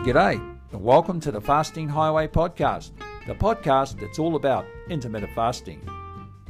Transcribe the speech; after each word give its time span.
G'day, 0.00 0.40
and 0.72 0.82
welcome 0.82 1.20
to 1.20 1.30
the 1.30 1.42
Fasting 1.42 1.86
Highway 1.86 2.26
podcast, 2.26 2.92
the 3.26 3.34
podcast 3.34 4.00
that's 4.00 4.18
all 4.18 4.36
about 4.36 4.64
intermittent 4.88 5.34
fasting. 5.34 5.86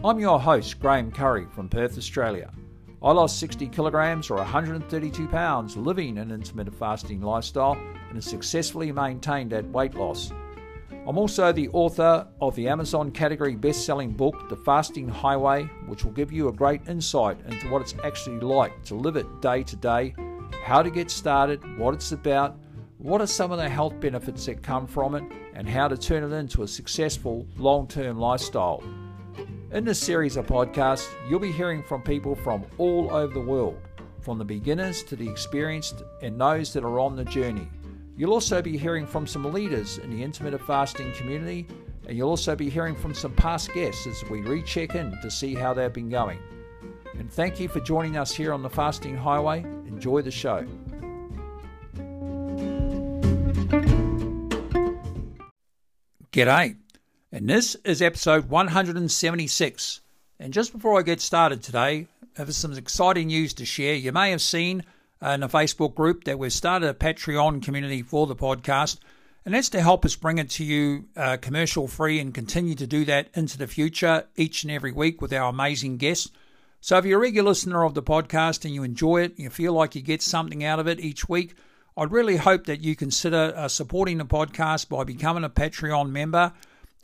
I'm 0.05 0.21
your 0.21 0.39
host, 0.39 0.79
Graeme 0.79 1.11
Currie 1.11 1.49
from 1.51 1.69
Perth, 1.69 1.99
Australia. 1.99 2.53
I 3.03 3.11
lost 3.11 3.41
60 3.41 3.67
kilograms 3.67 4.31
or 4.31 4.37
132 4.37 5.27
pounds 5.27 5.77
living 5.77 6.19
an 6.19 6.31
intermittent 6.31 6.79
fasting 6.79 7.23
lifestyle 7.23 7.73
and 7.73 8.15
have 8.15 8.23
successfully 8.23 8.93
maintained 8.93 9.51
that 9.51 9.67
weight 9.71 9.97
loss. 9.97 10.31
I'm 11.09 11.19
also 11.19 11.51
the 11.51 11.71
author 11.71 12.29
of 12.41 12.55
the 12.55 12.69
Amazon 12.69 13.11
category 13.11 13.57
best 13.57 13.85
selling 13.85 14.13
book, 14.13 14.49
The 14.49 14.59
Fasting 14.59 15.09
Highway, 15.09 15.65
which 15.89 16.05
will 16.05 16.13
give 16.13 16.31
you 16.31 16.47
a 16.47 16.53
great 16.53 16.87
insight 16.87 17.41
into 17.49 17.69
what 17.69 17.83
it's 17.83 17.97
actually 18.05 18.39
like 18.39 18.85
to 18.85 18.95
live 18.95 19.17
it 19.17 19.27
day 19.43 19.65
to 19.65 19.75
day, 19.75 20.15
how 20.63 20.85
to 20.85 20.91
get 20.91 21.11
started, 21.11 21.61
what 21.77 21.95
it's 21.95 22.13
about, 22.13 22.57
what 23.01 23.23
are 23.23 23.27
some 23.27 23.51
of 23.51 23.57
the 23.57 23.69
health 23.69 23.99
benefits 23.99 24.45
that 24.45 24.63
come 24.63 24.87
from 24.87 25.15
it, 25.15 25.25
and 25.55 25.67
how 25.67 25.89
to 25.89 25.97
turn 25.97 26.23
it 26.23 26.37
into 26.37 26.63
a 26.63 26.69
successful 26.69 27.47
long 27.57 27.87
term 27.87 28.19
lifestyle. 28.19 28.83
In 29.73 29.85
this 29.85 29.99
series 29.99 30.37
of 30.37 30.47
podcasts, 30.47 31.09
you'll 31.29 31.41
be 31.41 31.53
hearing 31.53 31.83
from 31.83 32.03
people 32.03 32.35
from 32.35 32.65
all 32.77 33.11
over 33.11 33.33
the 33.33 33.41
world, 33.41 33.79
from 34.21 34.37
the 34.37 34.45
beginners 34.45 35.03
to 35.05 35.17
the 35.17 35.29
experienced 35.29 36.03
and 36.21 36.39
those 36.39 36.75
that 36.75 36.85
are 36.85 37.01
on 37.01 37.17
the 37.17 37.25
journey. 37.25 37.67
You'll 38.19 38.35
also 38.35 38.61
be 38.61 38.77
hearing 38.77 39.07
from 39.07 39.27
some 39.27 39.51
leaders 39.51 39.97
in 39.97 40.11
the 40.11 40.23
intermittent 40.23 40.67
fasting 40.67 41.13
community, 41.15 41.67
and 42.07 42.19
you'll 42.19 42.29
also 42.29 42.55
be 42.55 42.69
hearing 42.69 42.95
from 42.95 43.15
some 43.15 43.33
past 43.33 43.73
guests 43.73 44.07
as 44.07 44.29
we 44.29 44.43
recheck 44.43 44.95
in 44.95 45.17
to 45.23 45.31
see 45.31 45.55
how 45.55 45.73
they've 45.73 45.93
been 45.93 46.11
going. 46.11 46.39
And 47.19 47.33
thank 47.33 47.59
you 47.59 47.69
for 47.69 47.81
joining 47.81 48.19
us 48.19 48.33
here 48.33 48.53
on 48.53 48.63
the 48.63 48.71
Fasting 48.71 49.17
Highway. 49.17 49.61
Enjoy 49.87 50.21
the 50.21 50.31
show. 50.31 50.67
G'day, 56.33 56.77
and 57.33 57.51
this 57.51 57.75
is 57.85 58.01
episode 58.01 58.49
176. 58.49 60.01
And 60.39 60.53
just 60.53 60.73
before 60.73 60.97
I 60.97 61.03
get 61.03 61.21
started 61.21 61.61
today, 61.61 62.07
I 62.23 62.27
have 62.37 62.55
some 62.55 62.73
exciting 62.73 63.27
news 63.27 63.53
to 63.55 63.65
share. 63.65 63.97
You 63.97 64.13
may 64.13 64.31
have 64.31 64.41
seen 64.41 64.85
in 65.21 65.43
a 65.43 65.49
Facebook 65.49 65.97
group 65.97 66.23
that 66.25 66.39
we've 66.39 66.53
started 66.53 66.89
a 66.89 66.95
Patreon 66.95 67.65
community 67.65 68.03
for 68.03 68.29
the 68.29 68.37
podcast, 68.37 68.99
and 69.45 69.53
that's 69.53 69.71
to 69.71 69.81
help 69.81 70.05
us 70.05 70.15
bring 70.15 70.39
it 70.39 70.51
to 70.51 70.65
you 70.65 71.07
uh, 71.17 71.37
commercial 71.39 71.89
free 71.89 72.21
and 72.21 72.33
continue 72.33 72.77
to 72.77 72.87
do 72.87 73.05
that 73.07 73.27
into 73.35 73.59
the 73.59 73.67
future 73.67 74.29
each 74.37 74.63
and 74.63 74.71
every 74.71 74.93
week 74.93 75.21
with 75.21 75.33
our 75.33 75.49
amazing 75.49 75.97
guests. 75.97 76.31
So 76.81 76.97
if 76.97 77.05
you're 77.05 77.19
a 77.19 77.23
regular 77.23 77.49
listener 77.49 77.83
of 77.85 77.95
the 77.95 78.05
podcast 78.05 78.65
and 78.65 78.73
you 78.73 78.85
enjoy 78.85 79.23
it, 79.23 79.37
you 79.37 79.51
feel 79.51 79.73
like 79.73 79.97
you 79.97 80.01
get 80.01 80.23
something 80.23 80.63
out 80.63 80.79
of 80.79 80.87
it 80.87 81.01
each 81.01 81.29
week, 81.29 81.57
I'd 81.97 82.13
really 82.13 82.37
hope 82.37 82.67
that 82.67 82.81
you 82.81 82.95
consider 82.97 83.53
uh, 83.57 83.69
supporting 83.69 84.19
the 84.19 84.25
podcast 84.25 84.89
by 84.89 85.05
becoming 85.05 85.45
a 85.45 85.51
Patreon 85.51 86.11
member. 86.11 86.53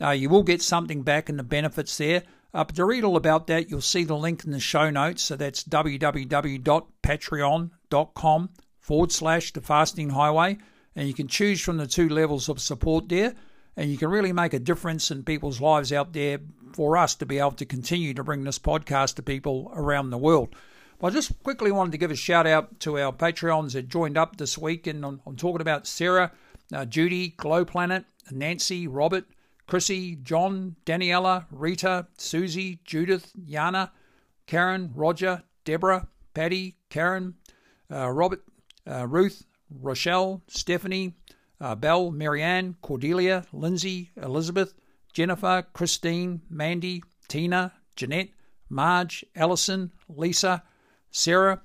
Uh, 0.01 0.11
you 0.11 0.29
will 0.29 0.43
get 0.43 0.61
something 0.61 1.01
back 1.01 1.29
in 1.29 1.37
the 1.37 1.43
benefits 1.43 1.97
there. 1.97 2.23
Uh, 2.53 2.63
but 2.63 2.75
to 2.75 2.85
read 2.85 3.03
all 3.03 3.17
about 3.17 3.47
that, 3.47 3.69
you'll 3.69 3.81
see 3.81 4.03
the 4.03 4.15
link 4.15 4.45
in 4.45 4.51
the 4.51 4.59
show 4.59 4.89
notes. 4.89 5.23
So 5.23 5.35
that's 5.35 5.63
www.patreon.com 5.63 8.49
forward 8.79 9.11
slash 9.11 9.53
the 9.53 9.61
fasting 9.61 10.09
highway. 10.11 10.57
And 10.95 11.07
you 11.07 11.13
can 11.13 11.27
choose 11.27 11.61
from 11.61 11.77
the 11.77 11.87
two 11.87 12.09
levels 12.09 12.49
of 12.49 12.59
support 12.59 13.09
there. 13.09 13.35
And 13.75 13.91
you 13.91 13.97
can 13.97 14.09
really 14.09 14.33
make 14.33 14.53
a 14.53 14.59
difference 14.59 15.11
in 15.11 15.23
people's 15.23 15.61
lives 15.61 15.93
out 15.93 16.13
there 16.13 16.39
for 16.73 16.97
us 16.97 17.15
to 17.15 17.25
be 17.25 17.39
able 17.39 17.51
to 17.51 17.65
continue 17.65 18.13
to 18.13 18.23
bring 18.23 18.43
this 18.43 18.59
podcast 18.59 19.15
to 19.15 19.23
people 19.23 19.71
around 19.75 20.09
the 20.09 20.17
world. 20.17 20.55
I 20.99 21.11
just 21.11 21.43
quickly 21.43 21.71
wanted 21.71 21.91
to 21.91 21.99
give 21.99 22.09
a 22.09 22.15
shout 22.15 22.47
out 22.47 22.79
to 22.79 22.97
our 22.97 23.13
Patreons 23.13 23.73
that 23.73 23.87
joined 23.87 24.17
up 24.17 24.37
this 24.37 24.57
week, 24.57 24.87
and 24.87 25.05
I'm, 25.05 25.21
I'm 25.27 25.35
talking 25.35 25.61
about 25.61 25.85
Sarah, 25.85 26.31
uh, 26.73 26.85
Judy, 26.85 27.35
Glow 27.37 27.63
Planet, 27.65 28.05
Nancy, 28.31 28.87
Robert, 28.87 29.25
Chrissy, 29.67 30.15
John, 30.15 30.75
Daniela, 30.87 31.45
Rita, 31.51 32.07
Susie, 32.17 32.79
Judith, 32.83 33.31
Yana, 33.39 33.91
Karen, 34.47 34.91
Roger, 34.95 35.43
Deborah, 35.65 36.07
Patty, 36.33 36.77
Karen, 36.89 37.35
uh, 37.91 38.09
Robert, 38.09 38.43
uh, 38.89 39.05
Ruth, 39.05 39.45
Rochelle, 39.69 40.41
Stephanie, 40.47 41.13
uh, 41.61 41.75
Belle, 41.75 42.09
Marianne, 42.09 42.75
Cordelia, 42.81 43.45
Lindsay, 43.53 44.09
Elizabeth, 44.15 44.73
Jennifer, 45.13 45.63
Christine, 45.73 46.41
Mandy, 46.49 47.03
Tina, 47.27 47.73
Jeanette, 47.95 48.29
Marge, 48.67 49.23
Allison, 49.35 49.91
Lisa, 50.09 50.63
Sarah, 51.11 51.61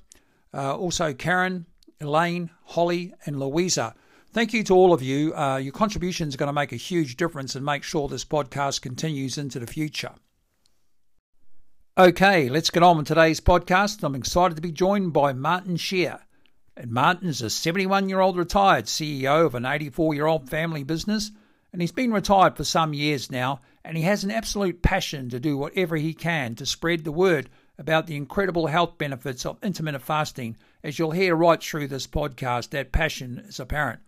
uh, 0.54 0.76
also 0.76 1.12
Karen, 1.14 1.66
Elaine, 2.00 2.50
Holly, 2.64 3.14
and 3.26 3.38
Louisa. 3.38 3.94
Thank 4.32 4.53
you 4.54 4.64
to 4.64 4.75
all 4.75 4.92
of 4.92 5.03
you. 5.03 5.34
Uh, 5.34 5.58
your 5.58 5.72
contribution 5.72 6.28
is 6.28 6.36
going 6.36 6.47
to 6.47 6.53
make 6.53 6.72
a 6.72 6.76
huge 6.76 7.16
difference 7.16 7.54
and 7.54 7.64
make 7.64 7.82
sure 7.82 8.08
this 8.08 8.25
podcast 8.25 8.80
continues 8.80 9.36
into 9.36 9.58
the 9.58 9.66
future. 9.66 10.12
Okay, 11.98 12.48
let's 12.48 12.70
get 12.70 12.82
on 12.82 12.97
with 12.97 13.06
today's 13.06 13.41
podcast. 13.41 14.03
I'm 14.03 14.14
excited 14.14 14.54
to 14.54 14.62
be 14.62 14.72
joined 14.72 15.12
by 15.12 15.34
Martin 15.34 15.76
Sher. 15.76 16.20
And 16.74 16.91
Martin 16.91 17.28
is 17.28 17.42
a 17.42 17.50
71 17.50 18.09
year 18.09 18.20
old 18.20 18.38
retired 18.38 18.86
CEO 18.86 19.44
of 19.44 19.54
an 19.54 19.66
84 19.66 20.14
year 20.14 20.26
old 20.26 20.48
family 20.48 20.84
business, 20.84 21.30
and 21.70 21.82
he's 21.82 21.92
been 21.92 22.12
retired 22.12 22.56
for 22.56 22.64
some 22.64 22.94
years 22.94 23.30
now, 23.30 23.60
and 23.84 23.98
he 23.98 24.04
has 24.04 24.24
an 24.24 24.30
absolute 24.30 24.80
passion 24.80 25.28
to 25.28 25.38
do 25.38 25.59
whatever 25.59 25.97
he 25.97 26.14
can 26.14 26.54
to 26.54 26.64
spread 26.64 27.04
the 27.04 27.12
word 27.12 27.50
about 27.82 28.06
the 28.06 28.15
incredible 28.15 28.69
health 28.69 28.97
benefits 28.97 29.44
of 29.44 29.59
intermittent 29.60 30.04
fasting. 30.04 30.56
As 30.84 31.00
you'll 31.00 31.10
hear 31.10 31.34
right 31.34 31.60
through 31.60 31.88
this 31.88 32.06
podcast, 32.06 32.70
that 32.70 32.93
passion 32.93 33.43
is 33.48 33.59
apparent. 33.59 33.98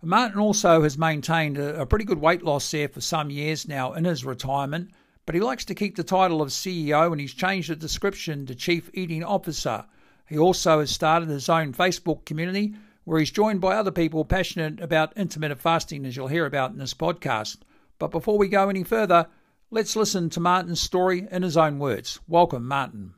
Martin 0.00 0.38
also 0.38 0.82
has 0.84 0.96
maintained 0.96 1.58
a, 1.58 1.84
pretty 1.86 2.04
good 2.04 2.20
weight 2.20 2.44
loss 2.44 2.70
there 2.70 2.88
for 2.88 3.00
some 3.00 3.28
years 3.28 3.66
now 3.66 3.94
in 3.94 4.04
his 4.04 4.24
retirement, 4.24 4.92
but 5.26 5.34
he 5.34 5.40
likes 5.40 5.64
to 5.64 5.74
keep 5.74 5.96
the 5.96 6.04
title 6.04 6.40
of 6.40 6.50
CEO 6.50 7.10
and 7.10 7.20
he's 7.20 7.34
changed 7.34 7.68
the 7.68 7.74
description 7.74 8.46
to 8.46 8.54
Chief 8.54 8.88
Eating 8.94 9.24
Officer. 9.24 9.84
He 10.28 10.38
also 10.38 10.78
has 10.78 10.92
started 10.92 11.28
his 11.28 11.48
own 11.48 11.72
Facebook 11.72 12.24
community 12.24 12.74
where 13.02 13.18
he's 13.18 13.32
joined 13.32 13.60
by 13.60 13.74
other 13.74 13.90
people 13.90 14.24
passionate 14.24 14.80
about 14.80 15.16
intermittent 15.16 15.60
fasting, 15.60 16.06
as 16.06 16.16
you'll 16.16 16.28
hear 16.28 16.46
about 16.46 16.70
in 16.70 16.78
this 16.78 16.94
podcast. 16.94 17.56
But 17.98 18.12
before 18.12 18.38
we 18.38 18.46
go 18.46 18.68
any 18.68 18.84
further, 18.84 19.26
Let's 19.72 19.94
listen 19.94 20.30
to 20.30 20.40
Martin's 20.40 20.80
story 20.80 21.28
in 21.30 21.44
his 21.44 21.56
own 21.56 21.78
words. 21.78 22.18
Welcome, 22.26 22.66
Martin. 22.66 23.14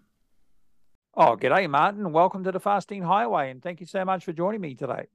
Oh, 1.15 1.35
g'day, 1.35 1.69
Martin. 1.69 2.13
Welcome 2.13 2.45
to 2.45 2.53
the 2.53 2.61
Fasting 2.61 3.01
Highway, 3.01 3.51
and 3.51 3.63
thank 3.63 3.81
you 3.81 3.87
so 3.87 4.05
much 4.05 4.27
for 4.27 4.35
joining 4.35 4.61
me 4.61 4.75
today. 4.75 5.07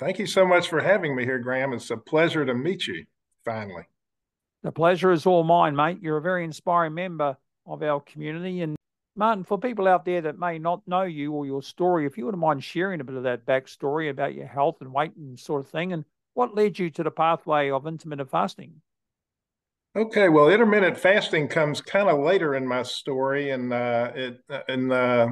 Thank 0.00 0.18
you 0.18 0.26
so 0.26 0.44
much 0.44 0.68
for 0.68 0.80
having 0.80 1.14
me 1.14 1.24
here, 1.24 1.38
Graeme. 1.38 1.72
It's 1.72 1.90
a 1.90 1.96
pleasure 1.96 2.44
to 2.44 2.54
meet 2.54 2.88
you 2.88 3.04
finally. 3.44 3.84
The 4.64 4.72
pleasure 4.72 5.12
is 5.12 5.26
all 5.26 5.44
mine, 5.44 5.76
mate. 5.76 5.98
You're 6.02 6.16
a 6.16 6.22
very 6.22 6.42
inspiring 6.42 6.94
member 6.94 7.36
of 7.64 7.84
our 7.84 8.00
community. 8.00 8.62
And 8.62 8.74
Martin, 9.14 9.44
for 9.44 9.58
people 9.58 9.86
out 9.86 10.04
there 10.04 10.22
that 10.22 10.40
may 10.40 10.58
not 10.58 10.82
know 10.88 11.02
you 11.02 11.30
or 11.30 11.46
your 11.46 11.62
story, 11.62 12.04
if 12.04 12.18
you 12.18 12.24
wouldn't 12.24 12.40
mind 12.40 12.64
sharing 12.64 13.00
a 13.00 13.04
bit 13.04 13.14
of 13.14 13.22
that 13.22 13.46
backstory 13.46 14.10
about 14.10 14.34
your 14.34 14.48
health 14.48 14.78
and 14.80 14.92
weight 14.92 15.14
and 15.14 15.38
sort 15.38 15.64
of 15.64 15.70
thing, 15.70 15.92
and 15.92 16.04
what 16.34 16.56
led 16.56 16.80
you 16.80 16.90
to 16.90 17.04
the 17.04 17.12
pathway 17.12 17.70
of 17.70 17.86
intermittent 17.86 18.28
fasting? 18.28 18.80
Okay, 19.94 20.30
well, 20.30 20.48
intermittent 20.48 20.96
fasting 20.96 21.48
comes 21.48 21.82
kind 21.82 22.08
of 22.08 22.18
later 22.18 22.54
in 22.54 22.66
my 22.66 22.82
story, 22.82 23.50
and 23.50 23.74
uh, 23.74 24.10
it 24.14 24.40
and 24.66 24.90
uh, 24.90 25.28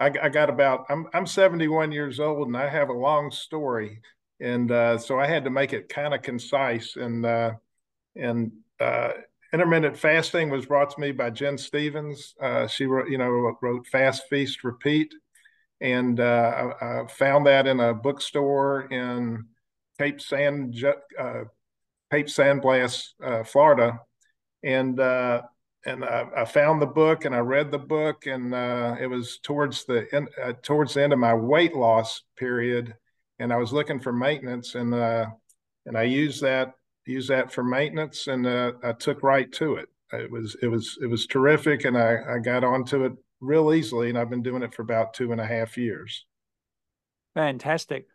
I, 0.00 0.06
I, 0.06 0.28
got 0.30 0.48
about 0.48 0.86
I'm 0.88 1.06
I'm 1.12 1.26
71 1.26 1.92
years 1.92 2.18
old, 2.18 2.48
and 2.48 2.56
I 2.56 2.70
have 2.70 2.88
a 2.88 2.94
long 2.94 3.30
story, 3.30 4.00
and 4.40 4.70
uh, 4.72 4.96
so 4.96 5.20
I 5.20 5.26
had 5.26 5.44
to 5.44 5.50
make 5.50 5.74
it 5.74 5.90
kind 5.90 6.14
of 6.14 6.22
concise. 6.22 6.96
And 6.96 7.26
uh, 7.26 7.52
and 8.16 8.52
uh, 8.80 9.10
intermittent 9.52 9.98
fasting 9.98 10.48
was 10.48 10.64
brought 10.64 10.88
to 10.90 11.00
me 11.00 11.12
by 11.12 11.28
Gin 11.28 11.58
Stephens. 11.58 12.34
Uh, 12.40 12.66
she 12.66 12.86
wrote, 12.86 13.10
you 13.10 13.18
know, 13.18 13.58
wrote 13.60 13.86
Fast 13.88 14.22
Feast 14.30 14.64
Repeat, 14.64 15.12
and 15.82 16.18
I, 16.18 16.70
I, 16.80 17.06
found 17.08 17.46
that 17.46 17.66
in 17.66 17.78
a 17.78 17.92
bookstore 17.92 18.90
in 18.90 19.48
Cape 19.98 20.22
San 20.22 20.72
Cape 22.10 22.30
San 22.30 22.60
Blas, 22.60 23.14
uh, 23.22 23.44
Florida, 23.44 23.98
and 24.62 24.98
uh, 24.98 25.42
and 25.86 26.04
I, 26.04 26.26
I, 26.38 26.44
found 26.44 26.82
the 26.82 26.86
book 26.86 27.24
and 27.24 27.34
I 27.34 27.38
read 27.38 27.70
the 27.70 27.78
book, 27.78 28.26
and 28.26 28.54
uh, 28.54 28.96
it 29.00 29.06
was 29.06 29.38
towards 29.42 29.84
the 29.84 30.06
end, 30.12 30.28
uh, 30.42 30.52
towards 30.62 30.94
the 30.94 31.02
end 31.02 31.12
of 31.12 31.18
my 31.18 31.34
weight 31.34 31.74
loss 31.74 32.22
period, 32.36 32.94
and 33.38 33.52
I 33.52 33.56
was 33.56 33.72
looking 33.72 34.00
for 34.00 34.12
maintenance, 34.12 34.74
and 34.74 34.94
uh, 34.94 35.26
and 35.86 35.96
I 35.96 36.02
used 36.04 36.42
that 36.42 36.74
used 37.06 37.30
that 37.30 37.52
for 37.52 37.64
maintenance, 37.64 38.26
and 38.26 38.46
uh, 38.46 38.72
I 38.82 38.92
took 38.92 39.22
right 39.22 39.50
to 39.52 39.76
it. 39.76 39.88
It 40.12 40.30
was 40.30 40.56
it 40.62 40.68
was 40.68 40.98
it 41.02 41.06
was 41.06 41.26
terrific, 41.26 41.84
and 41.84 41.96
I, 41.96 42.18
I 42.34 42.38
got 42.38 42.64
onto 42.64 43.04
it 43.04 43.12
real 43.40 43.72
easily, 43.72 44.08
and 44.08 44.18
I've 44.18 44.30
been 44.30 44.42
doing 44.42 44.62
it 44.62 44.74
for 44.74 44.82
about 44.82 45.14
two 45.14 45.32
and 45.32 45.40
a 45.40 45.46
half 45.46 45.76
years. 45.76 46.24
Fantastic. 47.34 48.06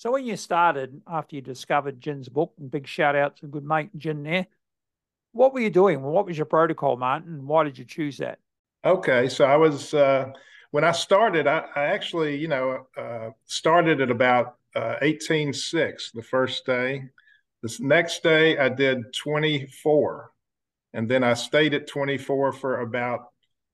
So 0.00 0.12
when 0.12 0.24
you 0.24 0.38
started, 0.38 1.02
after 1.06 1.36
you 1.36 1.42
discovered 1.42 2.00
Gin's 2.00 2.30
book, 2.30 2.54
and 2.58 2.70
big 2.70 2.86
shout 2.86 3.14
out 3.14 3.36
to 3.36 3.46
good 3.46 3.66
mate 3.66 3.90
Gin 3.98 4.22
there, 4.22 4.46
what 5.32 5.52
were 5.52 5.60
you 5.60 5.68
doing? 5.68 6.00
What 6.00 6.24
was 6.24 6.38
your 6.38 6.46
protocol, 6.46 6.96
Martin? 6.96 7.46
Why 7.46 7.64
did 7.64 7.76
you 7.76 7.84
choose 7.84 8.16
that? 8.16 8.38
Okay, 8.82 9.28
so 9.28 9.44
I 9.44 9.56
was 9.56 9.92
uh, 9.92 10.32
when 10.70 10.84
I 10.84 10.92
started. 10.92 11.46
I, 11.46 11.66
I 11.76 11.84
actually, 11.88 12.38
you 12.38 12.48
know, 12.48 12.86
uh, 12.96 13.32
started 13.44 14.00
at 14.00 14.10
about 14.10 14.56
uh, 14.74 14.94
18.6 15.02 16.12
the 16.14 16.22
first 16.22 16.64
day. 16.64 17.02
This 17.62 17.78
next 17.78 18.22
day, 18.22 18.56
I 18.56 18.70
did 18.70 19.12
24. 19.12 20.32
And 20.94 21.10
then 21.10 21.22
I 21.22 21.34
stayed 21.34 21.74
at 21.74 21.86
24 21.86 22.54
for 22.54 22.80
about, 22.80 23.32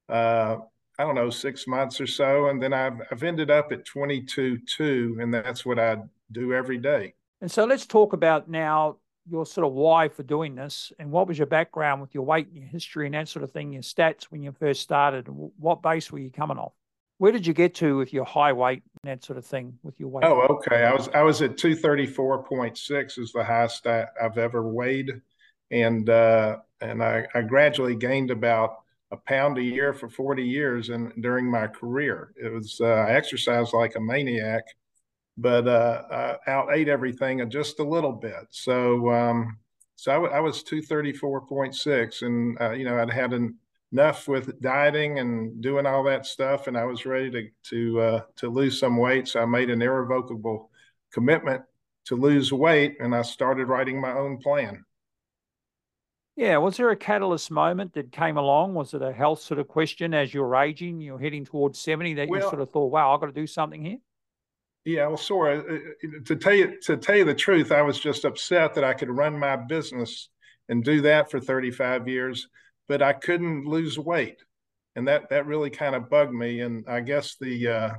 uh, 0.08 0.56
I 0.98 1.04
don't 1.04 1.14
know, 1.14 1.30
six 1.30 1.68
months 1.68 2.00
or 2.00 2.08
so. 2.08 2.48
And 2.48 2.60
then 2.60 2.72
I've, 2.72 3.00
I've 3.12 3.22
ended 3.22 3.52
up 3.52 3.70
at 3.70 3.84
22.2, 3.86 5.22
and 5.22 5.32
that's 5.32 5.64
what 5.64 5.78
I 5.78 5.98
do 6.32 6.52
every 6.52 6.78
day. 6.78 7.14
And 7.40 7.50
so 7.50 7.64
let's 7.64 7.86
talk 7.86 8.12
about 8.12 8.48
now 8.48 8.96
your 9.28 9.44
sort 9.44 9.66
of 9.66 9.72
why 9.72 10.08
for 10.08 10.22
doing 10.22 10.54
this 10.54 10.92
and 10.98 11.10
what 11.10 11.26
was 11.26 11.36
your 11.36 11.46
background 11.46 12.00
with 12.00 12.14
your 12.14 12.24
weight 12.24 12.46
and 12.46 12.56
your 12.56 12.66
history 12.66 13.06
and 13.06 13.14
that 13.14 13.28
sort 13.28 13.42
of 13.42 13.50
thing, 13.50 13.72
your 13.72 13.82
stats 13.82 14.24
when 14.24 14.42
you 14.42 14.52
first 14.52 14.82
started. 14.82 15.26
What 15.28 15.82
base 15.82 16.10
were 16.12 16.18
you 16.18 16.30
coming 16.30 16.58
off? 16.58 16.72
Where 17.18 17.32
did 17.32 17.46
you 17.46 17.54
get 17.54 17.74
to 17.76 17.96
with 17.96 18.12
your 18.12 18.24
high 18.24 18.52
weight 18.52 18.82
and 19.02 19.10
that 19.10 19.24
sort 19.24 19.38
of 19.38 19.46
thing 19.46 19.78
with 19.82 19.98
your 19.98 20.10
weight? 20.10 20.24
Oh, 20.24 20.42
okay. 20.50 20.84
I 20.84 20.92
was 20.92 21.08
I 21.08 21.22
was 21.22 21.40
at 21.40 21.56
two 21.56 21.74
thirty 21.74 22.06
four 22.06 22.44
point 22.44 22.76
six 22.76 23.16
is 23.16 23.32
the 23.32 23.42
highest 23.42 23.86
I, 23.86 24.06
have 24.20 24.36
ever 24.36 24.62
weighed, 24.62 25.22
and 25.70 26.08
uh, 26.10 26.58
and 26.82 27.02
I, 27.02 27.26
I 27.34 27.40
gradually 27.40 27.96
gained 27.96 28.30
about 28.30 28.76
a 29.12 29.16
pound 29.16 29.56
a 29.56 29.62
year 29.62 29.94
for 29.94 30.10
forty 30.10 30.44
years, 30.44 30.90
and 30.90 31.10
during 31.22 31.50
my 31.50 31.68
career, 31.68 32.34
it 32.36 32.52
was 32.52 32.78
uh, 32.82 32.84
I 32.84 33.12
exercised 33.12 33.72
like 33.72 33.96
a 33.96 34.00
maniac, 34.00 34.64
but 35.36 35.68
uh, 35.68 36.36
I 36.46 36.50
out 36.50 36.68
ate 36.72 36.88
everything 36.88 37.48
just 37.50 37.78
a 37.80 37.84
little 37.84 38.12
bit. 38.12 38.46
So 38.50 39.10
um, 39.10 39.58
so 39.96 40.12
I, 40.12 40.14
w- 40.14 40.32
I 40.32 40.40
was 40.40 40.62
two 40.62 40.82
thirty 40.82 41.12
four 41.12 41.40
point 41.40 41.74
six, 41.74 42.22
and 42.22 42.60
uh, 42.60 42.72
you 42.72 42.84
know 42.84 42.98
I'd 42.98 43.10
had 43.10 43.32
an 43.32 43.56
enough 43.92 44.28
with 44.28 44.60
dieting 44.60 45.18
and 45.18 45.62
doing 45.62 45.86
all 45.86 46.04
that 46.04 46.26
stuff, 46.26 46.66
and 46.66 46.76
I 46.76 46.84
was 46.84 47.06
ready 47.06 47.30
to 47.30 47.48
to 47.70 48.00
uh, 48.00 48.20
to 48.36 48.48
lose 48.48 48.78
some 48.78 48.96
weight. 48.96 49.28
So 49.28 49.40
I 49.40 49.46
made 49.46 49.70
an 49.70 49.82
irrevocable 49.82 50.70
commitment 51.12 51.62
to 52.06 52.16
lose 52.16 52.52
weight, 52.52 52.96
and 53.00 53.14
I 53.14 53.22
started 53.22 53.68
writing 53.68 54.00
my 54.00 54.12
own 54.12 54.38
plan. 54.38 54.84
Yeah, 56.36 56.58
was 56.58 56.76
there 56.76 56.90
a 56.90 56.96
catalyst 56.96 57.50
moment 57.50 57.94
that 57.94 58.12
came 58.12 58.36
along? 58.36 58.74
Was 58.74 58.92
it 58.92 59.00
a 59.00 59.12
health 59.12 59.40
sort 59.40 59.58
of 59.58 59.68
question 59.68 60.12
as 60.12 60.34
you're 60.34 60.54
aging, 60.54 61.00
you're 61.00 61.18
heading 61.18 61.46
towards 61.46 61.78
seventy, 61.78 62.12
that 62.14 62.28
well, 62.28 62.42
you 62.42 62.48
sort 62.48 62.60
of 62.60 62.70
thought, 62.70 62.92
"Wow, 62.92 63.14
I've 63.14 63.20
got 63.20 63.26
to 63.26 63.32
do 63.32 63.46
something 63.46 63.82
here." 63.82 63.98
Yeah, 64.86 65.08
well, 65.08 65.18
Sora, 65.18 65.58
uh, 65.58 65.74
uh, 65.74 66.08
to 66.26 66.36
tell 66.36 66.54
you 66.54 66.80
to 66.82 66.96
tell 66.96 67.16
you 67.16 67.24
the 67.24 67.34
truth, 67.34 67.72
I 67.72 67.82
was 67.82 67.98
just 68.00 68.24
upset 68.24 68.74
that 68.74 68.84
I 68.84 68.94
could 68.94 69.10
run 69.10 69.38
my 69.38 69.56
business 69.56 70.30
and 70.70 70.82
do 70.82 71.02
that 71.02 71.30
for 71.30 71.40
35 71.40 72.08
years 72.08 72.48
but 72.88 73.02
I 73.02 73.12
couldn't 73.12 73.66
lose 73.66 73.98
weight, 73.98 74.38
and 74.94 75.08
that 75.08 75.28
that 75.30 75.46
really 75.46 75.70
kind 75.70 75.94
of 75.94 76.08
bugged 76.10 76.32
me. 76.32 76.60
And 76.60 76.84
I 76.88 77.00
guess 77.00 77.36
the 77.40 77.68
uh, 77.68 77.94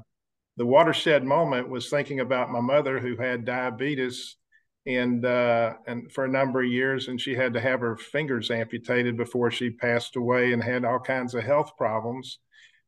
the 0.57 0.66
watershed 0.66 1.24
moment 1.24 1.69
was 1.69 1.89
thinking 1.89 2.19
about 2.19 2.51
my 2.51 2.62
mother 2.62 3.00
who 3.00 3.16
had 3.18 3.45
diabetes 3.45 4.38
and 4.86 5.25
uh, 5.25 5.74
and 5.88 6.12
for 6.12 6.25
a 6.25 6.30
number 6.30 6.62
of 6.62 6.69
years, 6.72 7.07
and 7.07 7.19
she 7.19 7.36
had 7.36 7.54
to 7.54 7.62
have 7.62 7.81
her 7.81 7.98
fingers 7.98 8.51
amputated 8.51 9.18
before 9.18 9.51
she 9.51 9.69
passed 9.69 10.16
away, 10.16 10.54
and 10.54 10.63
had 10.63 10.86
all 10.86 11.00
kinds 11.00 11.34
of 11.36 11.44
health 11.44 11.72
problems. 11.78 12.39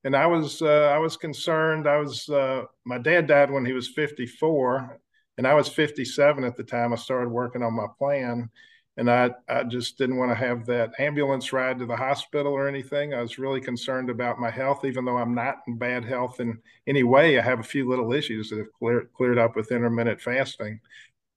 And 0.03 0.15
I 0.15 0.27
was 0.27 0.61
uh, 0.61 0.91
I 0.93 0.97
was 0.97 1.17
concerned. 1.17 1.87
I 1.87 1.97
was 1.97 2.29
uh, 2.29 2.63
my 2.85 2.97
dad 2.97 3.27
died 3.27 3.51
when 3.51 3.65
he 3.65 3.73
was 3.73 3.89
54, 3.89 4.99
and 5.37 5.45
I 5.45 5.53
was 5.53 5.67
57 5.67 6.43
at 6.43 6.55
the 6.55 6.63
time. 6.63 6.93
I 6.93 6.95
started 6.95 7.29
working 7.29 7.63
on 7.63 7.73
my 7.73 7.87
plan, 7.97 8.49
and 8.95 9.09
I, 9.09 9.31
I 9.47 9.63
just 9.63 9.97
didn't 9.97 10.17
want 10.17 10.31
to 10.31 10.35
have 10.35 10.65
that 10.65 10.91
ambulance 10.99 11.53
ride 11.53 11.79
to 11.79 11.85
the 11.85 11.95
hospital 11.95 12.53
or 12.53 12.67
anything. 12.67 13.13
I 13.13 13.21
was 13.21 13.39
really 13.39 13.61
concerned 13.61 14.09
about 14.09 14.39
my 14.39 14.49
health, 14.49 14.85
even 14.85 15.05
though 15.05 15.17
I'm 15.17 15.33
not 15.33 15.57
in 15.67 15.77
bad 15.77 16.05
health 16.05 16.39
in 16.39 16.59
any 16.87 17.03
way. 17.03 17.37
I 17.37 17.41
have 17.41 17.59
a 17.59 17.63
few 17.63 17.87
little 17.87 18.13
issues 18.13 18.49
that 18.49 18.59
have 18.59 18.73
cleared 18.73 19.11
cleared 19.13 19.37
up 19.37 19.55
with 19.55 19.71
intermittent 19.71 20.21
fasting, 20.21 20.79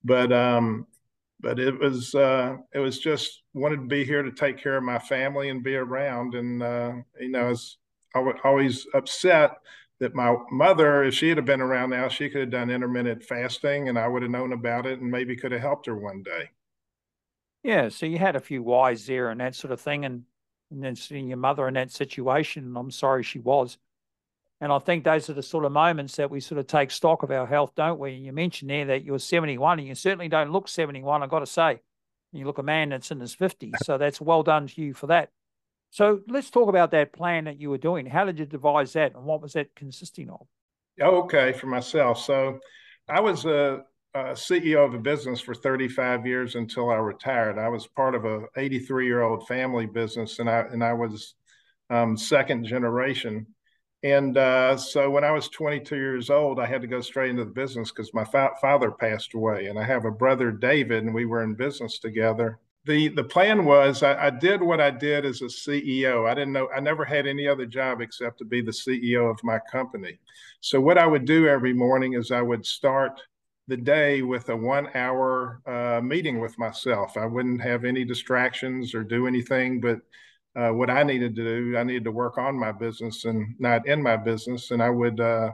but 0.05 0.33
um, 0.33 0.87
but 1.41 1.59
it 1.59 1.79
was 1.79 2.15
uh, 2.15 2.57
it 2.73 2.79
was 2.79 2.99
just 2.99 3.43
wanted 3.55 3.77
to 3.77 3.87
be 3.87 4.05
here 4.05 4.23
to 4.23 4.33
take 4.33 4.59
care 4.59 4.77
of 4.77 4.85
my 4.85 4.99
family 4.99 5.49
and 5.49 5.63
be 5.63 5.75
around, 5.75 6.35
and 6.35 6.63
uh, 6.63 6.93
you 7.21 7.29
know, 7.29 7.47
I 7.47 7.49
was 7.49 7.79
always 8.15 8.87
upset 8.95 9.53
that 10.01 10.15
my 10.15 10.35
mother, 10.51 11.05
if 11.05 11.15
she 11.15 11.29
had 11.29 11.45
been 11.45 11.61
around 11.61 11.91
now, 11.91 12.09
she 12.09 12.29
could 12.29 12.41
have 12.41 12.51
done 12.51 12.71
intermittent 12.71 13.23
fasting, 13.23 13.89
and 13.89 13.99
I 13.99 14.09
would 14.09 14.23
have 14.23 14.31
known 14.31 14.53
about 14.53 14.85
it, 14.85 15.01
and 15.01 15.11
maybe 15.11 15.37
could 15.37 15.53
have 15.53 15.61
helped 15.61 15.87
her 15.87 15.97
one 15.97 16.23
day. 16.23 16.51
Yeah, 17.63 17.89
so 17.89 18.07
you 18.07 18.19
had 18.19 18.35
a 18.35 18.41
few 18.41 18.63
whys 18.63 19.07
there 19.07 19.31
and 19.31 19.41
that 19.41 19.55
sort 19.55 19.73
of 19.73 19.81
thing, 19.81 20.05
and, 20.05 20.25
and 20.71 20.83
then 20.83 20.97
seeing 20.97 21.29
your 21.29 21.37
mother 21.37 21.69
in 21.69 21.75
that 21.75 21.93
situation, 21.93 22.65
and 22.65 22.77
I'm 22.77 22.91
sorry 22.91 23.23
she 23.23 23.39
was. 23.39 23.79
And 24.61 24.73
I 24.73 24.79
think 24.79 25.05
those 25.05 25.31
are 25.31 25.35
the 25.35 25.43
sort 25.43 25.65
of 25.65 25.73
moments 25.73 26.17
that 26.17 26.31
we 26.31 26.41
sort 26.41 26.59
of 26.59 26.67
take 26.67 26.91
stock 26.91 27.23
of 27.23 27.31
our 27.31 27.47
health, 27.47 27.73
don't 27.77 27.99
we? 27.99 28.15
And 28.15 28.25
you 28.25 28.33
mentioned 28.33 28.71
there 28.71 28.87
that 28.87 29.05
you're 29.05 29.19
71, 29.19 29.79
and 29.79 29.87
you 29.87 29.95
certainly 29.95 30.29
don't 30.29 30.53
look 30.53 30.69
71, 30.69 31.23
I've 31.23 31.31
got 31.31 31.41
to 31.41 31.47
say. 31.47 31.81
You 32.33 32.47
look 32.47 32.59
a 32.59 32.63
man 32.63 32.89
that's 32.89 33.11
in 33.11 33.21
his 33.21 33.37
50s, 33.37 33.75
so 33.85 33.99
that's 33.99 34.21
well 34.21 34.43
done 34.43 34.67
to 34.67 34.83
you 34.83 34.95
for 34.95 35.07
that. 35.09 35.31
So 35.93 36.21
let's 36.27 36.49
talk 36.49 36.71
about 36.71 36.91
that 36.93 37.13
plan 37.13 37.45
that 37.45 37.61
you 37.61 37.69
were 37.69 37.77
doing. 37.77 38.07
How 38.07 38.25
did 38.25 38.39
you 38.39 38.47
devise 38.47 38.95
that, 38.95 39.15
and 39.15 39.25
what 39.25 39.43
was 39.43 39.53
that 39.53 39.75
consisting 39.77 40.31
of? 40.31 40.47
Okay, 40.99 41.53
for 41.53 41.67
myself. 41.67 42.19
So 42.19 42.61
I 43.11 43.21
was 43.21 43.45
a 43.45 43.85
uh, 44.15 44.33
CEO 44.33 44.87
of 44.87 44.95
a 44.95 44.99
business 44.99 45.39
for 45.43 45.55
35 45.55 46.27
years 46.27 46.55
until 46.55 46.91
I 46.91 46.97
retired. 46.97 47.59
I 47.59 47.69
was 47.69 47.87
part 47.87 48.15
of 48.15 48.25
a 48.25 48.45
83 48.57 49.05
year 49.05 49.21
old 49.21 49.47
family 49.47 49.85
business, 49.85 50.39
and 50.39 50.49
I 50.49 50.61
and 50.61 50.83
I 50.83 50.95
was 50.95 51.35
um, 51.91 52.17
second 52.17 52.65
generation. 52.65 53.47
And 54.03 54.39
uh, 54.39 54.79
so 54.79 55.11
when 55.11 55.25
I 55.25 55.31
was 55.31 55.51
22 55.51 55.95
years 55.95 56.31
old, 56.31 56.59
I 56.59 56.65
had 56.67 56.81
to 56.81 56.89
go 56.89 57.03
straight 57.03 57.31
into 57.31 57.45
the 57.45 57.51
business 57.51 57.91
because 57.91 58.15
my 58.15 58.25
fa- 58.25 58.57
father 58.63 58.91
passed 58.91 59.35
away, 59.35 59.67
and 59.67 59.79
I 59.79 59.85
have 59.85 60.07
a 60.07 60.11
brother 60.11 60.53
David, 60.53 61.05
and 61.05 61.13
we 61.13 61.27
were 61.27 61.43
in 61.43 61.55
business 61.55 61.99
together. 61.99 62.61
The 62.85 63.09
The 63.09 63.25
plan 63.25 63.65
was 63.65 64.03
I, 64.03 64.27
I 64.27 64.31
did 64.31 64.63
what 64.63 64.81
I 64.81 64.91
did 64.91 65.25
as 65.25 65.43
a 65.43 65.47
CEO. 65.47 66.29
I 66.29 66.35
didn't 66.35 66.53
know 66.53 66.69
I 66.75 66.81
never 66.81 67.05
had 67.05 67.27
any 67.27 67.47
other 67.47 67.67
job 67.67 68.01
except 68.01 68.39
to 68.39 68.45
be 68.45 68.61
the 68.61 68.73
CEO 68.73 69.31
of 69.31 69.39
my 69.45 69.59
company. 69.71 70.19
So 70.61 70.81
what 70.81 70.99
I 70.99 71.07
would 71.07 71.25
do 71.25 71.49
every 71.49 71.73
morning 71.73 72.15
is 72.15 72.31
I 72.31 72.43
would 72.43 72.67
start 72.67 73.21
the 73.69 73.77
day 73.77 74.23
with 74.23 74.49
a 74.49 74.57
one 74.57 74.89
hour 74.95 75.61
uh, 75.67 76.01
meeting 76.01 76.41
with 76.41 76.59
myself. 76.59 77.17
I 77.17 77.27
wouldn't 77.27 77.63
have 77.63 77.85
any 77.85 78.05
distractions 78.05 78.95
or 78.95 79.05
do 79.05 79.27
anything 79.27 79.81
but 79.81 80.01
uh, 80.55 80.71
what 80.71 80.91
I 80.91 81.03
needed 81.03 81.35
to 81.37 81.45
do. 81.45 81.79
I 81.79 81.83
needed 81.83 82.05
to 82.05 82.13
work 82.13 82.37
on 82.37 82.59
my 82.59 82.73
business 82.73 83.25
and 83.25 83.55
not 83.59 83.87
in 83.87 84.03
my 84.03 84.17
business. 84.17 84.71
And 84.71 84.83
I 84.83 84.91
would, 84.91 85.21
uh, 85.21 85.53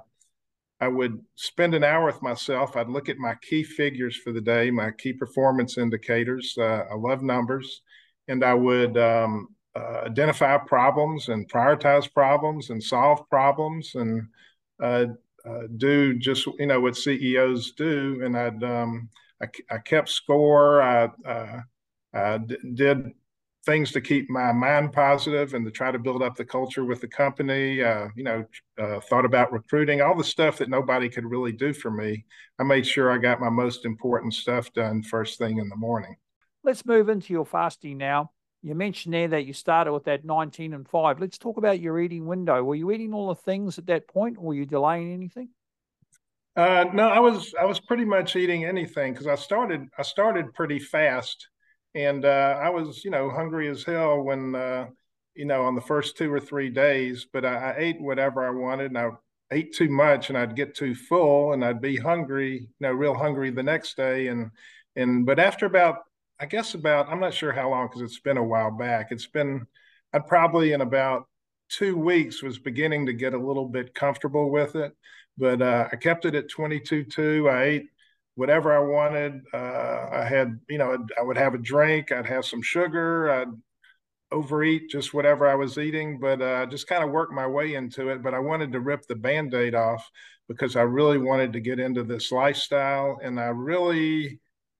I 0.80 0.88
would 0.88 1.20
spend 1.34 1.74
an 1.74 1.84
hour 1.84 2.06
with 2.06 2.22
myself. 2.22 2.76
I'd 2.76 2.88
look 2.88 3.08
at 3.08 3.18
my 3.18 3.34
key 3.42 3.64
figures 3.64 4.16
for 4.16 4.32
the 4.32 4.40
day, 4.40 4.70
my 4.70 4.92
key 4.92 5.12
performance 5.12 5.76
indicators. 5.76 6.54
Uh, 6.56 6.84
I 6.90 6.94
love 6.94 7.22
numbers. 7.22 7.82
And 8.28 8.44
I 8.44 8.54
would 8.54 8.96
um, 8.96 9.48
uh, 9.74 10.02
identify 10.06 10.56
problems 10.58 11.28
and 11.28 11.50
prioritize 11.50 12.12
problems 12.12 12.70
and 12.70 12.82
solve 12.82 13.28
problems 13.28 13.94
and 13.94 14.28
uh, 14.82 15.06
uh, 15.48 15.62
do 15.76 16.18
just 16.18 16.46
you 16.58 16.66
know 16.66 16.80
what 16.80 16.96
CEOs 16.96 17.72
do, 17.72 18.20
and 18.24 18.36
I'd 18.36 18.62
um, 18.62 19.08
I, 19.42 19.46
I, 19.70 19.78
kept 19.78 20.08
score. 20.08 20.82
I, 20.82 21.08
uh, 21.24 21.60
I 22.12 22.38
did 22.74 23.12
things 23.68 23.92
to 23.92 24.00
keep 24.00 24.30
my 24.30 24.50
mind 24.50 24.94
positive 24.94 25.52
and 25.52 25.62
to 25.66 25.70
try 25.70 25.92
to 25.92 25.98
build 25.98 26.22
up 26.22 26.34
the 26.34 26.44
culture 26.44 26.86
with 26.86 27.02
the 27.02 27.06
company. 27.06 27.82
Uh, 27.82 28.08
you 28.16 28.24
know, 28.24 28.42
uh, 28.80 28.98
thought 29.00 29.26
about 29.26 29.52
recruiting, 29.52 30.00
all 30.00 30.16
the 30.16 30.24
stuff 30.24 30.56
that 30.56 30.70
nobody 30.70 31.06
could 31.06 31.26
really 31.26 31.52
do 31.52 31.74
for 31.74 31.90
me. 31.90 32.24
I 32.58 32.62
made 32.62 32.86
sure 32.86 33.12
I 33.12 33.18
got 33.18 33.40
my 33.40 33.50
most 33.50 33.84
important 33.84 34.32
stuff 34.32 34.72
done 34.72 35.02
first 35.02 35.38
thing 35.38 35.58
in 35.58 35.68
the 35.68 35.76
morning. 35.76 36.16
Let's 36.64 36.86
move 36.86 37.10
into 37.10 37.34
your 37.34 37.44
fasting 37.44 37.98
now. 37.98 38.30
You 38.62 38.74
mentioned 38.74 39.12
there 39.12 39.28
that 39.28 39.44
you 39.44 39.52
started 39.52 39.92
with 39.92 40.04
that 40.04 40.24
19 40.24 40.72
and 40.72 40.88
5. 40.88 41.20
Let's 41.20 41.36
talk 41.36 41.58
about 41.58 41.78
your 41.78 42.00
eating 42.00 42.26
window. 42.26 42.64
Were 42.64 42.74
you 42.74 42.90
eating 42.90 43.12
all 43.12 43.28
the 43.28 43.34
things 43.34 43.78
at 43.78 43.86
that 43.88 44.08
point 44.08 44.38
or 44.38 44.46
were 44.46 44.54
you 44.54 44.64
delaying 44.64 45.12
anything? 45.12 45.50
Uh, 46.56 46.86
no, 46.92 47.08
I 47.08 47.20
was 47.20 47.54
I 47.60 47.66
was 47.66 47.78
pretty 47.78 48.06
much 48.06 48.34
eating 48.34 48.64
anything 48.64 49.12
because 49.12 49.28
I 49.28 49.36
started 49.36 49.88
I 49.96 50.02
started 50.02 50.54
pretty 50.54 50.78
fast, 50.80 51.48
and 51.98 52.24
uh, 52.24 52.58
I 52.62 52.70
was 52.70 53.04
you 53.04 53.10
know 53.10 53.28
hungry 53.28 53.68
as 53.68 53.82
hell 53.82 54.22
when 54.22 54.54
uh, 54.54 54.86
you 55.34 55.44
know 55.44 55.62
on 55.62 55.74
the 55.74 55.80
first 55.80 56.16
two 56.16 56.32
or 56.32 56.40
three 56.40 56.70
days. 56.70 57.26
But 57.32 57.44
I, 57.44 57.72
I, 57.72 57.74
ate 57.78 58.00
whatever 58.00 58.46
I 58.46 58.50
wanted, 58.50 58.86
and 58.86 58.98
I 58.98 59.10
ate 59.50 59.74
too 59.74 59.88
much, 59.88 60.28
and 60.28 60.38
I'd 60.38 60.56
get 60.56 60.76
too 60.76 60.94
full, 60.94 61.52
and 61.52 61.64
I'd 61.64 61.80
be 61.80 61.96
hungry, 61.96 62.60
you 62.60 62.68
know, 62.80 62.92
real 62.92 63.14
hungry 63.14 63.50
the 63.50 63.62
next 63.62 63.96
day. 63.96 64.28
And 64.28 64.50
and 64.94 65.26
but 65.26 65.40
after 65.40 65.66
about 65.66 66.04
I 66.40 66.46
guess 66.46 66.74
about 66.74 67.08
I'm 67.08 67.20
not 67.20 67.34
sure 67.34 67.52
how 67.52 67.70
long 67.70 67.88
because 67.88 68.02
it's 68.02 68.20
been 68.20 68.38
a 68.38 68.44
while 68.44 68.70
back. 68.70 69.08
It's 69.10 69.26
been 69.26 69.66
I 70.12 70.20
probably 70.20 70.72
in 70.72 70.80
about 70.82 71.26
two 71.68 71.96
weeks 71.96 72.42
was 72.42 72.58
beginning 72.58 73.06
to 73.06 73.12
get 73.12 73.34
a 73.34 73.38
little 73.38 73.66
bit 73.66 73.94
comfortable 73.94 74.50
with 74.50 74.76
it, 74.76 74.92
but 75.36 75.60
uh, 75.60 75.88
I 75.92 75.96
kept 75.96 76.24
it 76.26 76.34
at 76.36 76.48
22.2. 76.48 77.50
I 77.50 77.62
ate 77.64 77.88
whatever 78.38 78.72
I 78.72 78.78
wanted. 78.78 79.42
Uh, 79.52 80.06
I 80.12 80.24
had, 80.24 80.60
you 80.68 80.78
know, 80.78 80.96
I 81.18 81.22
would 81.22 81.36
have 81.36 81.54
a 81.54 81.58
drink. 81.58 82.12
I'd 82.12 82.24
have 82.24 82.44
some 82.44 82.62
sugar. 82.62 83.28
I'd 83.32 83.48
overeat 84.30 84.88
just 84.88 85.12
whatever 85.12 85.48
I 85.48 85.56
was 85.56 85.76
eating, 85.76 86.20
but 86.20 86.40
uh, 86.40 86.66
just 86.66 86.86
kind 86.86 87.02
of 87.02 87.10
worked 87.10 87.32
my 87.32 87.48
way 87.48 87.74
into 87.74 88.10
it. 88.10 88.22
But 88.22 88.34
I 88.34 88.38
wanted 88.38 88.70
to 88.72 88.80
rip 88.80 89.08
the 89.08 89.16
band 89.16 89.54
aid 89.54 89.74
off 89.74 90.08
because 90.46 90.76
I 90.76 90.82
really 90.82 91.18
wanted 91.18 91.52
to 91.54 91.60
get 91.60 91.80
into 91.80 92.04
this 92.04 92.30
lifestyle. 92.30 93.18
And 93.24 93.40
I 93.40 93.46
really, 93.46 94.38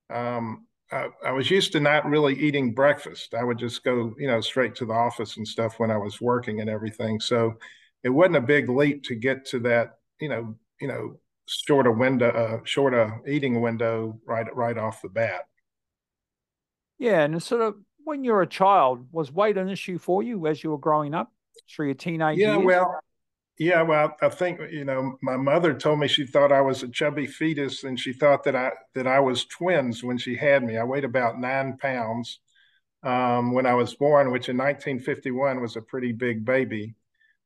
um, 0.09 0.69
I, 0.93 1.09
I, 1.27 1.33
was 1.33 1.51
used 1.51 1.73
to 1.73 1.81
not 1.81 2.07
really 2.07 2.39
eating 2.39 2.75
breakfast. 2.75 3.35
I 3.35 3.43
would 3.43 3.59
just 3.59 3.83
go, 3.83 4.15
you 4.19 4.29
know, 4.29 4.41
straight 4.41 4.77
to 4.77 4.87
the 4.87 4.93
office 4.93 5.37
and 5.37 5.47
stuff 5.47 5.81
when 5.81 5.91
I 5.91 5.97
was 5.97 6.21
working 6.21 6.61
and 6.61 6.71
everything. 6.71 7.19
So 7.19 7.55
it 8.05 8.11
wasn't 8.11 8.37
a 8.37 8.41
big 8.41 8.69
leap 8.69 9.03
to 9.07 9.17
get 9.17 9.47
to 9.47 9.59
that, 9.61 9.97
you 10.21 10.29
know, 10.29 10.55
you 10.81 10.87
know, 10.87 11.19
shorter 11.49 11.91
window, 11.91 12.29
uh, 12.29 12.61
shorter 12.65 13.21
eating 13.27 13.61
window 13.61 14.21
right 14.27 14.47
right 14.55 14.77
off 14.77 15.03
the 15.03 15.09
bat. 15.09 15.47
Yeah, 16.99 17.23
and 17.23 17.43
sort 17.43 17.63
of 17.63 17.77
when 18.05 18.25
you're 18.25 18.43
a 18.43 18.47
child, 18.47 19.07
was 19.13 19.33
weight 19.33 19.57
an 19.57 19.69
issue 19.69 19.99
for 19.99 20.23
you 20.23 20.47
as 20.47 20.63
you 20.63 20.71
were 20.71 20.79
growing 20.79 21.15
up 21.15 21.33
through 21.69 21.87
your 21.87 21.95
teenage 21.95 22.39
yeah, 22.39 22.55
years? 22.55 22.65
well, 22.65 23.01
yeah, 23.59 23.83
well, 23.83 24.17
I 24.23 24.29
think 24.29 24.61
you 24.71 24.85
know, 24.85 25.17
my 25.23 25.37
mother 25.37 25.75
told 25.75 25.99
me 25.99 26.09
she 26.09 26.27
thought 26.27 26.53
I 26.53 26.61
was 26.61 26.83
a 26.83 26.89
chubby 26.89 27.27
fetus, 27.27 27.85
and 27.85 27.99
she 27.99 28.13
thought 28.13 28.45
that 28.45 28.55
I 28.55 28.71
that 28.95 29.07
I 29.07 29.21
was 29.21 29.47
twins 29.47 30.05
when 30.05 30.19
she 30.19 30.37
had 30.37 30.63
me. 30.63 30.77
I 30.77 30.85
weighed 30.85 31.05
about 31.05 31.41
nine 31.41 31.77
pounds 31.79 32.41
um, 33.03 33.53
when 33.53 33.67
I 33.67 33.75
was 33.75 33.95
born, 33.95 34.31
which 34.31 34.49
in 34.49 34.57
1951 34.57 35.61
was 35.61 35.77
a 35.77 35.83
pretty 35.83 36.13
big 36.13 36.45
baby. 36.45 36.95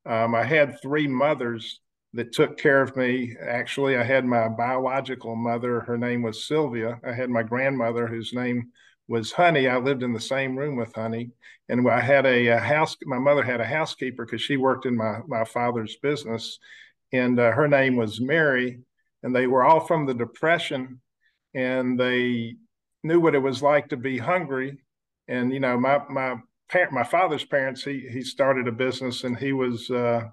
Um, 0.04 0.34
I 0.34 0.44
had 0.44 0.80
three 0.80 1.06
mothers 1.06 1.80
that 2.14 2.32
took 2.32 2.58
care 2.58 2.82
of 2.82 2.96
me. 2.96 3.36
Actually, 3.40 3.96
I 3.96 4.02
had 4.02 4.24
my 4.24 4.48
biological 4.48 5.34
mother. 5.34 5.80
Her 5.80 5.96
name 5.96 6.22
was 6.22 6.46
Sylvia. 6.46 7.00
I 7.06 7.12
had 7.12 7.30
my 7.30 7.42
grandmother, 7.42 8.06
whose 8.06 8.32
name 8.32 8.70
was 9.08 9.32
Honey. 9.32 9.68
I 9.68 9.78
lived 9.78 10.02
in 10.02 10.12
the 10.12 10.20
same 10.20 10.56
room 10.56 10.76
with 10.76 10.94
Honey, 10.94 11.30
and 11.68 11.88
I 11.88 12.00
had 12.00 12.26
a, 12.26 12.48
a 12.48 12.58
house. 12.58 12.96
My 13.04 13.18
mother 13.18 13.42
had 13.42 13.60
a 13.60 13.66
housekeeper 13.66 14.24
because 14.24 14.42
she 14.42 14.56
worked 14.56 14.86
in 14.86 14.96
my 14.96 15.20
my 15.26 15.44
father's 15.44 15.96
business, 15.96 16.58
and 17.12 17.38
uh, 17.40 17.52
her 17.52 17.68
name 17.68 17.96
was 17.96 18.20
Mary. 18.20 18.80
And 19.24 19.34
they 19.34 19.46
were 19.46 19.62
all 19.62 19.80
from 19.80 20.04
the 20.04 20.14
Depression, 20.14 21.00
and 21.54 21.98
they 21.98 22.56
knew 23.04 23.20
what 23.20 23.36
it 23.36 23.38
was 23.38 23.62
like 23.62 23.88
to 23.90 23.96
be 23.96 24.18
hungry. 24.18 24.78
And 25.28 25.52
you 25.52 25.60
know, 25.60 25.78
my 25.78 26.00
my 26.10 26.36
my 26.90 27.04
father's 27.04 27.44
parents, 27.44 27.84
he 27.84 28.08
he 28.10 28.22
started 28.22 28.68
a 28.68 28.72
business, 28.72 29.24
and 29.24 29.36
he 29.38 29.52
was 29.52 29.90
uh, 29.90 30.24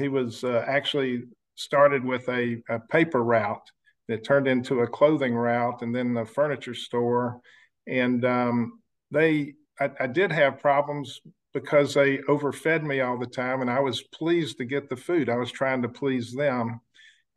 he 0.00 0.08
was 0.08 0.42
uh, 0.44 0.64
actually 0.66 1.24
started 1.54 2.04
with 2.04 2.28
a, 2.28 2.62
a 2.68 2.80
paper 2.80 3.22
route 3.22 3.70
that 4.08 4.24
turned 4.24 4.48
into 4.48 4.80
a 4.80 4.86
clothing 4.86 5.34
route, 5.34 5.82
and 5.82 5.94
then 5.94 6.16
a 6.16 6.24
furniture 6.24 6.74
store. 6.74 7.40
And 7.86 8.24
um, 8.24 8.80
they 9.10 9.54
I, 9.80 9.90
I, 10.00 10.06
did 10.06 10.32
have 10.32 10.60
problems 10.60 11.20
because 11.54 11.94
they 11.94 12.18
overfed 12.28 12.82
me 12.82 13.00
all 13.00 13.18
the 13.18 13.26
time 13.26 13.60
and 13.60 13.70
i 13.70 13.80
was 13.80 14.02
pleased 14.02 14.58
to 14.58 14.64
get 14.64 14.88
the 14.88 14.96
food. 14.96 15.28
I 15.28 15.36
was 15.36 15.50
trying 15.50 15.82
to 15.82 15.88
please 15.88 16.32
them. 16.32 16.80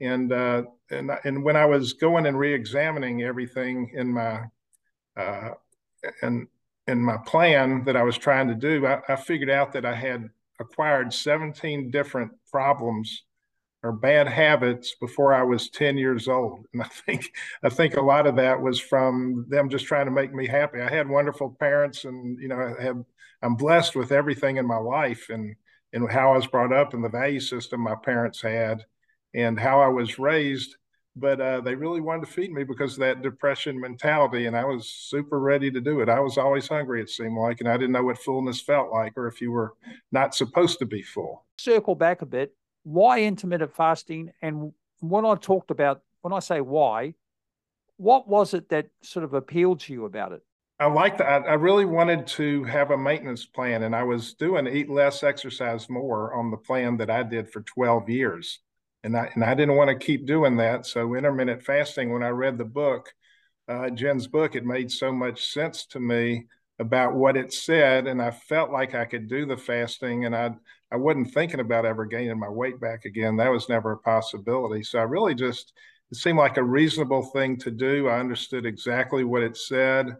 And 0.02 0.32
uh, 0.32 0.64
and 0.92 1.12
and 1.24 1.44
when 1.44 1.56
i 1.56 1.66
was 1.66 1.94
going 1.94 2.26
and 2.26 2.38
re-examining 2.38 3.24
everything 3.24 3.92
in 3.94 4.14
my 4.14 4.42
uh, 5.18 5.52
in 6.22 6.48
in 6.88 7.02
my 7.02 7.18
plan 7.26 7.84
that 7.86 7.96
i 7.96 8.04
was 8.04 8.18
trying 8.18 8.48
to 8.48 8.56
do 8.56 8.86
I, 8.86 9.02
I 9.08 9.16
figured 9.16 9.50
out 9.50 9.74
that 9.74 9.86
i 9.86 9.96
had 9.96 10.30
acquired 10.64 11.14
17 11.14 11.92
different 11.92 12.32
problems 12.52 13.24
or 13.84 13.92
bad 13.92 14.28
habits 14.28 14.96
before 15.00 15.34
I 15.34 15.44
was 15.44 15.70
10 15.70 15.98
years 15.98 16.28
old. 16.28 16.66
And 16.74 16.82
I 16.82 16.88
think 16.88 17.32
I 17.64 17.70
think 17.70 17.96
a 17.96 18.02
lot 18.02 18.26
of 18.26 18.38
that 18.38 18.62
was 18.62 18.80
from 18.80 19.46
them 19.50 19.70
just 19.70 19.86
trying 19.86 20.06
to 20.06 20.12
make 20.12 20.34
me 20.34 20.48
happy. 20.48 20.82
I 20.82 20.90
had 20.90 21.08
wonderful 21.08 21.56
parents 21.60 22.06
and 22.06 22.40
you 22.42 22.48
know 22.48 22.76
I 22.80 22.82
have 22.82 23.04
I'm 23.42 23.56
blessed 23.56 23.96
with 23.96 24.12
everything 24.12 24.58
in 24.58 24.66
my 24.66 24.78
life 24.78 25.28
and 25.30 25.56
and 25.92 26.10
how 26.12 26.32
I 26.34 26.38
was 26.38 26.48
brought 26.48 26.74
up 26.74 26.94
and 26.94 27.04
the 27.04 27.10
value 27.10 27.42
system 27.42 27.82
my 27.82 27.96
parents 27.96 28.42
had 28.42 28.84
and 29.36 29.60
how 29.60 29.82
I 29.82 29.90
was 29.90 30.18
raised. 30.18 30.76
But 31.16 31.40
uh, 31.40 31.62
they 31.62 31.76
really 31.76 32.02
wanted 32.02 32.26
to 32.26 32.32
feed 32.32 32.52
me 32.52 32.64
because 32.64 32.94
of 32.94 33.00
that 33.02 33.22
depression 33.22 33.80
mentality, 33.80 34.48
and 34.48 34.58
I 34.58 34.66
was 34.66 34.88
super 34.88 35.40
ready 35.40 35.70
to 35.70 35.80
do 35.80 36.02
it. 36.02 36.10
I 36.10 36.20
was 36.20 36.40
always 36.40 36.68
hungry, 36.68 37.02
it 37.02 37.10
seemed 37.10 37.38
like, 37.38 37.60
and 37.60 37.70
I 37.70 37.78
didn't 37.78 37.92
know 37.92 38.04
what 38.04 38.18
fullness 38.18 38.62
felt 38.62 38.92
like, 38.92 39.14
or 39.16 39.28
if 39.28 39.40
you 39.40 39.52
were 39.52 39.74
not 40.12 40.34
supposed 40.34 40.80
to 40.80 40.86
be 40.86 41.04
full. 41.04 41.46
Circle 41.58 41.96
back 41.96 42.24
a 42.24 42.26
bit 42.26 42.56
why 42.84 43.22
intermittent 43.22 43.74
fasting 43.76 44.32
and 44.42 44.74
when 45.00 45.26
I 45.26 45.36
talked 45.36 45.72
about 45.72 46.02
when 46.22 46.34
I 46.34 46.40
say 46.40 46.62
why, 46.62 47.16
what 47.98 48.28
was 48.28 48.54
it 48.54 48.70
that 48.70 48.88
sort 49.02 49.26
of 49.26 49.34
appealed 49.34 49.82
to 49.82 49.94
you 49.94 50.06
about 50.06 50.32
it? 50.32 50.42
I 50.80 50.86
like 50.88 51.18
that. 51.18 51.44
I 51.44 51.54
really 51.54 51.86
wanted 51.86 52.26
to 52.28 52.64
have 52.64 52.92
a 52.92 52.98
maintenance 52.98 53.46
plan, 53.46 53.84
and 53.84 53.96
I 53.96 54.04
was 54.04 54.34
doing 54.34 54.68
eat 54.68 54.90
less, 54.90 55.24
exercise 55.24 55.90
more 55.90 56.34
on 56.34 56.50
the 56.50 56.58
plan 56.58 56.98
that 56.98 57.10
I 57.10 57.24
did 57.24 57.50
for 57.50 57.62
12 57.62 58.10
years, 58.10 58.60
and 59.04 59.18
I 59.18 59.30
and 59.34 59.44
I 59.44 59.54
didn't 59.54 59.76
want 59.76 59.90
to 59.90 60.06
keep 60.06 60.26
doing 60.26 60.58
that. 60.58 60.86
So 60.86 61.16
intermittent 61.16 61.64
fasting. 61.64 62.12
When 62.12 62.24
I 62.24 62.30
read 62.30 62.58
the 62.58 62.66
book, 62.66 63.14
uh, 63.68 63.90
Gin's 63.90 64.28
book, 64.28 64.56
it 64.56 64.66
made 64.66 64.92
so 64.92 65.12
much 65.12 65.52
sense 65.52 65.86
to 65.88 66.00
me 66.00 66.48
about 66.80 67.14
what 67.14 67.38
it 67.38 67.54
said, 67.54 68.08
and 68.08 68.22
I 68.22 68.32
felt 68.32 68.72
like 68.72 68.96
I 68.96 69.06
could 69.06 69.30
do 69.30 69.46
the 69.46 69.58
fasting, 69.58 70.26
and 70.26 70.36
I 70.36 70.52
I 70.92 70.98
wasn't 70.98 71.34
thinking 71.34 71.60
about 71.60 71.86
ever 71.86 72.06
gaining 72.06 72.40
my 72.40 72.50
weight 72.50 72.80
back 72.80 73.06
again. 73.06 73.38
That 73.38 73.52
was 73.52 73.70
never 73.70 73.94
a 73.94 73.98
possibility. 73.98 74.84
So 74.84 75.00
I 75.00 75.04
really 75.04 75.36
just 75.36 75.74
it 76.12 76.18
seemed 76.18 76.38
like 76.38 76.58
a 76.58 76.64
reasonable 76.64 77.24
thing 77.24 77.58
to 77.58 77.72
do. 77.72 78.08
I 78.08 78.20
understood 78.20 78.66
exactly 78.66 79.24
what 79.24 79.44
it 79.44 79.58
said, 79.58 80.16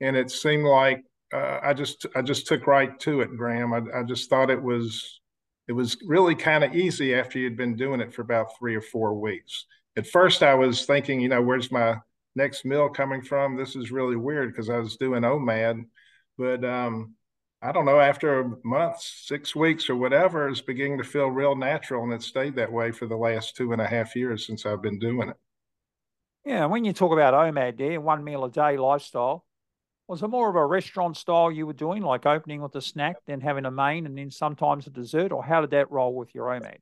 and 0.00 0.16
it 0.16 0.30
seemed 0.30 0.64
like 0.64 1.04
uh, 1.32 1.60
I 1.62 1.74
just 1.74 2.06
I 2.14 2.22
just 2.22 2.46
took 2.46 2.66
right 2.66 2.98
to 3.00 3.20
it, 3.20 3.36
Graeme. 3.36 3.72
I, 3.72 4.00
I 4.00 4.02
just 4.02 4.30
thought 4.30 4.50
it 4.50 4.62
was 4.62 5.20
it 5.68 5.72
was 5.72 5.96
really 6.06 6.34
kind 6.34 6.64
of 6.64 6.74
easy 6.74 7.14
after 7.14 7.38
you'd 7.38 7.56
been 7.56 7.76
doing 7.76 8.00
it 8.00 8.12
for 8.12 8.22
about 8.22 8.56
three 8.58 8.74
or 8.74 8.80
four 8.80 9.14
weeks. 9.14 9.66
At 9.96 10.06
first, 10.06 10.42
I 10.42 10.54
was 10.54 10.84
thinking, 10.84 11.20
you 11.20 11.28
know, 11.28 11.42
where's 11.42 11.72
my 11.72 11.96
next 12.34 12.64
meal 12.64 12.88
coming 12.88 13.22
from? 13.22 13.56
This 13.56 13.76
is 13.76 13.90
really 13.90 14.16
weird 14.16 14.52
because 14.52 14.70
I 14.70 14.78
was 14.78 14.96
doing 14.96 15.22
OMAD, 15.22 15.86
but 16.36 16.64
um, 16.64 17.14
I 17.62 17.72
don't 17.72 17.86
know, 17.86 17.98
after 17.98 18.40
a 18.40 18.52
month, 18.62 19.00
six 19.00 19.56
weeks, 19.56 19.88
or 19.88 19.96
whatever, 19.96 20.48
it's 20.48 20.60
beginning 20.60 20.98
to 20.98 21.04
feel 21.04 21.28
real 21.28 21.56
natural. 21.56 22.04
And 22.04 22.12
it 22.12 22.22
stayed 22.22 22.56
that 22.56 22.70
way 22.70 22.92
for 22.92 23.06
the 23.06 23.16
last 23.16 23.56
two 23.56 23.72
and 23.72 23.80
a 23.80 23.86
half 23.86 24.14
years 24.14 24.46
since 24.46 24.66
I've 24.66 24.82
been 24.82 24.98
doing 24.98 25.30
it. 25.30 25.36
Yeah. 26.44 26.66
When 26.66 26.84
you 26.84 26.92
talk 26.92 27.12
about 27.12 27.34
OMAD 27.34 27.78
there, 27.78 28.00
one 28.00 28.22
meal 28.22 28.44
a 28.44 28.50
day 28.50 28.76
lifestyle, 28.76 29.45
was 30.08 30.22
it 30.22 30.28
more 30.28 30.48
of 30.48 30.56
a 30.56 30.64
restaurant 30.64 31.16
style 31.16 31.50
you 31.50 31.66
were 31.66 31.72
doing, 31.72 32.02
like 32.02 32.26
opening 32.26 32.62
with 32.62 32.74
a 32.76 32.80
snack, 32.80 33.16
then 33.26 33.40
having 33.40 33.64
a 33.64 33.70
main, 33.70 34.06
and 34.06 34.16
then 34.16 34.30
sometimes 34.30 34.86
a 34.86 34.90
dessert? 34.90 35.32
Or 35.32 35.42
how 35.42 35.60
did 35.60 35.70
that 35.70 35.90
roll 35.90 36.14
with 36.14 36.34
your 36.34 36.46
OMAD? 36.46 36.78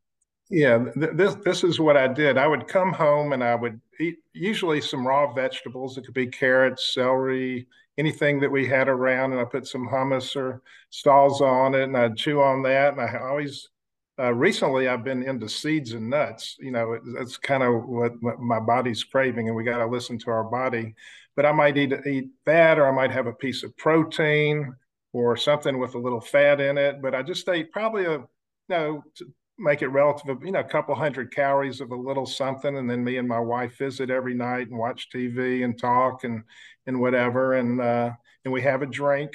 Yeah, 0.50 0.84
th- 0.94 1.14
this 1.14 1.34
this 1.36 1.64
is 1.64 1.80
what 1.80 1.96
I 1.96 2.06
did. 2.06 2.36
I 2.36 2.46
would 2.46 2.68
come 2.68 2.92
home 2.92 3.32
and 3.32 3.42
I 3.42 3.54
would 3.54 3.80
eat 3.98 4.18
usually 4.34 4.80
some 4.80 5.06
raw 5.06 5.32
vegetables. 5.32 5.96
It 5.96 6.04
could 6.04 6.14
be 6.14 6.26
carrots, 6.26 6.92
celery, 6.92 7.66
anything 7.96 8.40
that 8.40 8.50
we 8.50 8.66
had 8.66 8.88
around, 8.88 9.32
and 9.32 9.40
I 9.40 9.44
put 9.44 9.66
some 9.66 9.88
hummus 9.88 10.36
or 10.36 10.62
stalls 10.90 11.40
on 11.40 11.74
it, 11.74 11.84
and 11.84 11.96
I'd 11.96 12.16
chew 12.16 12.42
on 12.42 12.62
that. 12.64 12.92
And 12.92 13.00
I 13.00 13.18
always, 13.26 13.70
uh, 14.18 14.34
recently, 14.34 14.86
I've 14.86 15.04
been 15.04 15.22
into 15.22 15.48
seeds 15.48 15.92
and 15.92 16.10
nuts. 16.10 16.56
You 16.60 16.72
know, 16.72 16.92
it, 16.92 17.02
kind 17.42 17.62
of 17.62 17.86
what, 17.86 18.12
what, 18.20 18.38
my 18.38 18.60
body's 18.60 19.02
craving, 19.02 19.48
and 19.48 19.56
we 19.56 19.64
got 19.64 19.78
to 19.78 19.86
listen 19.86 20.18
to 20.20 20.30
our 20.30 20.44
body. 20.44 20.94
But 21.36 21.46
I 21.46 21.52
might 21.52 21.76
eat 21.76 21.92
eat 22.06 22.30
that, 22.46 22.78
or 22.78 22.86
I 22.86 22.92
might 22.92 23.10
have 23.10 23.26
a 23.26 23.32
piece 23.32 23.62
of 23.62 23.76
protein 23.76 24.74
or 25.12 25.36
something 25.36 25.78
with 25.78 25.94
a 25.94 25.98
little 25.98 26.20
fat 26.20 26.60
in 26.60 26.78
it. 26.78 27.00
But 27.02 27.14
I 27.14 27.22
just 27.22 27.48
ate 27.48 27.72
probably 27.72 28.04
a, 28.04 28.12
you 28.18 28.26
know, 28.68 29.02
to 29.16 29.26
make 29.58 29.82
it 29.82 29.88
relative, 29.88 30.38
you 30.44 30.52
know, 30.52 30.60
a 30.60 30.64
couple 30.64 30.94
hundred 30.94 31.32
calories 31.32 31.80
of 31.80 31.92
a 31.92 31.96
little 31.96 32.26
something, 32.26 32.76
and 32.76 32.90
then 32.90 33.04
me 33.04 33.18
and 33.18 33.28
my 33.28 33.38
wife 33.38 33.78
visit 33.78 34.10
every 34.10 34.34
night 34.34 34.68
and 34.68 34.78
watch 34.78 35.08
TV 35.10 35.64
and 35.64 35.78
talk 35.78 36.24
and 36.24 36.42
and 36.86 37.00
whatever, 37.00 37.54
and 37.54 37.80
uh, 37.80 38.10
and 38.44 38.52
we 38.52 38.62
have 38.62 38.82
a 38.82 38.86
drink, 38.86 39.32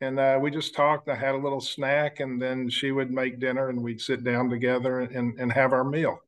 and 0.00 0.18
uh, 0.18 0.38
we 0.40 0.50
just 0.50 0.74
talked. 0.74 1.08
I 1.08 1.14
had 1.14 1.34
a 1.34 1.38
little 1.38 1.60
snack, 1.60 2.20
and 2.20 2.40
then 2.40 2.68
she 2.68 2.90
would 2.92 3.10
make 3.10 3.40
dinner, 3.40 3.68
and 3.70 3.82
we'd 3.82 4.00
sit 4.00 4.24
down 4.24 4.50
together 4.50 5.00
and 5.00 5.38
and 5.40 5.52
have 5.52 5.72
our 5.72 5.84
meal. 5.84 6.18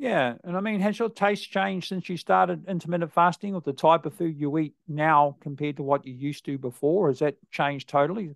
Yeah, 0.00 0.36
and 0.44 0.56
I 0.56 0.60
mean, 0.60 0.80
has 0.80 0.98
your 0.98 1.10
taste 1.10 1.50
changed 1.50 1.88
since 1.88 2.08
you 2.08 2.16
started 2.16 2.66
intermittent 2.66 3.12
fasting, 3.12 3.54
with 3.54 3.64
the 3.64 3.74
type 3.74 4.06
of 4.06 4.14
food 4.14 4.40
you 4.40 4.56
eat 4.56 4.72
now 4.88 5.36
compared 5.40 5.76
to 5.76 5.82
what 5.82 6.06
you 6.06 6.14
used 6.14 6.46
to 6.46 6.56
before? 6.56 7.08
Has 7.08 7.18
that 7.18 7.36
changed 7.50 7.90
totally, 7.90 8.34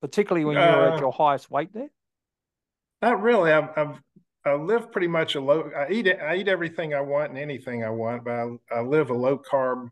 particularly 0.00 0.44
when 0.44 0.54
you 0.54 0.60
were 0.60 0.88
uh, 0.88 0.94
at 0.94 1.00
your 1.00 1.12
highest 1.12 1.50
weight 1.50 1.74
there? 1.74 1.90
Not 3.02 3.20
really. 3.20 3.50
I've, 3.50 3.70
I've 3.76 4.00
I 4.44 4.54
live 4.54 4.92
pretty 4.92 5.08
much 5.08 5.34
a 5.34 5.40
low. 5.40 5.68
I 5.76 5.90
eat 5.90 6.06
I 6.06 6.36
eat 6.36 6.46
everything 6.46 6.94
I 6.94 7.00
want 7.00 7.30
and 7.30 7.38
anything 7.40 7.82
I 7.82 7.90
want, 7.90 8.22
but 8.24 8.32
I, 8.32 8.46
I 8.70 8.80
live 8.82 9.10
a 9.10 9.14
low 9.14 9.36
carb 9.36 9.88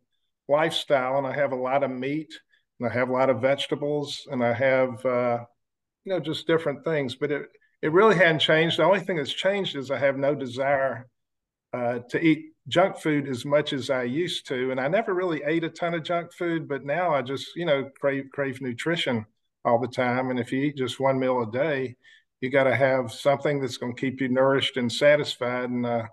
lifestyle, 0.48 1.18
and 1.18 1.26
I 1.26 1.34
have 1.34 1.50
a 1.50 1.56
lot 1.56 1.82
of 1.82 1.90
meat, 1.90 2.32
and 2.78 2.88
I 2.88 2.92
have 2.92 3.08
a 3.08 3.12
lot 3.12 3.28
of 3.28 3.40
vegetables, 3.40 4.24
and 4.30 4.44
I 4.44 4.52
have 4.52 5.04
uh, 5.04 5.38
you 6.04 6.12
know 6.12 6.20
just 6.20 6.46
different 6.46 6.84
things. 6.84 7.16
But 7.16 7.32
it 7.32 7.42
it 7.82 7.92
really 7.92 8.16
hadn't 8.16 8.40
changed. 8.40 8.78
The 8.78 8.84
only 8.84 9.00
thing 9.00 9.16
that's 9.16 9.32
changed 9.32 9.76
is 9.76 9.90
I 9.90 9.98
have 9.98 10.16
no 10.16 10.34
desire 10.34 11.08
uh, 11.72 12.00
to 12.10 12.20
eat 12.20 12.52
junk 12.68 12.98
food 12.98 13.28
as 13.28 13.44
much 13.44 13.72
as 13.72 13.90
I 13.90 14.02
used 14.02 14.46
to, 14.48 14.70
and 14.70 14.80
I 14.80 14.88
never 14.88 15.14
really 15.14 15.42
ate 15.44 15.64
a 15.64 15.70
ton 15.70 15.94
of 15.94 16.02
junk 16.02 16.32
food, 16.32 16.68
but 16.68 16.84
now 16.84 17.14
I 17.14 17.22
just 17.22 17.54
you 17.56 17.64
know 17.64 17.90
crave 18.00 18.26
crave 18.32 18.60
nutrition 18.60 19.26
all 19.64 19.78
the 19.78 19.88
time. 19.88 20.30
And 20.30 20.38
if 20.40 20.52
you 20.52 20.62
eat 20.62 20.76
just 20.76 21.00
one 21.00 21.18
meal 21.18 21.42
a 21.42 21.50
day, 21.50 21.96
you 22.40 22.50
got 22.50 22.64
to 22.64 22.74
have 22.74 23.12
something 23.12 23.60
that's 23.60 23.76
going 23.76 23.94
to 23.94 24.00
keep 24.00 24.20
you 24.20 24.28
nourished 24.28 24.76
and 24.76 24.90
satisfied. 24.90 25.70
And, 25.70 25.86
uh, 25.86 26.04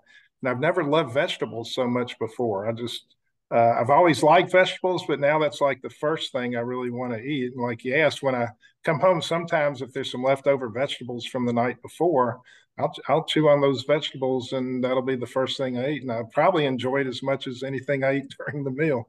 and 0.42 0.50
I've 0.50 0.60
never 0.60 0.84
loved 0.84 1.14
vegetables 1.14 1.74
so 1.74 1.86
much 1.86 2.18
before. 2.18 2.68
I 2.68 2.72
just, 2.72 3.15
uh, 3.54 3.74
I've 3.80 3.90
always 3.90 4.22
liked 4.22 4.50
vegetables, 4.50 5.04
but 5.06 5.20
now 5.20 5.38
that's 5.38 5.60
like 5.60 5.80
the 5.80 5.90
first 5.90 6.32
thing 6.32 6.56
I 6.56 6.60
really 6.60 6.90
want 6.90 7.12
to 7.12 7.20
eat. 7.20 7.52
And 7.52 7.62
like 7.62 7.84
you 7.84 7.94
asked, 7.94 8.22
when 8.22 8.34
I 8.34 8.48
come 8.84 8.98
home, 8.98 9.22
sometimes 9.22 9.82
if 9.82 9.92
there's 9.92 10.10
some 10.10 10.22
leftover 10.22 10.68
vegetables 10.68 11.26
from 11.26 11.46
the 11.46 11.52
night 11.52 11.80
before, 11.82 12.40
I'll 12.78 12.92
I'll 13.08 13.24
chew 13.24 13.48
on 13.48 13.60
those 13.60 13.84
vegetables, 13.84 14.52
and 14.52 14.82
that'll 14.82 15.02
be 15.02 15.16
the 15.16 15.26
first 15.26 15.56
thing 15.56 15.78
I 15.78 15.90
eat. 15.92 16.02
And 16.02 16.12
I 16.12 16.22
probably 16.32 16.66
enjoy 16.66 17.02
it 17.02 17.06
as 17.06 17.22
much 17.22 17.46
as 17.46 17.62
anything 17.62 18.02
I 18.04 18.18
eat 18.18 18.34
during 18.46 18.64
the 18.64 18.70
meal. 18.70 19.08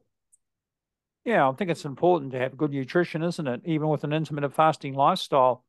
Yeah, 1.25 1.49
I 1.49 1.51
think 1.53 1.69
it's 1.69 1.83
important 1.83 2.31
to 2.31 2.39
have 2.39 2.55
good 2.55 2.71
nutrition, 2.71 3.21
isn't 3.23 3.47
it? 3.47 3.61
Even 3.65 3.89
with 3.89 4.05
an 4.05 4.13
intermittent 4.13 4.55
fasting 4.55 4.93
lifestyle. 4.93 5.65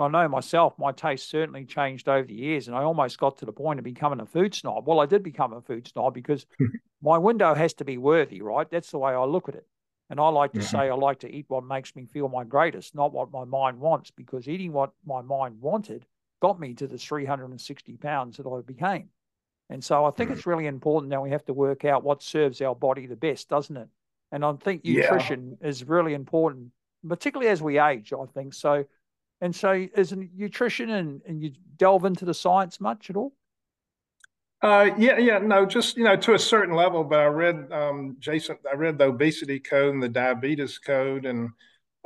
I 0.00 0.08
know 0.08 0.28
myself, 0.28 0.74
my 0.78 0.92
taste 0.92 1.28
certainly 1.28 1.64
changed 1.64 2.08
over 2.08 2.26
the 2.26 2.34
years, 2.34 2.68
and 2.68 2.76
I 2.76 2.82
almost 2.82 3.18
got 3.18 3.38
to 3.38 3.46
the 3.46 3.52
point 3.52 3.78
of 3.78 3.84
becoming 3.84 4.20
a 4.20 4.26
food 4.26 4.54
snob. 4.54 4.86
Well, 4.86 5.00
I 5.00 5.06
did 5.06 5.22
become 5.22 5.52
a 5.52 5.60
food 5.60 5.88
snob 5.88 6.14
because 6.14 6.46
my 7.02 7.18
window 7.18 7.54
has 7.54 7.74
to 7.74 7.84
be 7.84 7.98
worthy, 7.98 8.42
right? 8.42 8.68
That's 8.70 8.90
the 8.90 8.98
way 8.98 9.12
I 9.12 9.24
look 9.24 9.48
at 9.48 9.54
it. 9.54 9.66
And 10.10 10.18
I 10.18 10.28
like 10.28 10.52
to 10.54 10.62
say 10.62 10.78
I 10.90 10.94
like 10.94 11.20
to 11.20 11.32
eat 11.32 11.44
what 11.46 11.64
makes 11.64 11.94
me 11.94 12.04
feel 12.04 12.28
my 12.28 12.42
greatest, 12.42 12.96
not 12.96 13.12
what 13.12 13.30
my 13.30 13.44
mind 13.44 13.78
wants, 13.78 14.10
because 14.10 14.48
eating 14.48 14.72
what 14.72 14.90
my 15.06 15.22
mind 15.22 15.60
wanted 15.60 16.04
got 16.40 16.58
me 16.58 16.74
to 16.74 16.88
the 16.88 16.98
360 16.98 17.96
pounds 17.96 18.36
that 18.36 18.46
I 18.46 18.60
became. 18.62 19.08
And 19.68 19.84
so 19.84 20.04
I 20.04 20.10
think 20.10 20.30
it's 20.30 20.46
really 20.46 20.66
important 20.66 21.10
now 21.10 21.22
we 21.22 21.30
have 21.30 21.44
to 21.44 21.52
work 21.52 21.84
out 21.84 22.02
what 22.02 22.24
serves 22.24 22.60
our 22.60 22.74
body 22.74 23.06
the 23.06 23.14
best, 23.14 23.48
doesn't 23.48 23.76
it? 23.76 23.88
And 24.32 24.44
I 24.44 24.52
think 24.54 24.84
nutrition 24.84 25.56
yeah. 25.60 25.68
is 25.68 25.84
really 25.84 26.14
important, 26.14 26.72
particularly 27.08 27.50
as 27.50 27.62
we 27.62 27.78
age, 27.78 28.12
I 28.12 28.26
think. 28.34 28.54
So, 28.54 28.84
and 29.40 29.54
so 29.54 29.86
is 29.96 30.14
nutrition 30.34 30.90
and, 30.90 31.22
and 31.26 31.42
you 31.42 31.52
delve 31.76 32.04
into 32.04 32.24
the 32.24 32.34
science 32.34 32.80
much 32.80 33.10
at 33.10 33.16
all? 33.16 33.32
Uh, 34.62 34.90
yeah, 34.98 35.16
yeah, 35.16 35.38
no, 35.38 35.64
just 35.64 35.96
you 35.96 36.04
know, 36.04 36.16
to 36.16 36.34
a 36.34 36.38
certain 36.38 36.74
level. 36.74 37.02
But 37.02 37.20
I 37.20 37.26
read 37.26 37.72
um, 37.72 38.16
Jason, 38.18 38.58
I 38.70 38.74
read 38.74 38.98
the 38.98 39.06
obesity 39.06 39.58
code 39.58 39.94
and 39.94 40.02
the 40.02 40.08
diabetes 40.08 40.76
code, 40.76 41.24
and 41.24 41.50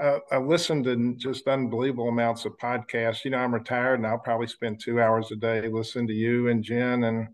uh, 0.00 0.18
I 0.30 0.38
listened 0.38 0.84
to 0.84 1.14
just 1.16 1.48
unbelievable 1.48 2.08
amounts 2.08 2.44
of 2.44 2.56
podcasts. 2.58 3.24
You 3.24 3.32
know, 3.32 3.38
I'm 3.38 3.52
retired, 3.52 3.94
and 3.94 4.06
I'll 4.06 4.18
probably 4.18 4.46
spend 4.46 4.80
two 4.80 5.00
hours 5.00 5.32
a 5.32 5.36
day 5.36 5.66
listening 5.68 6.06
to 6.08 6.14
you 6.14 6.48
and 6.48 6.62
Gin, 6.62 7.02
and 7.02 7.28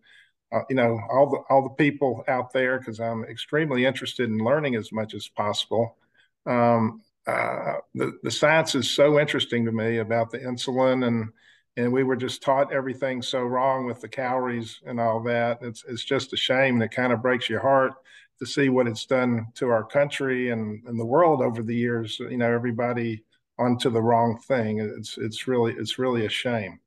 uh, 0.53 0.61
you 0.71 0.77
know 0.77 0.99
all 1.11 1.29
the 1.29 1.39
all 1.51 1.63
the 1.65 1.75
people 1.85 2.25
out 2.27 2.51
there 2.55 2.79
because 2.79 2.99
I'm 2.99 3.25
extremely 3.25 3.85
interested 3.85 4.31
in 4.31 4.39
learning 4.39 4.75
as 4.77 4.91
much 4.91 5.13
as 5.13 5.29
possible. 5.29 5.99
Um, 6.47 7.03
uh, 7.31 7.81
the 7.95 8.19
the 8.23 8.31
science 8.31 8.75
is 8.75 8.91
so 8.91 9.19
interesting 9.19 9.65
to 9.65 9.73
me 9.73 9.99
about 9.99 10.31
the 10.31 10.39
insulin 10.39 11.07
and 11.07 11.31
and 11.77 11.93
we 11.93 12.03
were 12.03 12.17
just 12.17 12.43
taught 12.43 12.73
everything 12.73 13.23
so 13.23 13.43
wrong 13.43 13.87
with 13.87 14.01
the 14.01 14.09
calories 14.09 14.81
and 14.87 15.01
all 15.01 15.23
that. 15.23 15.59
It's 15.63 15.85
it's 15.89 16.05
just 16.05 16.33
a 16.33 16.37
shame. 16.37 16.83
It 16.83 16.91
kind 16.91 17.13
of 17.13 17.23
breaks 17.23 17.49
your 17.49 17.61
heart 17.61 17.93
to 18.39 18.47
see 18.47 18.69
what 18.69 18.87
it's 18.87 19.07
done 19.07 19.47
to 19.55 19.69
our 19.69 19.85
country 19.85 20.51
and, 20.51 20.83
and 20.87 20.99
the 20.99 21.07
world 21.07 21.43
over 21.43 21.63
the 21.63 21.75
years. 21.75 22.19
You 22.19 22.39
know, 22.39 22.53
everybody 22.53 23.25
onto 23.59 23.91
the 23.91 24.03
wrong 24.03 24.39
thing. 24.49 24.81
It's 24.81 25.17
it's 25.19 25.47
really 25.47 25.75
it's 25.75 25.99
really 25.99 26.27
a 26.27 26.31
shame. 26.31 26.81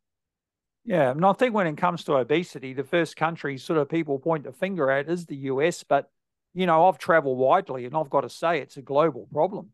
Yeah, 0.86 1.12
and 1.12 1.26
I 1.26 1.32
think 1.34 1.54
when 1.54 1.68
it 1.68 1.78
comes 1.78 2.04
to 2.06 2.16
obesity, 2.16 2.74
the 2.74 2.84
first 2.84 3.16
country 3.16 3.58
sort 3.58 3.80
of 3.80 3.88
people 3.88 4.20
point 4.20 4.44
the 4.44 4.52
finger 4.52 4.92
at 4.92 5.10
is 5.10 5.26
the 5.26 5.38
US. 5.48 5.84
But, 5.84 6.10
you 6.54 6.66
know, 6.66 6.88
I've 6.88 6.98
traveled 6.98 7.38
widely 7.38 7.86
and 7.86 7.96
I've 7.96 8.10
got 8.10 8.22
to 8.22 8.30
say 8.30 8.60
it's 8.60 8.76
a 8.76 8.82
global 8.82 9.28
problem. 9.32 9.70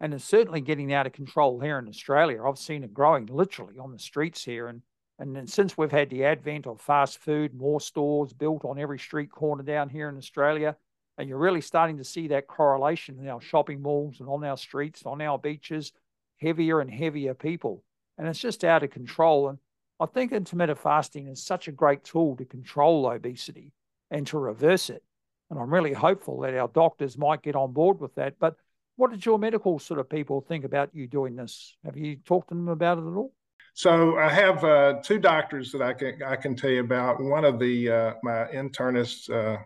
And 0.00 0.12
it's 0.12 0.24
certainly 0.24 0.60
getting 0.60 0.92
out 0.92 1.06
of 1.06 1.12
control 1.12 1.58
here 1.58 1.78
in 1.78 1.88
Australia. 1.88 2.44
I've 2.44 2.58
seen 2.58 2.84
it 2.84 2.92
growing 2.92 3.26
literally 3.26 3.78
on 3.78 3.92
the 3.92 3.98
streets 3.98 4.44
here. 4.44 4.68
And, 4.68 4.82
and 5.18 5.34
then 5.34 5.46
since 5.46 5.78
we've 5.78 5.90
had 5.90 6.10
the 6.10 6.24
advent 6.24 6.66
of 6.66 6.80
fast 6.80 7.18
food, 7.18 7.54
more 7.54 7.80
stores 7.80 8.34
built 8.34 8.64
on 8.64 8.78
every 8.78 8.98
street 8.98 9.30
corner 9.30 9.62
down 9.62 9.88
here 9.88 10.08
in 10.10 10.18
Australia, 10.18 10.76
and 11.16 11.28
you're 11.28 11.38
really 11.38 11.62
starting 11.62 11.96
to 11.96 12.04
see 12.04 12.28
that 12.28 12.46
correlation 12.46 13.18
in 13.18 13.28
our 13.28 13.40
shopping 13.40 13.80
malls 13.80 14.20
and 14.20 14.28
on 14.28 14.44
our 14.44 14.58
streets, 14.58 15.02
on 15.06 15.22
our 15.22 15.38
beaches, 15.38 15.92
heavier 16.40 16.80
and 16.80 16.90
heavier 16.90 17.32
people. 17.32 17.82
And 18.18 18.28
it's 18.28 18.38
just 18.38 18.64
out 18.64 18.82
of 18.82 18.90
control. 18.90 19.48
And 19.48 19.58
I 19.98 20.04
think 20.04 20.32
intermittent 20.32 20.78
fasting 20.78 21.28
is 21.28 21.42
such 21.42 21.68
a 21.68 21.72
great 21.72 22.04
tool 22.04 22.36
to 22.36 22.44
control 22.44 23.10
obesity 23.10 23.72
and 24.10 24.26
to 24.26 24.38
reverse 24.38 24.90
it. 24.90 25.02
And 25.48 25.58
I'm 25.58 25.72
really 25.72 25.94
hopeful 25.94 26.40
that 26.40 26.54
our 26.54 26.68
doctors 26.68 27.16
might 27.16 27.42
get 27.42 27.56
on 27.56 27.72
board 27.72 27.98
with 27.98 28.14
that. 28.16 28.38
But 28.38 28.56
what 28.96 29.10
did 29.10 29.24
your 29.24 29.38
medical 29.38 29.78
sort 29.78 30.00
of 30.00 30.08
people 30.08 30.40
think 30.40 30.64
about 30.64 30.90
you 30.92 31.06
doing 31.06 31.36
this? 31.36 31.76
Have 31.84 31.96
you 31.96 32.16
talked 32.16 32.48
to 32.48 32.54
them 32.54 32.68
about 32.68 32.98
it 32.98 33.02
at 33.02 33.14
all? 33.14 33.32
So 33.74 34.16
I 34.18 34.30
have 34.30 34.64
uh, 34.64 34.94
two 35.02 35.18
doctors 35.18 35.70
that 35.72 35.82
I 35.82 35.92
can 35.92 36.22
I 36.22 36.36
can 36.36 36.56
tell 36.56 36.70
you 36.70 36.80
about. 36.80 37.22
One 37.22 37.44
of 37.44 37.58
the 37.58 37.90
uh, 37.90 38.14
my 38.22 38.46
internists, 38.54 39.30
uh, 39.30 39.58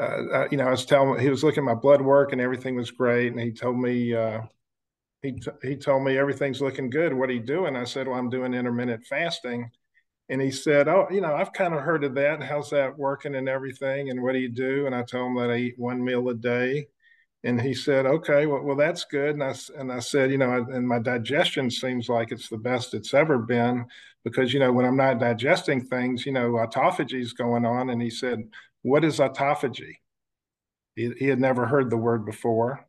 uh, 0.00 0.22
uh 0.34 0.48
you 0.50 0.56
know, 0.56 0.66
I 0.66 0.70
was 0.70 0.86
telling 0.86 1.20
he 1.20 1.28
was 1.28 1.44
looking 1.44 1.62
at 1.62 1.66
my 1.66 1.74
blood 1.74 2.00
work 2.00 2.32
and 2.32 2.40
everything 2.40 2.74
was 2.74 2.90
great, 2.90 3.32
and 3.32 3.40
he 3.40 3.52
told 3.52 3.78
me 3.78 4.14
uh, 4.14 4.40
he, 5.24 5.32
t- 5.32 5.50
he 5.62 5.76
told 5.76 6.04
me 6.04 6.18
everything's 6.18 6.60
looking 6.60 6.90
good. 6.90 7.14
What 7.14 7.30
are 7.30 7.32
you 7.32 7.40
doing? 7.40 7.76
I 7.76 7.84
said, 7.84 8.06
well, 8.06 8.18
I'm 8.18 8.28
doing 8.28 8.52
intermittent 8.52 9.06
fasting. 9.06 9.70
And 10.28 10.40
he 10.40 10.50
said, 10.50 10.86
oh, 10.86 11.06
you 11.10 11.20
know, 11.22 11.34
I've 11.34 11.52
kind 11.52 11.74
of 11.74 11.80
heard 11.80 12.04
of 12.04 12.14
that. 12.14 12.42
How's 12.42 12.70
that 12.70 12.98
working 12.98 13.34
and 13.34 13.48
everything? 13.48 14.10
And 14.10 14.22
what 14.22 14.32
do 14.32 14.38
you 14.38 14.50
do? 14.50 14.86
And 14.86 14.94
I 14.94 15.02
told 15.02 15.28
him 15.28 15.36
that 15.36 15.50
I 15.50 15.56
eat 15.56 15.78
one 15.78 16.04
meal 16.04 16.28
a 16.28 16.34
day. 16.34 16.88
And 17.44 17.60
he 17.60 17.74
said, 17.74 18.06
okay, 18.06 18.46
well, 18.46 18.62
well 18.62 18.76
that's 18.76 19.04
good. 19.04 19.34
And 19.34 19.44
I, 19.44 19.54
and 19.76 19.92
I 19.92 19.98
said, 19.98 20.30
you 20.30 20.38
know, 20.38 20.66
and 20.72 20.88
my 20.88 20.98
digestion 20.98 21.70
seems 21.70 22.08
like 22.08 22.32
it's 22.32 22.48
the 22.48 22.56
best 22.56 22.94
it's 22.94 23.12
ever 23.12 23.38
been 23.38 23.84
because, 24.24 24.54
you 24.54 24.60
know, 24.60 24.72
when 24.72 24.86
I'm 24.86 24.96
not 24.96 25.20
digesting 25.20 25.84
things, 25.84 26.24
you 26.24 26.32
know, 26.32 26.52
autophagy 26.52 27.20
is 27.20 27.34
going 27.34 27.66
on. 27.66 27.90
And 27.90 28.00
he 28.00 28.08
said, 28.08 28.48
what 28.80 29.04
is 29.04 29.18
autophagy? 29.18 29.96
He, 30.96 31.12
he 31.18 31.26
had 31.26 31.38
never 31.38 31.66
heard 31.66 31.90
the 31.90 31.98
word 31.98 32.24
before. 32.24 32.86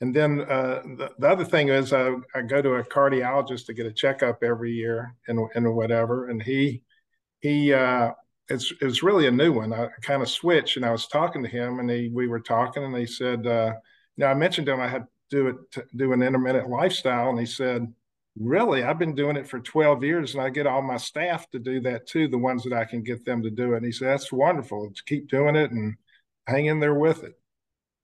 And 0.00 0.14
then 0.14 0.42
uh, 0.42 0.82
the, 0.96 1.10
the, 1.18 1.28
other 1.28 1.44
thing 1.44 1.68
is, 1.68 1.92
uh, 1.92 2.12
I 2.34 2.42
go 2.42 2.62
to 2.62 2.74
a 2.74 2.84
cardiologist 2.84 3.66
to 3.66 3.74
get 3.74 3.86
a 3.86 3.92
checkup 3.92 4.42
every 4.44 4.72
year 4.72 5.16
and, 5.26 5.40
and 5.54 5.74
whatever. 5.74 6.28
And 6.28 6.40
he, 6.40 6.84
he, 7.40 7.74
uh, 7.74 8.12
it's, 8.50 8.72
it's 8.80 9.02
really 9.02 9.26
a 9.26 9.30
new 9.30 9.52
one. 9.52 9.72
I 9.72 9.88
kind 10.02 10.22
of 10.22 10.28
switched 10.28 10.76
and 10.76 10.84
I 10.84 10.90
was 10.90 11.06
talking 11.06 11.42
to 11.42 11.48
him 11.48 11.78
and 11.78 11.90
he, 11.90 12.10
we 12.12 12.26
were 12.26 12.40
talking 12.40 12.84
and 12.84 12.96
he 12.96 13.06
said, 13.06 13.46
uh, 13.46 13.72
you 14.16 14.24
know, 14.24 14.26
I 14.26 14.34
mentioned 14.34 14.66
to 14.66 14.74
him 14.74 14.80
I 14.80 14.88
had 14.88 15.04
to 15.04 15.08
do 15.30 15.46
it, 15.48 15.86
do 15.96 16.12
an 16.12 16.22
intermittent 16.22 16.68
lifestyle. 16.68 17.30
And 17.30 17.38
he 17.38 17.46
said, 17.46 17.92
really, 18.38 18.82
I've 18.82 18.98
been 18.98 19.14
doing 19.14 19.36
it 19.36 19.48
for 19.48 19.60
12 19.60 20.02
years 20.04 20.34
and 20.34 20.42
I 20.42 20.50
get 20.50 20.66
all 20.66 20.82
my 20.82 20.96
staff 20.96 21.48
to 21.50 21.58
do 21.58 21.80
that 21.82 22.06
too. 22.06 22.28
The 22.28 22.38
ones 22.38 22.64
that 22.64 22.72
I 22.72 22.84
can 22.84 23.02
get 23.02 23.24
them 23.24 23.42
to 23.42 23.50
do 23.50 23.74
it. 23.74 23.78
And 23.78 23.86
he 23.86 23.92
said, 23.92 24.08
that's 24.08 24.32
wonderful. 24.32 24.90
Just 24.90 25.06
keep 25.06 25.28
doing 25.30 25.56
it 25.56 25.70
and 25.70 25.96
hang 26.46 26.66
in 26.66 26.80
there 26.80 26.94
with 26.94 27.22
it. 27.22 27.34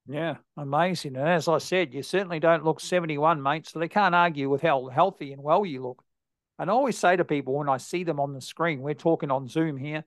Yeah, 0.09 0.37
amazing. 0.57 1.17
And 1.17 1.29
as 1.29 1.49
I 1.49 1.59
said, 1.59 1.93
you 1.93 2.03
certainly 2.03 2.39
don't 2.39 2.65
look 2.65 2.79
71, 2.79 3.43
mate, 3.43 3.67
so 3.67 3.81
they 3.81 3.89
can't 3.89 4.15
argue 4.15 4.49
with 4.49 4.63
how 4.63 4.87
healthy 4.87 5.33
and 5.33 5.43
well 5.43 5.67
you 5.67 5.83
look. 5.83 6.05
And 6.59 6.71
I 6.71 6.73
always 6.73 6.97
say 6.97 7.17
to 7.17 7.25
people 7.25 7.55
when 7.55 7.69
I 7.69 7.77
see 7.79 8.05
them 8.05 8.21
on 8.21 8.33
the 8.33 8.41
screen, 8.41 8.81
we're 8.81 8.95
talking 8.95 9.31
on 9.33 9.49
Zoom 9.49 9.77
here, 9.77 10.05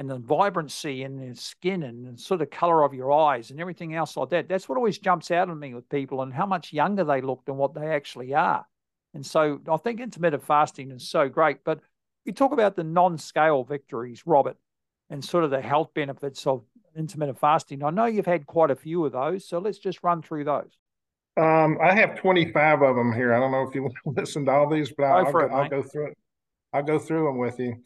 and 0.00 0.08
the 0.08 0.16
vibrancy 0.16 1.02
in 1.02 1.18
the 1.18 1.36
skin 1.36 1.82
and 1.82 2.06
the 2.06 2.18
sort 2.18 2.40
of 2.40 2.48
color 2.48 2.84
of 2.84 2.94
your 2.94 3.12
eyes 3.12 3.50
and 3.50 3.60
everything 3.60 3.94
else 3.94 4.16
like 4.16 4.30
that, 4.30 4.48
that's 4.48 4.66
what 4.66 4.78
always 4.78 4.96
jumps 4.96 5.30
out 5.30 5.50
at 5.50 5.56
me 5.58 5.74
with 5.74 5.90
people 5.90 6.22
and 6.22 6.32
how 6.32 6.46
much 6.46 6.72
younger 6.72 7.04
they 7.04 7.20
look 7.20 7.44
than 7.44 7.58
what 7.58 7.74
they 7.74 7.88
actually 7.88 8.32
are. 8.32 8.64
And 9.12 9.26
so 9.26 9.60
I 9.70 9.76
think 9.76 10.00
intermittent 10.00 10.42
fasting 10.42 10.90
is 10.90 11.06
so 11.06 11.28
great. 11.28 11.64
But 11.64 11.80
you 12.24 12.32
talk 12.32 12.52
about 12.52 12.76
the 12.76 12.82
non 12.82 13.18
scale 13.18 13.62
victories, 13.62 14.22
Robert, 14.24 14.56
and 15.10 15.22
sort 15.22 15.44
of 15.44 15.50
the 15.50 15.60
health 15.60 15.92
benefits 15.92 16.46
of 16.46 16.64
intermittent 16.96 17.38
fasting. 17.38 17.84
I 17.84 17.90
know 17.90 18.06
you've 18.06 18.24
had 18.24 18.46
quite 18.46 18.70
a 18.70 18.76
few 18.76 19.04
of 19.04 19.12
those, 19.12 19.46
so 19.46 19.58
let's 19.58 19.78
just 19.78 20.02
run 20.02 20.22
through 20.22 20.44
those. 20.44 20.78
Um, 21.36 21.76
I 21.78 21.94
have 21.94 22.18
25 22.18 22.80
of 22.80 22.96
them 22.96 23.12
here. 23.12 23.34
I 23.34 23.38
don't 23.38 23.52
know 23.52 23.68
if 23.68 23.74
you 23.74 23.82
want 24.04 24.16
to 24.16 24.22
listen 24.22 24.46
to 24.46 24.50
all 24.50 24.70
these, 24.70 24.94
but 24.96 25.04
I'll, 25.04 25.26
I'll, 25.26 25.38
it, 25.40 25.52
I'll 25.52 25.68
go 25.68 25.82
through 25.82 26.06
it. 26.06 26.18
I'll 26.72 26.82
go 26.82 26.98
through 26.98 27.24
them 27.24 27.36
with 27.36 27.58
you. 27.58 27.76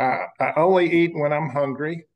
Uh, 0.00 0.26
I 0.40 0.52
only 0.56 0.90
eat 0.90 1.12
when 1.14 1.32
I'm 1.32 1.50
hungry. 1.50 2.06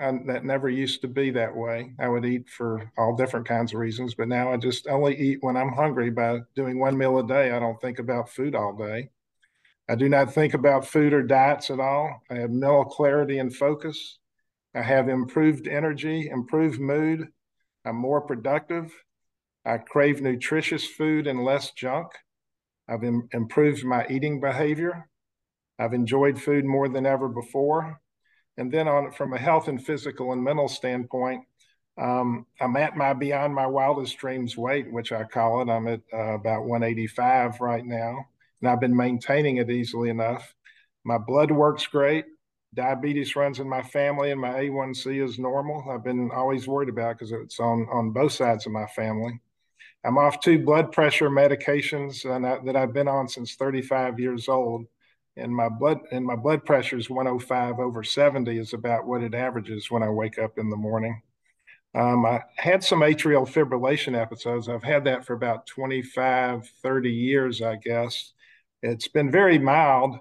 And 0.00 0.28
that 0.28 0.44
never 0.44 0.68
used 0.68 1.00
to 1.00 1.08
be 1.08 1.30
that 1.32 1.56
way. 1.56 1.92
I 1.98 2.08
would 2.08 2.24
eat 2.24 2.48
for 2.48 2.90
all 2.96 3.16
different 3.16 3.48
kinds 3.48 3.72
of 3.74 3.80
reasons, 3.80 4.14
but 4.14 4.28
now 4.28 4.52
I 4.52 4.56
just 4.56 4.86
only 4.86 5.18
eat 5.18 5.38
when 5.40 5.56
I'm 5.56 5.72
hungry. 5.72 6.08
By 6.10 6.38
doing 6.54 6.78
one 6.78 6.96
meal 6.96 7.18
a 7.18 7.26
day, 7.26 7.50
I 7.50 7.58
don't 7.58 7.80
think 7.80 7.98
about 7.98 8.30
food 8.30 8.54
all 8.54 8.76
day. 8.76 9.10
I 9.88 9.96
do 9.96 10.08
not 10.08 10.32
think 10.32 10.54
about 10.54 10.86
food 10.86 11.12
or 11.12 11.22
diets 11.22 11.70
at 11.70 11.80
all. 11.80 12.22
I 12.30 12.36
have 12.36 12.50
mental 12.50 12.84
clarity 12.84 13.38
and 13.38 13.54
focus. 13.54 14.18
I 14.72 14.82
have 14.82 15.08
improved 15.08 15.66
energy, 15.66 16.28
improved 16.28 16.78
mood. 16.78 17.28
I'm 17.84 17.96
more 17.96 18.20
productive. 18.20 18.92
I 19.64 19.78
crave 19.78 20.20
nutritious 20.20 20.86
food 20.86 21.26
and 21.26 21.42
less 21.42 21.72
junk. 21.72 22.08
I've 22.88 23.02
Im- 23.02 23.28
improved 23.32 23.84
my 23.84 24.06
eating 24.08 24.40
behavior. 24.40 25.08
I've 25.78 25.94
enjoyed 25.94 26.40
food 26.40 26.64
more 26.64 26.88
than 26.88 27.06
ever 27.06 27.28
before. 27.28 28.00
And 28.56 28.72
then 28.72 28.88
on 28.88 29.12
from 29.12 29.32
a 29.34 29.38
health 29.38 29.68
and 29.68 29.84
physical 29.84 30.32
and 30.32 30.42
mental 30.42 30.68
standpoint, 30.68 31.44
Um, 31.98 32.46
I'm 32.60 32.76
at 32.76 32.96
my 32.96 33.12
beyond 33.14 33.54
my 33.54 33.66
wildest 33.66 34.18
dreams 34.18 34.56
weight, 34.56 34.90
which 34.92 35.12
I 35.12 35.24
call 35.24 35.62
it. 35.62 35.68
I'm 35.70 35.88
at 35.88 36.00
uh, 36.12 36.34
about 36.34 36.64
185 36.64 37.60
right 37.60 37.84
now, 37.84 38.26
and 38.60 38.70
I've 38.70 38.80
been 38.80 38.96
maintaining 38.96 39.58
it 39.58 39.70
easily 39.70 40.08
enough. 40.10 40.54
My 41.04 41.18
blood 41.18 41.50
works 41.50 41.86
great. 41.88 42.24
Diabetes 42.74 43.34
runs 43.36 43.58
in 43.60 43.68
my 43.68 43.82
family, 43.82 44.30
and 44.30 44.40
my 44.40 44.54
A1C 44.60 45.20
is 45.20 45.38
normal. 45.38 45.90
I've 45.90 46.04
been 46.04 46.30
always 46.32 46.68
worried 46.68 46.88
about 46.90 47.16
because 47.18 47.32
it's 47.32 47.60
on 47.60 47.86
on 47.90 48.12
both 48.12 48.32
sides 48.32 48.66
of 48.66 48.72
my 48.72 48.86
family. 48.86 49.40
I'm 50.04 50.18
off 50.18 50.40
two 50.40 50.58
blood 50.64 50.92
pressure 50.92 51.30
medications 51.30 52.24
I, 52.26 52.64
that 52.64 52.76
I've 52.76 52.92
been 52.92 53.08
on 53.08 53.28
since 53.28 53.54
35 53.56 54.20
years 54.20 54.48
old, 54.48 54.86
and 55.38 55.54
my 55.54 55.68
blood 55.68 56.00
and 56.10 56.24
my 56.24 56.36
blood 56.36 56.64
pressure 56.64 56.96
is 56.96 57.08
105 57.10 57.78
over 57.78 58.02
70 58.02 58.58
is 58.58 58.72
about 58.72 59.06
what 59.06 59.22
it 59.22 59.34
averages 59.34 59.90
when 59.90 60.02
I 60.02 60.10
wake 60.10 60.38
up 60.38 60.58
in 60.58 60.70
the 60.70 60.76
morning. 60.76 61.22
Um, 61.94 62.26
I 62.26 62.42
had 62.56 62.84
some 62.84 63.00
atrial 63.00 63.48
fibrillation 63.48 64.20
episodes. 64.20 64.68
I've 64.68 64.82
had 64.82 65.04
that 65.04 65.24
for 65.24 65.32
about 65.32 65.66
25, 65.66 66.68
30 66.82 67.10
years, 67.10 67.62
I 67.62 67.76
guess. 67.76 68.32
It's 68.82 69.08
been 69.08 69.30
very 69.30 69.58
mild, 69.58 70.18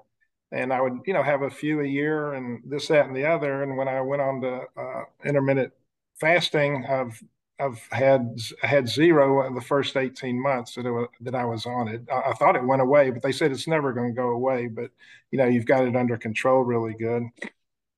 and 0.51 0.71
I 0.73 0.81
would, 0.81 0.99
you 1.05 1.13
know, 1.13 1.23
have 1.23 1.41
a 1.41 1.49
few 1.49 1.81
a 1.81 1.85
year 1.85 2.33
and 2.33 2.61
this, 2.65 2.87
that, 2.87 3.07
and 3.07 3.15
the 3.15 3.25
other. 3.25 3.63
And 3.63 3.77
when 3.77 3.87
I 3.87 4.01
went 4.01 4.21
on 4.21 4.41
to 4.41 4.61
uh, 4.77 5.03
intermittent 5.25 5.73
fasting, 6.19 6.85
I've 6.85 7.21
I've 7.59 7.81
had 7.91 8.37
had 8.61 8.87
zero 8.87 9.47
in 9.47 9.55
the 9.55 9.61
first 9.61 9.97
18 9.97 10.39
months 10.39 10.75
that 10.75 10.83
was, 10.85 11.07
that 11.21 11.35
I 11.35 11.45
was 11.45 11.65
on 11.65 11.87
it. 11.87 12.01
I, 12.11 12.29
I, 12.29 12.33
thought 12.33 12.55
it 12.55 12.63
went 12.63 12.83
away, 12.83 13.09
but 13.09 13.23
they 13.23 13.31
said 13.31 13.51
it's 13.51 13.67
never 13.67 13.93
going 13.93 14.09
to 14.09 14.15
go 14.15 14.29
away. 14.29 14.67
But 14.67 14.91
you 15.31 15.37
know, 15.37 15.45
you've 15.45 15.65
got 15.65 15.87
it 15.87 15.95
under 15.95 16.17
control 16.17 16.63
really 16.63 16.93
good. 16.93 17.23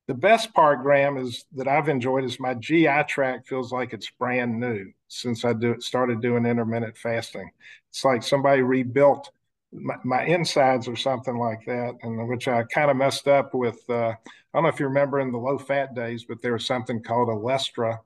The 0.08 0.14
best 0.16 0.54
part, 0.54 0.82
Graeme, 0.82 1.18
is 1.18 1.46
that 1.56 1.68
I've 1.68 1.90
enjoyed 1.90 2.24
is 2.24 2.40
my 2.40 2.56
GI 2.56 3.04
tract 3.08 3.48
feels 3.48 3.72
like 3.72 3.94
it's 3.94 4.10
brand 4.10 4.60
new 4.60 4.92
since 5.08 5.46
I 5.46 5.54
do, 5.54 5.80
started 5.82 6.22
doing 6.22 6.46
intermittent 6.46 6.98
fasting. 6.98 7.52
It's 7.90 8.04
like 8.04 8.24
somebody 8.24 8.62
rebuilt 8.62 9.30
my, 9.72 9.96
my 10.04 10.26
insides 10.26 10.88
or 10.88 10.96
something 10.96 11.38
like 11.38 11.66
that, 11.66 11.98
and 12.02 12.28
which 12.28 12.48
I 12.48 12.64
kind 12.64 12.90
of 12.90 12.98
messed 12.98 13.28
up 13.28 13.54
with. 13.54 13.88
Uh, 13.90 14.14
I 14.14 14.58
don't 14.58 14.64
know 14.64 14.70
if 14.70 14.80
you 14.80 14.88
remember 14.88 15.20
in 15.20 15.32
the 15.32 15.38
low 15.38 15.58
fat 15.58 15.94
days, 15.94 16.26
but 16.28 16.42
there 16.42 16.54
was 16.54 16.66
something 16.66 17.04
called 17.04 17.30
Olestra, 17.30 18.00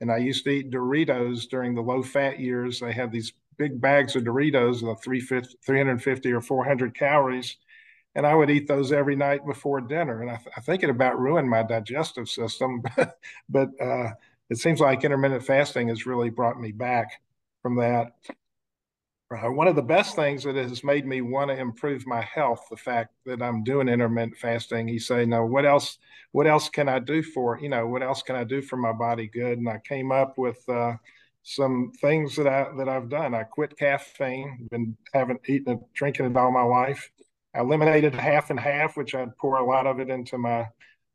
and 0.00 0.10
I 0.10 0.18
used 0.18 0.44
to 0.44 0.50
eat 0.50 0.70
Doritos 0.70 1.48
during 1.48 1.74
the 1.74 1.82
low 1.82 2.02
fat 2.02 2.40
years. 2.40 2.80
They 2.80 2.92
had 2.92 3.12
these 3.12 3.32
big 3.56 3.80
bags 3.80 4.16
of 4.16 4.24
Doritos, 4.24 4.80
the 4.80 4.96
350 4.96 6.32
or 6.32 6.40
400 6.40 6.94
calories 6.94 7.56
and 8.14 8.26
I 8.26 8.34
would 8.34 8.50
eat 8.50 8.68
those 8.68 8.92
every 8.92 9.16
night 9.16 9.44
before 9.44 9.80
dinner. 9.80 10.22
And 10.22 10.30
I, 10.30 10.36
th- 10.36 10.54
I 10.56 10.60
think 10.60 10.82
it 10.82 10.90
about 10.90 11.18
ruined 11.18 11.48
my 11.48 11.62
digestive 11.62 12.28
system, 12.28 12.82
but 13.48 13.68
uh, 13.80 14.10
it 14.50 14.58
seems 14.58 14.80
like 14.80 15.04
intermittent 15.04 15.44
fasting 15.44 15.88
has 15.88 16.06
really 16.06 16.30
brought 16.30 16.60
me 16.60 16.72
back 16.72 17.20
from 17.62 17.76
that. 17.76 18.12
Uh, 19.30 19.50
one 19.50 19.66
of 19.66 19.74
the 19.74 19.82
best 19.82 20.14
things 20.14 20.44
that 20.44 20.54
has 20.54 20.84
made 20.84 21.06
me 21.06 21.20
want 21.20 21.50
to 21.50 21.56
improve 21.56 22.06
my 22.06 22.20
health, 22.20 22.66
the 22.70 22.76
fact 22.76 23.14
that 23.26 23.42
I'm 23.42 23.64
doing 23.64 23.88
intermittent 23.88 24.36
fasting. 24.36 24.86
You 24.86 25.00
say, 25.00 25.24
no, 25.24 25.44
what 25.44 25.64
else? 25.64 25.98
What 26.32 26.46
else 26.46 26.68
can 26.68 26.88
I 26.88 26.98
do 26.98 27.22
for 27.22 27.58
you 27.60 27.68
know? 27.68 27.86
What 27.86 28.02
else 28.02 28.22
can 28.22 28.36
I 28.36 28.44
do 28.44 28.60
for 28.62 28.76
my 28.76 28.92
body 28.92 29.28
good? 29.28 29.58
And 29.58 29.68
I 29.68 29.78
came 29.78 30.12
up 30.12 30.36
with 30.36 30.58
uh, 30.68 30.94
some 31.42 31.92
things 32.00 32.36
that 32.36 32.46
I 32.46 32.68
that 32.76 32.88
I've 32.88 33.08
done. 33.08 33.34
I 33.34 33.44
quit 33.44 33.78
caffeine. 33.78 34.68
Been 34.70 34.96
haven't 35.12 35.40
eaten 35.48 35.80
drinking 35.94 36.26
it 36.26 36.36
all 36.36 36.50
my 36.50 36.62
life. 36.62 37.10
I 37.54 37.60
eliminated 37.60 38.14
half 38.14 38.50
and 38.50 38.60
half, 38.60 38.96
which 38.96 39.14
I'd 39.14 39.36
pour 39.38 39.58
a 39.58 39.64
lot 39.64 39.86
of 39.86 40.00
it 40.00 40.10
into 40.10 40.38
my 40.38 40.66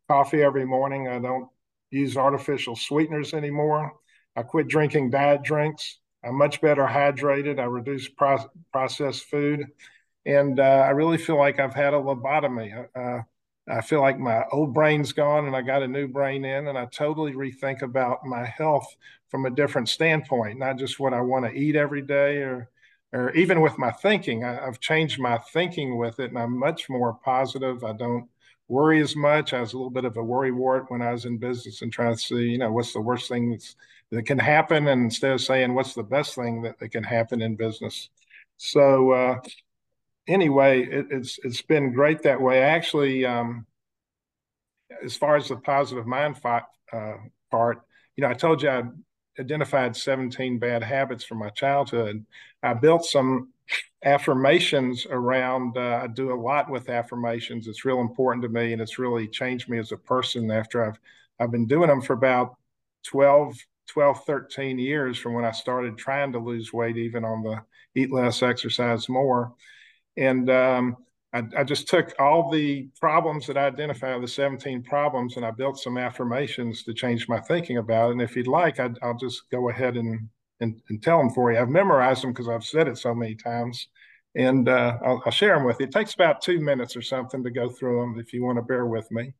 coffee 0.07 0.41
every 0.41 0.65
morning. 0.65 1.07
I 1.07 1.19
don't 1.19 1.49
use 1.91 2.17
artificial 2.17 2.75
sweeteners 2.75 3.33
anymore. 3.33 3.93
I 4.35 4.43
quit 4.43 4.67
drinking 4.67 5.11
diet 5.11 5.43
drinks. 5.43 5.99
I'm 6.23 6.35
much 6.35 6.61
better 6.61 6.85
hydrated. 6.85 7.59
I 7.59 7.63
reduce 7.63 8.07
pro- 8.07 8.49
processed 8.71 9.25
food. 9.25 9.65
And 10.25 10.59
uh, 10.59 10.63
I 10.85 10.89
really 10.89 11.17
feel 11.17 11.37
like 11.37 11.59
I've 11.59 11.73
had 11.73 11.93
a 11.93 11.97
lobotomy. 11.97 12.87
Uh, 12.95 13.21
I 13.69 13.81
feel 13.81 14.01
like 14.01 14.19
my 14.19 14.43
old 14.51 14.73
brain's 14.73 15.13
gone 15.13 15.45
and 15.45 15.55
I 15.55 15.61
got 15.61 15.83
a 15.83 15.87
new 15.87 16.07
brain 16.07 16.43
in, 16.43 16.67
and 16.67 16.77
I 16.77 16.85
totally 16.85 17.33
rethink 17.33 17.81
about 17.83 18.25
my 18.25 18.45
health 18.45 18.95
from 19.29 19.45
a 19.45 19.51
different 19.51 19.89
standpoint, 19.89 20.57
not 20.57 20.77
just 20.77 20.99
what 20.99 21.13
I 21.13 21.21
want 21.21 21.45
to 21.45 21.51
eat 21.51 21.75
every 21.75 22.01
day 22.01 22.37
or 22.37 22.69
or 23.11 23.31
even 23.31 23.61
with 23.61 23.77
my 23.77 23.91
thinking, 23.91 24.43
I, 24.43 24.53
have 24.65 24.79
changed 24.79 25.19
my 25.19 25.39
thinking 25.51 25.97
with 25.97 26.19
it, 26.19 26.29
and 26.29 26.37
I'm 26.37 26.57
much 26.57 26.89
more 26.89 27.13
positive. 27.13 27.83
I 27.83 27.93
don't 27.93 28.29
worry 28.67 29.01
as 29.01 29.15
much. 29.15 29.53
I 29.53 29.61
was 29.61 29.73
a 29.73 29.77
little 29.77 29.89
bit 29.89 30.05
of 30.05 30.17
a 30.17 30.23
worry 30.23 30.51
wart 30.51 30.85
when 30.89 31.01
I 31.01 31.11
was 31.11 31.25
in 31.25 31.37
business 31.39 31.81
and 31.81 31.91
trying 31.91 32.13
to 32.13 32.19
see, 32.19 32.43
you 32.43 32.59
know, 32.59 32.71
what's 32.71 32.93
the 32.93 33.01
worst 33.01 33.27
thing 33.27 33.49
that's 33.49 33.75
that 34.11 34.23
can 34.23 34.39
happen, 34.39 34.87
and 34.87 35.03
instead 35.03 35.31
of 35.31 35.41
saying 35.41 35.73
what's 35.73 35.93
the 35.93 36.03
best 36.03 36.35
thing 36.35 36.61
that, 36.63 36.79
that 36.79 36.89
can 36.89 37.03
happen 37.03 37.41
in 37.41 37.55
business. 37.55 38.09
So 38.57 39.11
uh, 39.11 39.35
anyway, 40.27 40.83
it, 40.83 41.07
it's 41.11 41.39
it's 41.43 41.61
been 41.61 41.93
great 41.93 42.23
that 42.23 42.41
way. 42.41 42.61
Actually, 42.61 43.25
um, 43.25 43.65
as 45.03 45.15
far 45.15 45.35
as 45.35 45.47
the 45.47 45.57
positive 45.57 46.05
mind 46.05 46.37
uh, 46.43 47.13
part, 47.51 47.81
you 48.15 48.23
know, 48.23 48.29
I 48.29 48.33
told 48.33 48.63
you 48.63 48.69
I 48.69 48.83
identified 49.39 49.95
17 49.95 50.59
bad 50.59 50.83
habits 50.83 51.23
from 51.23 51.37
my 51.37 51.49
childhood. 51.49 52.25
I 52.61 52.73
built 52.73 53.05
some 53.05 53.49
affirmations 54.03 55.05
around, 55.09 55.77
uh, 55.77 56.01
I 56.03 56.07
do 56.07 56.33
a 56.33 56.39
lot 56.39 56.69
with 56.69 56.89
affirmations. 56.89 57.67
It's 57.67 57.85
real 57.85 58.01
important 58.01 58.43
to 58.43 58.49
me 58.49 58.73
and 58.73 58.81
it's 58.81 58.99
really 58.99 59.27
changed 59.27 59.69
me 59.69 59.77
as 59.77 59.91
a 59.91 59.97
person 59.97 60.51
after 60.51 60.85
I've, 60.85 60.99
I've 61.39 61.51
been 61.51 61.67
doing 61.67 61.89
them 61.89 62.01
for 62.01 62.13
about 62.13 62.55
12, 63.03 63.57
12, 63.89 64.25
13 64.25 64.79
years 64.79 65.17
from 65.17 65.33
when 65.33 65.45
I 65.45 65.51
started 65.51 65.97
trying 65.97 66.31
to 66.33 66.39
lose 66.39 66.71
weight, 66.71 66.97
even 66.97 67.25
on 67.25 67.43
the 67.43 67.61
eat 67.95 68.11
less, 68.11 68.43
exercise 68.43 69.09
more. 69.09 69.53
And 70.17 70.49
um, 70.49 70.97
I, 71.33 71.43
I, 71.57 71.63
just 71.63 71.87
took 71.87 72.13
all 72.19 72.51
the 72.51 72.89
problems 72.99 73.47
that 73.47 73.57
I 73.57 73.67
identified, 73.67 74.21
the 74.21 74.27
17 74.27 74.83
problems, 74.83 75.37
and 75.37 75.45
I 75.45 75.51
built 75.51 75.79
some 75.79 75.97
affirmations 75.97 76.83
to 76.83 76.93
change 76.93 77.27
my 77.27 77.39
thinking 77.39 77.77
about 77.77 78.09
it. 78.09 78.11
And 78.13 78.21
if 78.21 78.35
you'd 78.35 78.47
like, 78.47 78.79
i 78.79 78.87
will 78.87 79.17
just 79.19 79.43
go 79.51 79.69
ahead 79.69 79.95
and, 79.95 80.27
and, 80.59 80.81
and, 80.89 81.01
tell 81.03 81.17
them 81.17 81.29
for 81.29 81.51
you. 81.51 81.59
I've 81.59 81.69
memorized 81.69 82.23
them 82.23 82.31
because 82.31 82.49
I've 82.49 82.63
said 82.63 82.87
it 82.87 82.97
so 82.97 83.13
many 83.13 83.35
times. 83.35 83.87
And 84.35 84.69
uh, 84.69 84.97
I'll, 85.03 85.21
I'll, 85.25 85.31
share 85.31 85.55
them 85.55 85.65
with 85.65 85.79
you. 85.79 85.87
It 85.87 85.91
takes 85.91 86.13
about 86.13 86.41
two 86.41 86.59
minutes 86.59 86.95
or 86.95 87.01
something 87.01 87.43
to 87.43 87.49
go 87.49 87.69
through 87.69 88.01
them 88.01 88.19
if 88.19 88.33
you 88.33 88.43
want 88.43 88.57
to 88.57 88.63
bear 88.63 88.85
with 88.85 89.09
me. 89.11 89.33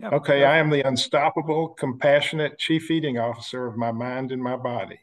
Okay, 0.00 0.44
I 0.44 0.58
am 0.58 0.70
the 0.70 0.86
unstoppable, 0.86 1.70
compassionate 1.70 2.56
chief 2.56 2.88
eating 2.88 3.18
officer 3.18 3.66
of 3.66 3.76
my 3.76 3.90
mind 3.90 4.30
and 4.30 4.40
my 4.40 4.54
body. 4.54 5.00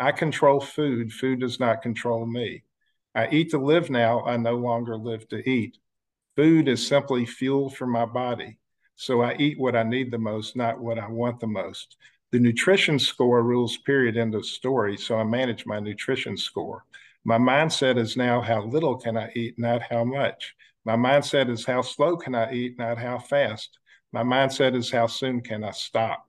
I 0.00 0.10
control 0.10 0.58
food. 0.58 1.12
Food 1.12 1.40
does 1.40 1.60
not 1.60 1.82
control 1.82 2.24
me. 2.24 2.62
I 3.14 3.28
eat 3.28 3.50
to 3.50 3.58
live 3.58 3.90
now, 3.90 4.24
I 4.24 4.38
no 4.38 4.54
longer 4.54 4.96
live 4.96 5.28
to 5.28 5.46
eat. 5.46 5.76
Food 6.34 6.66
is 6.66 6.86
simply 6.86 7.26
fuel 7.26 7.68
for 7.68 7.86
my 7.86 8.06
body. 8.06 8.56
So 8.96 9.20
I 9.20 9.36
eat 9.38 9.58
what 9.58 9.76
I 9.76 9.82
need 9.82 10.10
the 10.10 10.18
most, 10.18 10.56
not 10.56 10.80
what 10.80 10.98
I 10.98 11.08
want 11.08 11.40
the 11.40 11.46
most. 11.46 11.98
The 12.32 12.38
nutrition 12.38 12.98
score 12.98 13.42
rules, 13.42 13.76
period, 13.76 14.16
end 14.16 14.34
of 14.34 14.46
story. 14.46 14.96
So 14.96 15.18
I 15.18 15.24
manage 15.24 15.66
my 15.66 15.78
nutrition 15.78 16.38
score. 16.38 16.86
My 17.22 17.36
mindset 17.36 17.98
is 17.98 18.16
now 18.16 18.40
how 18.40 18.64
little 18.64 18.96
can 18.96 19.18
I 19.18 19.30
eat, 19.36 19.58
not 19.58 19.82
how 19.82 20.04
much. 20.04 20.54
My 20.86 20.96
mindset 20.96 21.50
is 21.50 21.66
how 21.66 21.82
slow 21.82 22.16
can 22.16 22.34
I 22.34 22.50
eat, 22.50 22.78
not 22.78 22.96
how 22.96 23.18
fast. 23.18 23.78
My 24.12 24.22
mindset 24.22 24.74
is 24.74 24.90
how 24.90 25.06
soon 25.06 25.42
can 25.42 25.64
I 25.64 25.72
stop. 25.72 26.26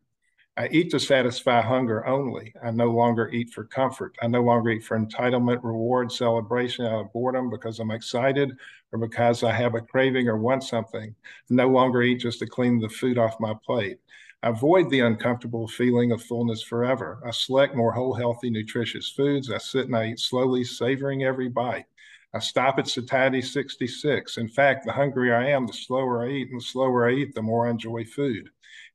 I 0.57 0.67
eat 0.71 0.91
to 0.91 0.99
satisfy 0.99 1.61
hunger 1.61 2.05
only. 2.05 2.53
I 2.61 2.71
no 2.71 2.91
longer 2.91 3.29
eat 3.29 3.51
for 3.51 3.63
comfort. 3.63 4.17
I 4.21 4.27
no 4.27 4.41
longer 4.41 4.71
eat 4.71 4.83
for 4.83 4.99
entitlement, 4.99 5.63
reward, 5.63 6.11
celebration 6.11 6.85
out 6.85 6.99
of 6.99 7.13
boredom 7.13 7.49
because 7.49 7.79
I'm 7.79 7.91
excited 7.91 8.51
or 8.91 8.99
because 8.99 9.41
I 9.43 9.53
have 9.53 9.75
a 9.75 9.81
craving 9.81 10.27
or 10.27 10.37
want 10.37 10.65
something. 10.65 11.15
I 11.23 11.53
no 11.53 11.69
longer 11.69 12.01
eat 12.01 12.17
just 12.17 12.39
to 12.39 12.45
clean 12.45 12.79
the 12.79 12.89
food 12.89 13.17
off 13.17 13.39
my 13.39 13.53
plate. 13.65 13.99
I 14.43 14.49
avoid 14.49 14.89
the 14.89 14.99
uncomfortable 14.99 15.67
feeling 15.67 16.11
of 16.11 16.21
fullness 16.23 16.61
forever. 16.61 17.21
I 17.25 17.31
select 17.31 17.75
more 17.75 17.93
whole, 17.93 18.13
healthy, 18.13 18.49
nutritious 18.49 19.09
foods. 19.09 19.49
I 19.49 19.57
sit 19.59 19.85
and 19.85 19.95
I 19.95 20.07
eat 20.07 20.19
slowly, 20.19 20.65
savoring 20.65 21.23
every 21.23 21.47
bite. 21.47 21.85
I 22.33 22.39
stop 22.39 22.77
at 22.77 22.87
satiety 22.87 23.41
66. 23.41 24.37
In 24.37 24.49
fact, 24.49 24.85
the 24.85 24.91
hungrier 24.91 25.35
I 25.35 25.49
am, 25.49 25.65
the 25.65 25.73
slower 25.73 26.23
I 26.25 26.29
eat, 26.29 26.49
and 26.51 26.59
the 26.59 26.65
slower 26.65 27.09
I 27.09 27.13
eat, 27.13 27.33
the 27.33 27.41
more 27.41 27.67
I 27.67 27.71
enjoy 27.71 28.05
food. 28.05 28.49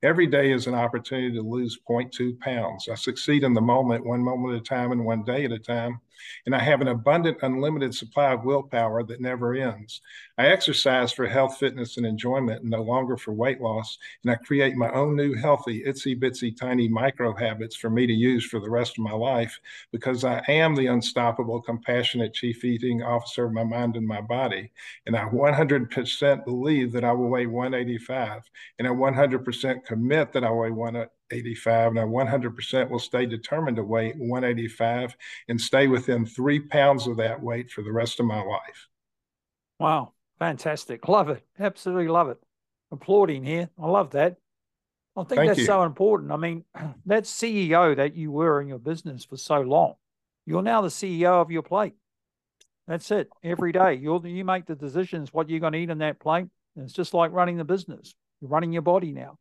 Every 0.05 0.27
day 0.27 0.53
is 0.53 0.66
an 0.66 0.75
opportunity 0.75 1.35
to 1.35 1.42
lose 1.42 1.79
0.2 1.90 2.38
pounds. 2.38 2.88
I 2.88 2.94
succeed 2.94 3.42
in 3.42 3.53
the 3.53 3.61
moment, 3.61 4.07
one 4.07 4.23
moment 4.23 4.55
at 4.55 4.61
a 4.61 4.64
time 4.64 4.92
and 4.92 5.05
one 5.05 5.25
day 5.25 5.44
at 5.44 5.53
a 5.53 5.59
time. 5.59 6.01
And 6.46 6.55
I 6.55 6.61
have 6.61 6.81
an 6.81 6.88
abundant, 6.88 7.38
unlimited 7.42 7.94
supply 7.94 8.33
of 8.33 8.44
willpower 8.44 9.03
that 9.05 9.20
never 9.20 9.55
ends. 9.55 10.00
I 10.37 10.48
exercise 10.48 11.12
for 11.12 11.27
health, 11.27 11.59
fitness, 11.59 11.96
and 11.96 12.07
enjoyment, 12.07 12.64
no 12.64 12.83
longer 12.83 13.16
for 13.16 13.33
weight 13.33 13.61
loss. 13.61 13.98
And 14.22 14.31
I 14.33 14.37
create 14.37 14.74
my 14.77 14.90
own 14.90 15.16
new 15.16 15.35
healthy, 15.35 15.85
itsy 15.85 16.18
bitsy, 16.18 16.57
tiny 16.57 16.88
micro 16.88 17.35
habits 17.35 17.77
for 17.77 17.90
me 17.90 18.07
to 18.07 18.12
use 18.12 18.44
for 18.44 18.61
the 18.61 18.70
rest 18.70 18.98
of 18.98 19.05
my 19.05 19.12
life 19.12 19.59
because 19.92 20.24
I 20.24 20.42
am 20.48 20.74
the 20.74 20.88
unstoppable, 20.88 21.61
compassionate 21.61 22.35
chief 22.35 22.64
eating 22.64 23.03
officer 23.03 23.44
of 23.46 23.53
my 23.53 23.64
mind 23.64 23.96
and 23.96 24.07
my 24.07 24.20
body. 24.20 24.72
And 25.07 25.16
I 25.16 25.24
100% 25.29 26.44
believe 26.44 26.92
that 26.92 27.05
I 27.05 27.12
will 27.12 27.29
weigh 27.29 27.46
185. 27.46 28.42
And 28.79 28.88
I 28.88 28.90
100% 28.90 29.85
commit 29.85 30.33
that 30.33 30.44
I 30.44 30.50
will 30.50 30.59
weigh 30.59 30.70
185, 30.70 31.09
and 31.30 31.94
Now, 31.94 32.06
100% 32.06 32.90
will 32.90 32.98
stay 32.98 33.26
determined 33.26 33.76
to 33.76 33.82
weigh 33.82 34.12
185 34.12 35.16
and 35.48 35.60
stay 35.60 35.87
within 35.87 36.26
three 36.26 36.60
pounds 36.60 37.06
of 37.06 37.16
that 37.16 37.42
weight 37.42 37.70
for 37.70 37.82
the 37.82 37.92
rest 37.92 38.20
of 38.20 38.26
my 38.26 38.42
life. 38.42 38.88
Wow, 39.78 40.12
fantastic. 40.38 41.08
Love 41.08 41.30
it. 41.30 41.42
Absolutely 41.58 42.08
love 42.08 42.28
it. 42.28 42.38
Applauding 42.92 43.44
here. 43.44 43.70
I 43.80 43.87
love 43.87 44.10
that. 44.10 44.37
I 45.16 45.22
think 45.22 45.38
Thank 45.38 45.48
that's 45.48 45.60
you. 45.60 45.66
so 45.66 45.84
important. 45.84 46.32
I 46.32 46.37
mean, 46.37 46.64
that 47.06 47.24
CEO 47.24 47.96
that 47.96 48.14
you 48.14 48.30
were 48.30 48.60
in 48.60 48.68
your 48.68 48.78
business 48.78 49.24
for 49.24 49.37
so 49.37 49.60
long, 49.60 49.94
you're 50.46 50.62
now 50.62 50.80
the 50.80 50.88
CEO 50.88 51.40
of 51.40 51.50
your 51.50 51.62
plate. 51.62 51.94
That's 52.87 53.10
it. 53.10 53.30
Every 53.42 53.72
day, 53.72 53.94
you 53.94 54.20
you 54.24 54.44
make 54.44 54.66
the 54.66 54.74
decisions 54.74 55.32
what 55.32 55.48
you're 55.48 55.60
going 55.60 55.72
to 55.72 55.78
eat 55.78 55.90
on 55.90 55.98
that 55.98 56.20
plate. 56.20 56.46
And 56.76 56.84
it's 56.84 56.92
just 56.92 57.14
like 57.14 57.32
running 57.32 57.56
the 57.56 57.64
business. 57.64 58.14
You're 58.40 58.50
running 58.50 58.72
your 58.72 58.82
body 58.82 59.12
now, 59.12 59.38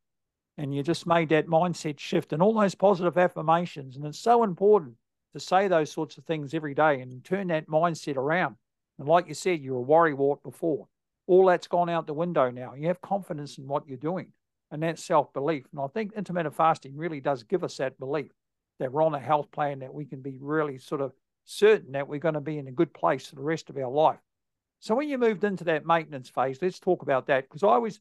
and 0.57 0.73
you 0.73 0.83
just 0.83 1.07
made 1.07 1.29
that 1.29 1.47
mindset 1.47 1.99
shift 1.99 2.33
and 2.33 2.41
all 2.41 2.53
those 2.53 2.75
positive 2.75 3.17
affirmations. 3.17 3.95
And 3.95 4.05
it's 4.05 4.19
so 4.19 4.43
important 4.43 4.95
to 5.33 5.39
say 5.39 5.67
those 5.67 5.91
sorts 5.91 6.17
of 6.17 6.25
things 6.25 6.53
every 6.53 6.75
day 6.75 7.01
and 7.01 7.23
turn 7.23 7.47
that 7.47 7.67
mindset 7.67 8.17
around. 8.17 8.55
And 8.99 9.07
like 9.07 9.27
you 9.27 9.33
said, 9.33 9.61
you 9.61 9.73
were 9.73 9.81
a 9.81 10.11
worrywart 10.11 10.43
before. 10.43 10.87
All 11.25 11.45
that's 11.45 11.67
gone 11.67 11.89
out 11.89 12.05
the 12.05 12.13
window 12.13 12.51
now. 12.51 12.75
You 12.75 12.87
have 12.87 13.01
confidence 13.01 13.57
in 13.57 13.67
what 13.67 13.87
you're 13.87 13.97
doing 13.97 14.27
and 14.71 14.83
that 14.83 14.99
self 14.99 15.33
belief. 15.33 15.65
And 15.71 15.81
I 15.81 15.87
think 15.87 16.13
intermittent 16.13 16.55
fasting 16.55 16.95
really 16.95 17.21
does 17.21 17.43
give 17.43 17.63
us 17.63 17.77
that 17.77 17.97
belief 17.97 18.31
that 18.79 18.91
we're 18.91 19.03
on 19.03 19.15
a 19.15 19.19
health 19.19 19.51
plan, 19.51 19.79
that 19.79 19.93
we 19.93 20.05
can 20.05 20.21
be 20.21 20.37
really 20.39 20.77
sort 20.77 21.01
of 21.01 21.13
certain 21.45 21.93
that 21.93 22.07
we're 22.07 22.19
going 22.19 22.33
to 22.33 22.41
be 22.41 22.57
in 22.57 22.67
a 22.67 22.71
good 22.71 22.93
place 22.93 23.27
for 23.27 23.35
the 23.35 23.41
rest 23.41 23.69
of 23.69 23.77
our 23.77 23.89
life. 23.89 24.19
So 24.79 24.95
when 24.95 25.07
you 25.07 25.17
moved 25.17 25.43
into 25.43 25.63
that 25.65 25.85
maintenance 25.85 26.29
phase, 26.29 26.59
let's 26.61 26.79
talk 26.79 27.01
about 27.01 27.27
that 27.27 27.45
because 27.47 27.63
I 27.63 27.69
always 27.69 27.99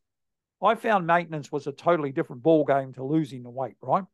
I 0.63 0.75
found 0.75 1.07
maintenance 1.07 1.51
was 1.51 1.67
a 1.67 1.73
totally 1.73 2.13
different 2.13 2.43
ball 2.43 2.65
game 2.65 2.93
to 2.95 3.05
losing 3.05 3.43
the 3.43 3.51
weight, 3.51 3.77
right? 3.81 4.05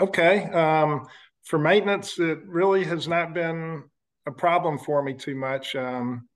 Okay. 0.00 0.44
Um, 0.44 1.06
for 1.44 1.58
maintenance, 1.58 2.18
it 2.18 2.38
really 2.46 2.84
has 2.84 3.08
not 3.08 3.34
been 3.34 3.84
a 4.26 4.32
problem 4.32 4.78
for 4.78 5.02
me 5.02 5.14
too 5.14 5.34
much. 5.34 5.74
Um, 5.74 6.28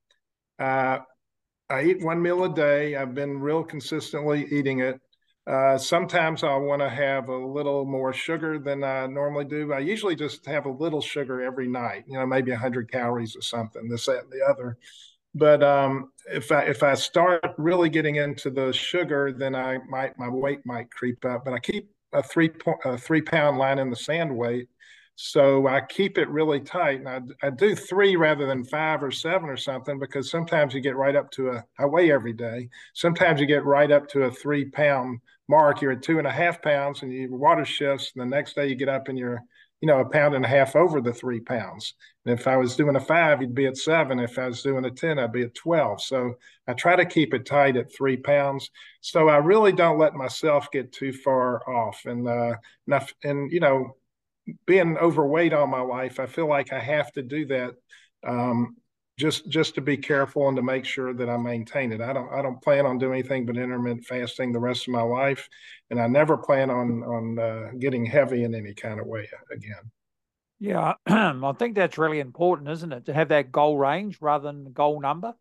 uh, 0.58 0.98
I 1.68 1.82
eat 1.82 2.02
one 2.02 2.22
meal 2.22 2.44
a 2.44 2.54
day. 2.54 2.96
I've 2.96 3.14
been 3.14 3.40
real 3.40 3.62
consistently 3.62 4.46
eating 4.50 4.80
it. 4.80 5.00
Uh, 5.46 5.78
sometimes 5.78 6.42
I 6.42 6.56
want 6.56 6.82
to 6.82 6.88
have 6.88 7.28
a 7.28 7.36
little 7.36 7.84
more 7.84 8.12
sugar 8.12 8.58
than 8.58 8.82
I 8.82 9.06
normally 9.06 9.44
do. 9.44 9.72
I 9.72 9.78
usually 9.78 10.16
just 10.16 10.44
have 10.46 10.66
a 10.66 10.70
little 10.70 11.00
sugar 11.00 11.40
every 11.40 11.68
night, 11.68 12.04
you 12.08 12.18
know, 12.18 12.26
maybe 12.26 12.50
100 12.50 12.90
calories 12.90 13.36
or 13.36 13.42
something, 13.42 13.88
this, 13.88 14.06
that, 14.06 14.24
and 14.24 14.32
the 14.32 14.44
other. 14.44 14.76
But 15.36 15.62
um, 15.62 16.12
if 16.32 16.50
I 16.50 16.62
if 16.62 16.82
I 16.82 16.94
start 16.94 17.44
really 17.58 17.90
getting 17.90 18.16
into 18.16 18.50
the 18.50 18.72
sugar, 18.72 19.34
then 19.36 19.54
I 19.54 19.78
might 19.88 20.18
my 20.18 20.30
weight 20.30 20.64
might 20.64 20.90
creep 20.90 21.24
up. 21.26 21.44
But 21.44 21.52
I 21.52 21.58
keep 21.58 21.90
a 22.14 22.22
three 22.22 22.48
point 22.48 22.78
a 22.86 22.96
three 22.96 23.20
pound 23.20 23.58
line 23.58 23.78
in 23.78 23.90
the 23.90 23.96
sand 23.96 24.34
weight, 24.34 24.68
so 25.14 25.66
I 25.66 25.82
keep 25.82 26.16
it 26.16 26.30
really 26.30 26.60
tight. 26.60 27.00
And 27.00 27.08
I, 27.08 27.20
I 27.46 27.50
do 27.50 27.74
three 27.74 28.16
rather 28.16 28.46
than 28.46 28.64
five 28.64 29.02
or 29.02 29.10
seven 29.10 29.50
or 29.50 29.58
something 29.58 29.98
because 29.98 30.30
sometimes 30.30 30.72
you 30.72 30.80
get 30.80 30.96
right 30.96 31.14
up 31.14 31.30
to 31.32 31.50
a 31.50 31.64
I 31.78 31.84
weigh 31.84 32.10
every 32.10 32.32
day. 32.32 32.70
Sometimes 32.94 33.38
you 33.38 33.46
get 33.46 33.66
right 33.66 33.90
up 33.90 34.08
to 34.10 34.22
a 34.24 34.30
three 34.30 34.64
pound 34.64 35.20
mark, 35.48 35.82
you're 35.82 35.92
at 35.92 36.02
two 36.02 36.16
and 36.18 36.26
a 36.26 36.32
half 36.32 36.62
pounds 36.62 37.02
and 37.02 37.12
your 37.12 37.36
water 37.36 37.66
shifts. 37.66 38.12
And 38.14 38.22
the 38.22 38.36
next 38.36 38.54
day 38.54 38.68
you 38.68 38.74
get 38.74 38.88
up 38.88 39.08
and 39.08 39.18
you're, 39.18 39.42
you 39.80 39.86
know, 39.86 40.00
a 40.00 40.08
pound 40.08 40.34
and 40.34 40.44
a 40.44 40.48
half 40.48 40.74
over 40.74 41.00
the 41.00 41.12
three 41.12 41.40
pounds. 41.40 41.94
And 42.24 42.38
if 42.38 42.46
I 42.46 42.56
was 42.56 42.76
doing 42.76 42.96
a 42.96 43.00
five, 43.00 43.40
you'd 43.40 43.54
be 43.54 43.66
at 43.66 43.76
seven. 43.76 44.18
If 44.18 44.38
I 44.38 44.46
was 44.46 44.62
doing 44.62 44.84
a 44.84 44.90
10, 44.90 45.18
I'd 45.18 45.32
be 45.32 45.42
at 45.42 45.54
12. 45.54 46.02
So 46.02 46.34
I 46.66 46.72
try 46.72 46.96
to 46.96 47.04
keep 47.04 47.34
it 47.34 47.46
tight 47.46 47.76
at 47.76 47.94
three 47.94 48.16
pounds. 48.16 48.70
So 49.00 49.28
I 49.28 49.36
really 49.36 49.72
don't 49.72 49.98
let 49.98 50.14
myself 50.14 50.70
get 50.70 50.92
too 50.92 51.12
far 51.12 51.68
off. 51.68 52.02
And, 52.06 52.26
uh, 52.26 52.54
and, 52.86 53.12
and 53.22 53.52
you 53.52 53.60
know, 53.60 53.96
being 54.66 54.96
overweight 54.96 55.52
all 55.52 55.66
my 55.66 55.80
life, 55.80 56.20
I 56.20 56.26
feel 56.26 56.48
like 56.48 56.72
I 56.72 56.80
have 56.80 57.12
to 57.12 57.22
do 57.22 57.46
that 57.46 57.74
um, 58.26 58.76
just 59.18 59.48
just 59.48 59.74
to 59.74 59.80
be 59.80 59.96
careful 59.96 60.48
and 60.48 60.56
to 60.56 60.62
make 60.62 60.84
sure 60.84 61.14
that 61.14 61.28
I 61.28 61.36
maintain 61.36 61.92
it. 61.92 62.00
I 62.00 62.12
don't 62.12 62.30
I 62.32 62.42
don't 62.42 62.60
plan 62.62 62.84
on 62.84 62.98
doing 62.98 63.14
anything 63.20 63.46
but 63.46 63.56
intermittent 63.56 64.04
fasting 64.04 64.52
the 64.52 64.58
rest 64.58 64.86
of 64.86 64.92
my 64.92 65.02
life, 65.02 65.48
and 65.90 66.00
I 66.00 66.06
never 66.06 66.36
plan 66.36 66.70
on 66.70 67.02
on 67.02 67.38
uh, 67.38 67.70
getting 67.78 68.04
heavy 68.04 68.44
in 68.44 68.54
any 68.54 68.74
kind 68.74 69.00
of 69.00 69.06
way 69.06 69.28
again. 69.50 69.90
Yeah, 70.58 70.94
I 71.06 71.52
think 71.58 71.74
that's 71.74 71.98
really 71.98 72.20
important, 72.20 72.68
isn't 72.68 72.92
it, 72.92 73.06
to 73.06 73.14
have 73.14 73.28
that 73.28 73.52
goal 73.52 73.78
range 73.78 74.18
rather 74.20 74.48
than 74.48 74.64
the 74.64 74.70
goal 74.70 75.00
number, 75.00 75.34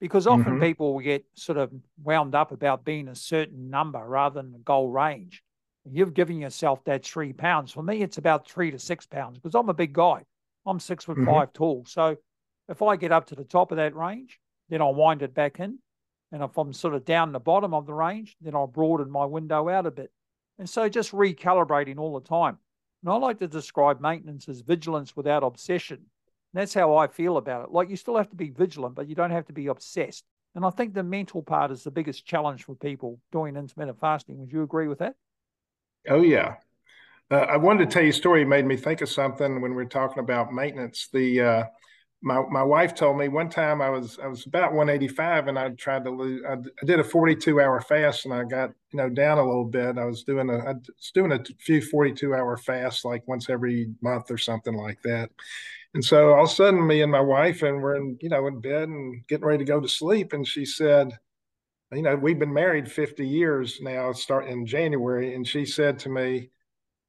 because 0.00 0.26
often 0.26 0.44
mm-hmm. 0.44 0.62
people 0.62 0.98
get 1.00 1.24
sort 1.34 1.58
of 1.58 1.72
wound 2.02 2.34
up 2.34 2.52
about 2.52 2.84
being 2.84 3.08
a 3.08 3.14
certain 3.14 3.70
number 3.70 4.04
rather 4.04 4.42
than 4.42 4.52
the 4.52 4.58
goal 4.58 4.88
range. 4.88 5.42
You've 5.84 6.14
given 6.14 6.38
yourself 6.38 6.84
that 6.84 7.04
three 7.04 7.32
pounds. 7.32 7.72
For 7.72 7.82
me, 7.82 8.02
it's 8.02 8.18
about 8.18 8.48
three 8.48 8.70
to 8.70 8.78
six 8.78 9.04
pounds 9.04 9.38
because 9.38 9.56
I'm 9.56 9.68
a 9.68 9.74
big 9.74 9.92
guy. 9.92 10.22
I'm 10.64 10.78
six 10.78 11.04
foot 11.04 11.16
mm-hmm. 11.16 11.30
five 11.30 11.52
tall, 11.52 11.84
so 11.86 12.16
if 12.68 12.82
I 12.82 12.96
get 12.96 13.12
up 13.12 13.26
to 13.28 13.34
the 13.34 13.44
top 13.44 13.70
of 13.70 13.76
that 13.76 13.96
range, 13.96 14.38
then 14.68 14.80
I'll 14.80 14.94
wind 14.94 15.22
it 15.22 15.34
back 15.34 15.60
in. 15.60 15.78
And 16.30 16.42
if 16.42 16.56
I'm 16.56 16.72
sort 16.72 16.94
of 16.94 17.04
down 17.04 17.32
the 17.32 17.40
bottom 17.40 17.74
of 17.74 17.86
the 17.86 17.92
range, 17.92 18.36
then 18.40 18.54
I'll 18.54 18.66
broaden 18.66 19.10
my 19.10 19.24
window 19.26 19.68
out 19.68 19.86
a 19.86 19.90
bit. 19.90 20.10
And 20.58 20.68
so 20.68 20.88
just 20.88 21.12
recalibrating 21.12 21.98
all 21.98 22.18
the 22.18 22.26
time. 22.26 22.58
And 23.02 23.12
I 23.12 23.16
like 23.16 23.38
to 23.40 23.48
describe 23.48 24.00
maintenance 24.00 24.48
as 24.48 24.60
vigilance 24.60 25.14
without 25.14 25.42
obsession. 25.42 25.96
And 25.98 26.60
that's 26.60 26.72
how 26.72 26.96
I 26.96 27.08
feel 27.08 27.36
about 27.36 27.64
it. 27.64 27.72
Like 27.72 27.90
you 27.90 27.96
still 27.96 28.16
have 28.16 28.30
to 28.30 28.36
be 28.36 28.50
vigilant, 28.50 28.94
but 28.94 29.08
you 29.08 29.14
don't 29.14 29.30
have 29.30 29.46
to 29.46 29.52
be 29.52 29.66
obsessed. 29.66 30.24
And 30.54 30.64
I 30.64 30.70
think 30.70 30.94
the 30.94 31.02
mental 31.02 31.42
part 31.42 31.70
is 31.70 31.82
the 31.82 31.90
biggest 31.90 32.26
challenge 32.26 32.64
for 32.64 32.74
people 32.74 33.18
doing 33.30 33.56
intermittent 33.56 34.00
fasting. 34.00 34.38
Would 34.38 34.52
you 34.52 34.62
agree 34.62 34.86
with 34.86 34.98
that? 34.98 35.14
Oh, 36.08 36.22
yeah. 36.22 36.56
Uh, 37.30 37.36
I 37.36 37.56
wanted 37.56 37.88
to 37.88 37.94
tell 37.94 38.02
you 38.02 38.10
a 38.10 38.14
story. 38.14 38.42
It 38.42 38.48
made 38.48 38.66
me 38.66 38.76
think 38.76 39.00
of 39.00 39.08
something 39.08 39.60
when 39.60 39.74
we 39.74 39.82
are 39.82 39.88
talking 39.88 40.22
about 40.22 40.52
maintenance. 40.52 41.08
The 41.12 41.40
uh, 41.40 41.64
my 42.22 42.42
my 42.50 42.62
wife 42.62 42.94
told 42.94 43.18
me 43.18 43.28
one 43.28 43.50
time 43.50 43.82
I 43.82 43.90
was 43.90 44.18
I 44.22 44.28
was 44.28 44.46
about 44.46 44.72
185 44.72 45.48
and 45.48 45.58
I 45.58 45.70
tried 45.70 46.04
to 46.04 46.10
lose 46.10 46.42
I, 46.48 46.56
did 46.84 47.00
a 47.00 47.04
42 47.04 47.60
hour 47.60 47.80
fast 47.80 48.24
and 48.24 48.32
I 48.32 48.44
got 48.44 48.70
you 48.92 48.98
know 48.98 49.10
down 49.10 49.38
a 49.38 49.44
little 49.44 49.64
bit. 49.64 49.98
I 49.98 50.04
was 50.04 50.22
doing 50.22 50.48
a 50.48 50.58
I 50.58 50.72
was 50.72 51.10
doing 51.12 51.32
a 51.32 51.44
few 51.58 51.82
42 51.82 52.34
hour 52.34 52.56
fasts 52.56 53.04
like 53.04 53.26
once 53.26 53.50
every 53.50 53.92
month 54.00 54.30
or 54.30 54.38
something 54.38 54.74
like 54.74 55.02
that. 55.02 55.30
And 55.94 56.04
so 56.04 56.32
all 56.32 56.44
of 56.44 56.50
a 56.50 56.52
sudden 56.52 56.86
me 56.86 57.02
and 57.02 57.12
my 57.12 57.20
wife 57.20 57.62
and 57.62 57.82
we're 57.82 57.96
in 57.96 58.16
you 58.20 58.28
know 58.28 58.46
in 58.46 58.60
bed 58.60 58.88
and 58.88 59.26
getting 59.26 59.44
ready 59.44 59.64
to 59.64 59.70
go 59.70 59.80
to 59.80 59.88
sleep 59.88 60.32
and 60.32 60.46
she 60.46 60.64
said 60.64 61.18
you 61.92 62.02
know 62.02 62.14
we've 62.14 62.38
been 62.38 62.54
married 62.54 62.90
50 62.90 63.26
years 63.26 63.80
now 63.82 64.12
start 64.12 64.46
in 64.46 64.64
January 64.64 65.34
and 65.34 65.46
she 65.46 65.66
said 65.66 65.98
to 66.00 66.08
me 66.08 66.50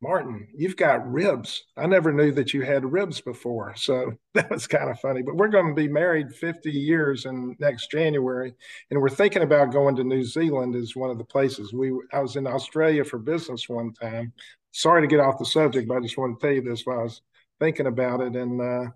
Martin, 0.04 0.50
you've 0.54 0.76
got 0.76 1.10
ribs. 1.10 1.64
I 1.78 1.88
never 1.88 2.12
knew 2.12 2.34
that 2.34 2.54
you 2.54 2.62
had 2.62 2.92
ribs 2.92 3.22
before. 3.22 3.74
So 3.78 4.12
that 4.34 4.52
was 4.52 4.68
kind 4.68 4.92
of 4.92 5.00
funny. 5.00 5.22
But 5.22 5.38
we're 5.38 5.48
going 5.48 5.70
to 5.70 5.74
be 5.74 5.88
married 5.88 6.36
50 6.36 6.70
years 6.70 7.26
in 7.26 7.56
next 7.60 7.90
January. 7.90 8.54
And 8.92 9.02
we're 9.02 9.08
thinking 9.08 9.44
about 9.44 9.72
going 9.72 9.96
to 9.96 10.04
New 10.04 10.26
Zealand 10.26 10.76
as 10.76 10.94
one 10.94 11.10
of 11.10 11.18
the 11.18 11.24
places. 11.24 11.74
We 11.74 11.94
I 12.12 12.20
was 12.20 12.36
in 12.36 12.46
Australia 12.46 13.06
for 13.06 13.18
business 13.18 13.70
one 13.70 13.94
time. 13.94 14.34
Sorry 14.74 15.02
to 15.02 15.08
get 15.08 15.22
off 15.22 15.40
the 15.40 15.46
subject, 15.46 15.88
but 15.88 15.98
I 15.98 16.02
just 16.02 16.18
want 16.18 16.38
to 16.38 16.46
tell 16.46 16.54
you 16.54 16.62
this 16.62 16.86
while 16.86 17.00
I 17.00 17.04
was 17.04 17.22
thinking 17.62 17.88
about 17.88 18.20
it. 18.20 18.36
And 18.36 18.60
uh, 18.60 18.92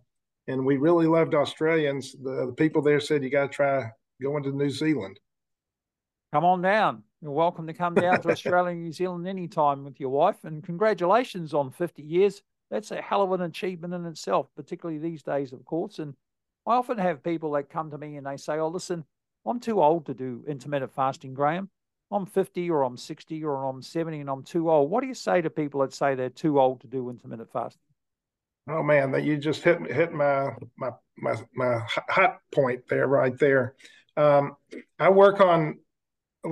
and 0.50 0.66
we 0.66 0.76
really 0.76 1.08
loved 1.08 1.36
Australians. 1.36 2.12
The, 2.22 2.48
the 2.48 2.54
people 2.58 2.82
there 2.82 3.00
said 3.00 3.24
you 3.24 3.30
got 3.30 3.52
to 3.52 3.56
try 3.56 3.92
going 4.22 4.44
to 4.44 4.52
New 4.52 4.70
Zealand. 4.70 5.20
Come 6.34 6.44
on 6.44 6.62
down. 6.62 7.04
You're 7.22 7.32
welcome 7.32 7.66
to 7.68 7.74
come 7.74 7.96
down 7.96 8.22
to 8.22 8.30
Australia 8.32 8.72
and 8.72 8.84
New 8.84 8.92
Zealand 8.92 9.28
anytime 9.28 9.84
with 9.84 10.00
your 10.00 10.10
wife. 10.10 10.44
And 10.44 10.64
congratulations 10.64 11.54
on 11.54 11.72
50 11.72 12.04
years. 12.04 12.42
That's 12.70 12.92
a 12.92 13.02
hell 13.02 13.24
of 13.24 13.32
an 13.32 13.42
achievement 13.42 13.94
in 13.94 14.06
itself, 14.06 14.48
particularly 14.56 15.00
these 15.00 15.24
days, 15.24 15.54
of 15.54 15.66
course. 15.66 16.00
And 16.00 16.14
I 16.66 16.76
often 16.76 16.98
have 16.98 17.24
people 17.24 17.52
that 17.54 17.70
come 17.70 17.90
to 17.92 17.98
me 17.98 18.18
and 18.18 18.28
they 18.28 18.38
say, 18.38 18.60
Oh, 18.60 18.68
listen, 18.68 19.04
I'm 19.46 19.60
too 19.60 19.82
old 19.82 20.06
to 20.08 20.14
do 20.14 20.44
intermittent 20.48 20.94
fasting, 20.94 21.34
Graeme. 21.34 21.70
I'm 22.12 22.26
50 22.26 22.70
or 22.70 22.84
I'm 22.84 22.98
60 22.98 23.44
or 23.44 23.66
I'm 23.66 23.82
70 23.82 24.20
and 24.20 24.30
I'm 24.30 24.44
too 24.44 24.70
old. 24.70 24.90
What 24.90 25.02
do 25.02 25.08
you 25.08 25.14
say 25.14 25.42
to 25.42 25.50
people 25.50 25.82
that 25.82 25.94
say 25.94 26.16
they're 26.16 26.30
too 26.30 26.60
old 26.60 26.82
to 26.82 26.88
do 26.88 27.10
intermittent 27.10 27.52
fasting? 27.52 27.82
Oh 28.70 28.84
man, 28.84 29.12
that 29.12 29.24
you 29.24 29.38
just 29.38 29.64
hit 29.64 29.80
hit 29.90 30.12
my 30.12 30.50
my 30.78 30.92
my 31.18 31.36
my 31.56 31.80
hot 32.10 32.40
point 32.54 32.82
there, 32.90 33.08
right 33.08 33.38
there. 33.40 33.76
Um, 34.18 34.58
I 35.00 35.10
work 35.10 35.40
on 35.40 35.80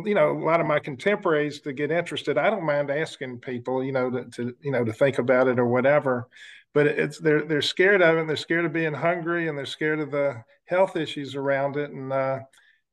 you 0.06 0.14
know 0.14 0.32
a 0.32 0.44
lot 0.44 0.60
of 0.62 0.68
my 0.68 0.80
contemporaries 0.80 1.60
to 1.62 1.74
get 1.74 1.92
interested 1.92 2.38
i 2.38 2.50
don't 2.50 2.66
mind 2.66 2.90
asking 2.90 3.40
people 3.40 3.84
you 3.84 3.92
know 3.92 4.10
to, 4.10 4.26
to 4.26 4.56
you 4.62 4.72
know 4.72 4.84
to 4.84 4.94
think 4.94 5.20
about 5.20 5.48
it 5.48 5.60
or 5.60 5.66
whatever 5.68 6.28
but 6.74 6.88
it's 6.88 7.20
they're 7.20 7.44
they're 7.44 7.62
scared 7.62 8.02
of 8.02 8.18
it 8.18 8.28
they're 8.28 8.36
scared 8.36 8.66
of 8.66 8.74
being 8.74 8.94
hungry 8.94 9.48
and 9.48 9.58
they're 9.58 9.66
scared 9.66 10.00
of 10.00 10.12
the 10.12 10.36
health 10.66 10.96
issues 10.96 11.36
around 11.36 11.78
it 11.78 11.92
and 11.92 12.12
uh 12.12 12.40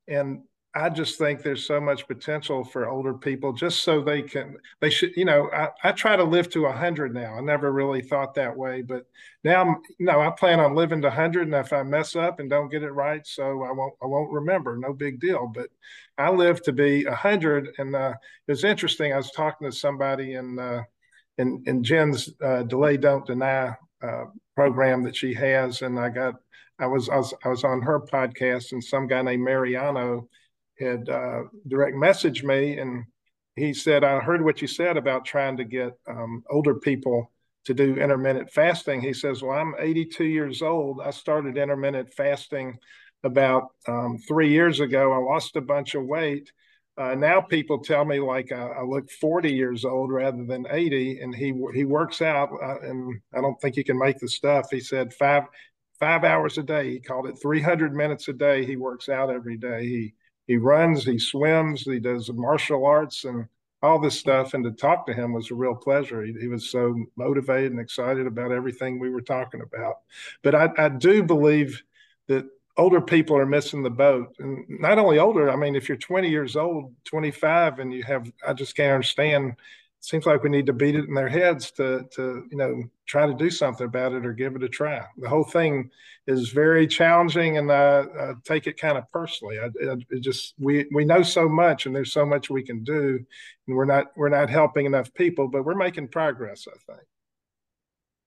and 0.08 0.42
I 0.74 0.88
just 0.88 1.18
think 1.18 1.42
there's 1.42 1.66
so 1.66 1.80
much 1.80 2.08
potential 2.08 2.64
for 2.64 2.88
older 2.88 3.12
people 3.12 3.52
just 3.52 3.82
so 3.82 4.00
they 4.00 4.22
can, 4.22 4.56
they 4.80 4.88
should, 4.88 5.14
you 5.16 5.26
know, 5.26 5.50
I, 5.52 5.68
I 5.84 5.92
try 5.92 6.16
to 6.16 6.24
live 6.24 6.48
to 6.50 6.62
100 6.62 7.12
now. 7.12 7.34
I 7.34 7.40
never 7.42 7.70
really 7.72 8.00
thought 8.00 8.34
that 8.34 8.56
way, 8.56 8.80
but 8.80 9.06
now, 9.44 9.80
you 9.98 10.06
know, 10.06 10.20
I 10.20 10.30
plan 10.30 10.60
on 10.60 10.74
living 10.74 11.02
to 11.02 11.08
100. 11.08 11.42
And 11.42 11.54
if 11.54 11.74
I 11.74 11.82
mess 11.82 12.16
up 12.16 12.40
and 12.40 12.48
don't 12.48 12.70
get 12.70 12.84
it 12.84 12.92
right, 12.92 13.26
so 13.26 13.62
I 13.64 13.72
won't, 13.72 13.94
I 14.02 14.06
won't 14.06 14.32
remember, 14.32 14.76
no 14.76 14.94
big 14.94 15.20
deal. 15.20 15.50
But 15.52 15.68
I 16.16 16.30
live 16.30 16.62
to 16.62 16.72
be 16.72 17.04
100. 17.04 17.74
And 17.76 17.94
uh, 17.94 18.14
it 18.46 18.52
was 18.52 18.64
interesting. 18.64 19.12
I 19.12 19.16
was 19.16 19.32
talking 19.32 19.70
to 19.70 19.76
somebody 19.76 20.34
in, 20.34 20.58
uh, 20.58 20.84
in, 21.36 21.62
in 21.66 21.84
Gin's 21.84 22.30
uh, 22.42 22.62
Delay 22.62 22.96
Don't 22.96 23.26
Deny 23.26 23.76
uh, 24.02 24.24
program 24.54 25.02
that 25.02 25.16
she 25.16 25.34
has. 25.34 25.82
And 25.82 25.98
I 25.98 26.08
got, 26.08 26.36
I 26.78 26.86
was, 26.86 27.10
I 27.10 27.16
was, 27.16 27.34
I 27.44 27.48
was 27.48 27.64
on 27.64 27.82
her 27.82 28.00
podcast 28.00 28.72
and 28.72 28.82
some 28.82 29.06
guy 29.06 29.20
named 29.20 29.44
Mariano 29.44 30.28
had 30.82 31.08
uh, 31.08 31.44
direct 31.68 31.96
messaged 31.96 32.44
me 32.44 32.78
and 32.78 33.04
he 33.56 33.74
said, 33.74 34.04
I 34.04 34.18
heard 34.20 34.44
what 34.44 34.62
you 34.62 34.68
said 34.68 34.96
about 34.96 35.24
trying 35.24 35.56
to 35.58 35.64
get 35.64 35.92
um, 36.08 36.42
older 36.50 36.74
people 36.74 37.30
to 37.64 37.74
do 37.74 37.96
intermittent 37.96 38.50
fasting. 38.50 39.00
He 39.00 39.12
says, 39.12 39.42
Well, 39.42 39.58
I'm 39.58 39.74
82 39.78 40.24
years 40.24 40.62
old. 40.62 41.00
I 41.00 41.10
started 41.10 41.56
intermittent 41.56 42.12
fasting 42.14 42.78
about 43.24 43.68
um, 43.86 44.18
three 44.26 44.50
years 44.50 44.80
ago. 44.80 45.12
I 45.12 45.18
lost 45.18 45.56
a 45.56 45.60
bunch 45.60 45.94
of 45.94 46.04
weight. 46.04 46.50
Uh, 46.98 47.14
now 47.14 47.40
people 47.40 47.78
tell 47.78 48.04
me 48.04 48.20
like 48.20 48.52
I, 48.52 48.66
I, 48.66 48.82
look 48.82 49.10
40 49.10 49.50
years 49.50 49.84
old 49.84 50.12
rather 50.12 50.44
than 50.44 50.66
80, 50.68 51.20
and 51.20 51.34
he 51.34 51.54
he 51.72 51.84
works 51.84 52.20
out, 52.20 52.50
uh, 52.62 52.80
and 52.80 53.18
I 53.34 53.40
don't 53.40 53.58
think 53.62 53.76
he 53.76 53.84
can 53.84 53.98
make 53.98 54.18
the 54.18 54.28
stuff. 54.28 54.66
He 54.70 54.80
said 54.80 55.14
five 55.14 55.44
five 55.98 56.24
hours 56.24 56.58
a 56.58 56.62
day. 56.62 56.90
He 56.90 57.00
called 57.00 57.28
it 57.28 57.38
300 57.40 57.94
minutes 57.94 58.28
a 58.28 58.34
day. 58.34 58.66
He 58.66 58.76
works 58.76 59.08
out 59.08 59.30
every 59.30 59.56
day. 59.56 59.86
He 59.86 60.14
he 60.46 60.56
runs, 60.56 61.04
he 61.04 61.18
swims, 61.18 61.82
he 61.82 62.00
does 62.00 62.30
martial 62.32 62.84
arts, 62.84 63.24
and 63.24 63.46
all 63.82 63.98
this 63.98 64.18
stuff. 64.18 64.54
And 64.54 64.64
to 64.64 64.70
talk 64.70 65.06
to 65.06 65.14
him 65.14 65.32
was 65.32 65.50
a 65.50 65.54
real 65.54 65.74
pleasure. 65.74 66.22
He, 66.22 66.32
he 66.40 66.46
was 66.48 66.70
so 66.70 66.96
motivated 67.16 67.72
and 67.72 67.80
excited 67.80 68.26
about 68.26 68.52
everything 68.52 68.98
we 68.98 69.10
were 69.10 69.20
talking 69.20 69.60
about. 69.60 69.96
But 70.42 70.54
I, 70.54 70.70
I 70.78 70.88
do 70.88 71.22
believe 71.22 71.82
that 72.28 72.46
older 72.76 73.00
people 73.00 73.36
are 73.36 73.46
missing 73.46 73.82
the 73.82 73.90
boat 73.90 74.34
and 74.38 74.64
not 74.68 74.98
only 74.98 75.18
older 75.18 75.50
i 75.50 75.56
mean 75.56 75.76
if 75.76 75.88
you're 75.88 75.98
20 75.98 76.30
years 76.30 76.56
old 76.56 76.94
25 77.04 77.80
and 77.80 77.92
you 77.92 78.02
have 78.02 78.30
i 78.46 78.52
just 78.54 78.74
can't 78.74 78.94
understand 78.94 79.54
seems 80.02 80.26
like 80.26 80.42
we 80.42 80.50
need 80.50 80.66
to 80.66 80.72
beat 80.72 80.96
it 80.96 81.08
in 81.08 81.14
their 81.14 81.28
heads 81.28 81.70
to 81.70 82.04
to 82.12 82.44
you 82.50 82.56
know 82.56 82.82
try 83.06 83.24
to 83.26 83.34
do 83.34 83.50
something 83.50 83.86
about 83.86 84.12
it 84.12 84.26
or 84.26 84.32
give 84.32 84.56
it 84.56 84.62
a 84.62 84.68
try. 84.68 85.04
The 85.16 85.28
whole 85.28 85.44
thing 85.44 85.90
is 86.26 86.50
very 86.50 86.86
challenging 86.86 87.58
and 87.58 87.70
i, 87.72 88.00
I 88.00 88.32
take 88.44 88.66
it 88.66 88.78
kind 88.78 88.98
of 88.98 89.10
personally. 89.12 89.58
I, 89.58 89.68
it 90.10 90.20
just 90.20 90.54
we 90.58 90.86
we 90.92 91.04
know 91.04 91.22
so 91.22 91.48
much 91.48 91.86
and 91.86 91.94
there's 91.94 92.12
so 92.12 92.26
much 92.26 92.50
we 92.50 92.62
can 92.62 92.82
do 92.84 93.24
and 93.66 93.76
we're 93.76 93.84
not 93.84 94.06
we're 94.16 94.28
not 94.28 94.50
helping 94.50 94.86
enough 94.86 95.12
people 95.14 95.48
but 95.48 95.64
we're 95.64 95.74
making 95.74 96.08
progress 96.08 96.66
i 96.68 96.92
think. 96.92 97.06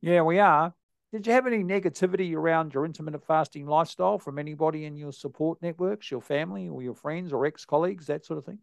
Yeah 0.02 0.22
we 0.22 0.40
are. 0.40 0.74
Did 1.12 1.28
you 1.28 1.34
have 1.34 1.48
any 1.48 1.64
negativity 1.64 2.36
around 2.36 2.74
your 2.74 2.86
intermittent 2.86 3.26
fasting 3.26 3.68
lifestyle 3.68 4.18
from 4.18 4.40
anybody 4.40 4.84
in 4.86 4.98
your 4.98 5.14
support 5.14 5.62
networks, 5.62 6.12
your 6.12 6.22
family 6.22 6.68
or 6.68 6.82
your 6.84 6.96
friends 6.96 7.32
or 7.32 7.46
ex 7.46 7.64
colleagues, 7.64 8.08
that 8.08 8.26
sort 8.26 8.38
of 8.38 8.46
thing? 8.46 8.60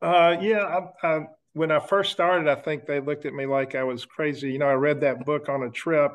Uh, 0.00 0.36
yeah, 0.40 0.62
I, 1.02 1.08
I, 1.08 1.20
when 1.52 1.70
I 1.70 1.78
first 1.78 2.12
started, 2.12 2.48
I 2.48 2.54
think 2.54 2.86
they 2.86 3.00
looked 3.00 3.26
at 3.26 3.34
me 3.34 3.46
like 3.46 3.74
I 3.74 3.84
was 3.84 4.04
crazy. 4.04 4.52
You 4.52 4.58
know, 4.58 4.68
I 4.68 4.74
read 4.74 5.00
that 5.00 5.24
book 5.24 5.48
on 5.48 5.62
a 5.62 5.70
trip, 5.70 6.12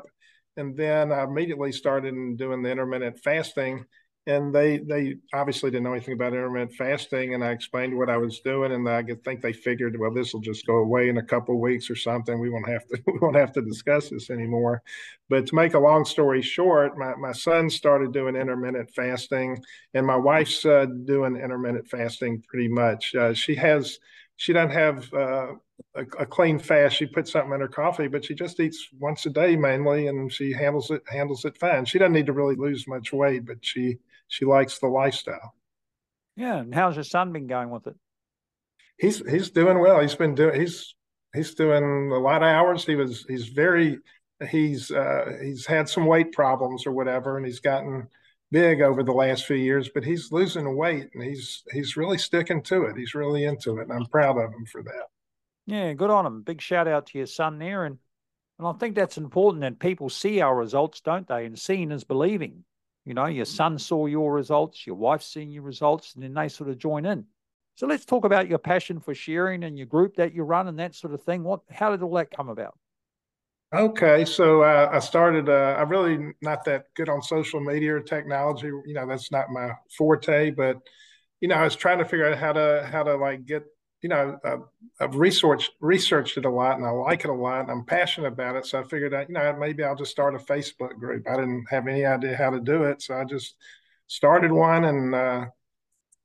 and 0.56 0.76
then 0.76 1.12
I 1.12 1.24
immediately 1.24 1.72
started 1.72 2.14
doing 2.36 2.62
the 2.62 2.70
intermittent 2.70 3.20
fasting 3.20 3.84
and 4.26 4.54
they 4.54 4.78
they 4.78 5.16
obviously 5.34 5.70
didn't 5.70 5.84
know 5.84 5.92
anything 5.92 6.14
about 6.14 6.32
intermittent 6.32 6.72
fasting 6.74 7.34
and 7.34 7.44
i 7.44 7.50
explained 7.50 7.96
what 7.96 8.08
i 8.08 8.16
was 8.16 8.40
doing 8.40 8.72
and 8.72 8.88
i 8.88 9.02
think 9.24 9.42
they 9.42 9.52
figured 9.52 9.98
well 9.98 10.12
this 10.12 10.32
will 10.32 10.40
just 10.40 10.66
go 10.66 10.76
away 10.76 11.08
in 11.08 11.18
a 11.18 11.22
couple 11.22 11.60
weeks 11.60 11.90
or 11.90 11.96
something. 11.96 12.38
We 12.40 12.50
won't 12.50 12.68
have 12.68 12.86
to 12.88 12.98
we 13.06 13.18
won't 13.20 13.36
have 13.36 13.52
to 13.52 13.62
discuss 13.62 14.08
this 14.10 14.30
anymore. 14.30 14.82
But 15.28 15.46
to 15.48 15.54
make 15.54 15.74
a 15.74 15.78
long 15.78 16.04
story 16.04 16.42
short 16.42 16.96
my, 16.96 17.14
my 17.16 17.32
son 17.32 17.68
started 17.68 18.12
doing 18.12 18.36
intermittent 18.36 18.90
fasting 18.94 19.62
and 19.92 20.06
my 20.06 20.16
wife's 20.16 20.64
uh, 20.64 20.86
doing 21.04 21.36
intermittent 21.36 21.88
fasting 21.88 22.42
pretty 22.48 22.68
much. 22.68 23.14
Uh, 23.14 23.34
she 23.34 23.54
has 23.56 23.98
she 24.36 24.52
doesn't 24.52 24.76
have 24.76 25.12
uh, 25.12 25.52
a, 25.94 26.02
a, 26.18 26.26
clean 26.26 26.58
fast. 26.58 26.96
She 26.96 27.06
puts 27.06 27.32
something 27.32 27.52
in 27.52 27.60
her 27.60 27.68
coffee, 27.68 28.08
but 28.08 28.24
she 28.24 28.34
just 28.34 28.58
eats 28.60 28.88
once 28.98 29.26
a 29.26 29.30
day 29.30 29.56
mainly, 29.56 30.08
and 30.08 30.32
she 30.32 30.52
handles 30.52 30.90
it 30.90 31.02
handles 31.08 31.44
it 31.44 31.56
fine. 31.58 31.84
She 31.84 31.98
doesn't 31.98 32.12
need 32.12 32.26
to 32.26 32.32
really 32.32 32.56
lose 32.56 32.88
much 32.88 33.12
weight, 33.12 33.46
but 33.46 33.58
she 33.60 33.98
she 34.28 34.44
likes 34.44 34.78
the 34.78 34.88
lifestyle. 34.88 35.54
Yeah, 36.36 36.58
and 36.58 36.74
how's 36.74 36.96
your 36.96 37.04
son 37.04 37.32
been 37.32 37.46
going 37.46 37.70
with 37.70 37.86
it? 37.86 37.96
He's 38.98 39.18
he's 39.28 39.50
doing 39.50 39.78
well. 39.78 40.00
He's 40.00 40.16
been 40.16 40.34
doing 40.34 40.60
he's 40.60 40.94
he's 41.34 41.54
doing 41.54 42.10
a 42.12 42.18
lot 42.18 42.42
of 42.42 42.48
hours. 42.48 42.84
He 42.84 42.96
was 42.96 43.24
he's 43.28 43.48
very 43.48 43.98
he's 44.50 44.90
uh, 44.90 45.38
he's 45.42 45.66
had 45.66 45.88
some 45.88 46.06
weight 46.06 46.32
problems 46.32 46.86
or 46.86 46.92
whatever, 46.92 47.36
and 47.36 47.46
he's 47.46 47.60
gotten 47.60 48.08
big 48.54 48.80
over 48.80 49.02
the 49.02 49.12
last 49.12 49.46
few 49.46 49.56
years. 49.56 49.90
But 49.92 50.04
he's 50.04 50.30
losing 50.30 50.76
weight, 50.76 51.10
and 51.12 51.22
he's 51.22 51.64
he's 51.72 51.96
really 51.96 52.16
sticking 52.16 52.62
to 52.62 52.84
it. 52.84 52.96
He's 52.96 53.14
really 53.14 53.44
into 53.44 53.78
it, 53.78 53.88
and 53.88 53.92
I'm 53.92 54.06
proud 54.06 54.38
of 54.38 54.54
him 54.54 54.64
for 54.64 54.82
that. 54.84 55.06
Yeah, 55.66 55.92
good 55.92 56.10
on 56.10 56.24
him. 56.24 56.42
Big 56.42 56.60
shout 56.60 56.86
out 56.86 57.06
to 57.08 57.18
your 57.18 57.26
son 57.26 57.58
there, 57.58 57.84
and 57.84 57.98
and 58.58 58.68
I 58.68 58.72
think 58.74 58.94
that's 58.94 59.18
important 59.18 59.62
that 59.62 59.80
people 59.80 60.08
see 60.08 60.40
our 60.40 60.56
results, 60.56 61.00
don't 61.00 61.26
they? 61.26 61.44
And 61.44 61.58
seeing 61.58 61.90
is 61.90 62.04
believing. 62.04 62.64
You 63.04 63.12
know, 63.12 63.26
your 63.26 63.44
son 63.44 63.78
saw 63.78 64.06
your 64.06 64.32
results, 64.32 64.86
your 64.86 64.96
wife's 64.96 65.26
seeing 65.26 65.50
your 65.50 65.64
results, 65.64 66.14
and 66.14 66.22
then 66.22 66.32
they 66.32 66.48
sort 66.48 66.70
of 66.70 66.78
join 66.78 67.04
in. 67.04 67.26
So 67.74 67.86
let's 67.86 68.04
talk 68.04 68.24
about 68.24 68.48
your 68.48 68.58
passion 68.58 69.00
for 69.00 69.14
sharing 69.14 69.64
and 69.64 69.76
your 69.76 69.88
group 69.88 70.14
that 70.14 70.32
you 70.32 70.44
run 70.44 70.68
and 70.68 70.78
that 70.78 70.94
sort 70.94 71.12
of 71.12 71.22
thing. 71.22 71.42
What, 71.42 71.60
how 71.70 71.90
did 71.90 72.02
all 72.02 72.14
that 72.14 72.30
come 72.30 72.48
about? 72.48 72.78
Okay, 73.72 74.24
so 74.24 74.62
uh, 74.62 74.88
I 74.92 75.00
started. 75.00 75.48
Uh, 75.48 75.74
I'm 75.76 75.88
really 75.88 76.32
not 76.40 76.64
that 76.64 76.84
good 76.94 77.08
on 77.08 77.22
social 77.22 77.60
media 77.60 77.96
or 77.96 78.00
technology. 78.00 78.68
You 78.68 78.94
know, 78.94 79.06
that's 79.06 79.32
not 79.32 79.50
my 79.50 79.72
forte. 79.98 80.50
But 80.50 80.76
you 81.40 81.48
know, 81.48 81.56
I 81.56 81.64
was 81.64 81.76
trying 81.76 81.98
to 81.98 82.04
figure 82.04 82.26
out 82.30 82.38
how 82.38 82.52
to 82.52 82.88
how 82.90 83.02
to 83.02 83.16
like 83.16 83.46
get 83.46 83.64
you 84.02 84.10
know, 84.10 84.38
I've, 84.44 84.60
I've 85.00 85.16
researched 85.16 85.72
researched 85.80 86.36
it 86.38 86.44
a 86.44 86.50
lot, 86.50 86.76
and 86.78 86.86
I 86.86 86.90
like 86.90 87.24
it 87.24 87.30
a 87.30 87.34
lot. 87.34 87.62
And 87.62 87.70
I'm 87.70 87.84
passionate 87.86 88.28
about 88.28 88.56
it, 88.56 88.66
so 88.66 88.80
I 88.80 88.84
figured 88.84 89.14
out, 89.14 89.28
you 89.28 89.34
know, 89.34 89.56
maybe 89.58 89.82
I'll 89.84 89.96
just 89.96 90.12
start 90.12 90.34
a 90.36 90.38
Facebook 90.38 90.98
group. 90.98 91.26
I 91.28 91.36
didn't 91.36 91.64
have 91.70 91.88
any 91.88 92.04
idea 92.04 92.36
how 92.36 92.50
to 92.50 92.60
do 92.60 92.84
it, 92.84 93.02
so 93.02 93.16
I 93.16 93.24
just 93.24 93.56
started 94.08 94.52
one 94.52 94.84
and 94.84 95.14
uh, 95.14 95.46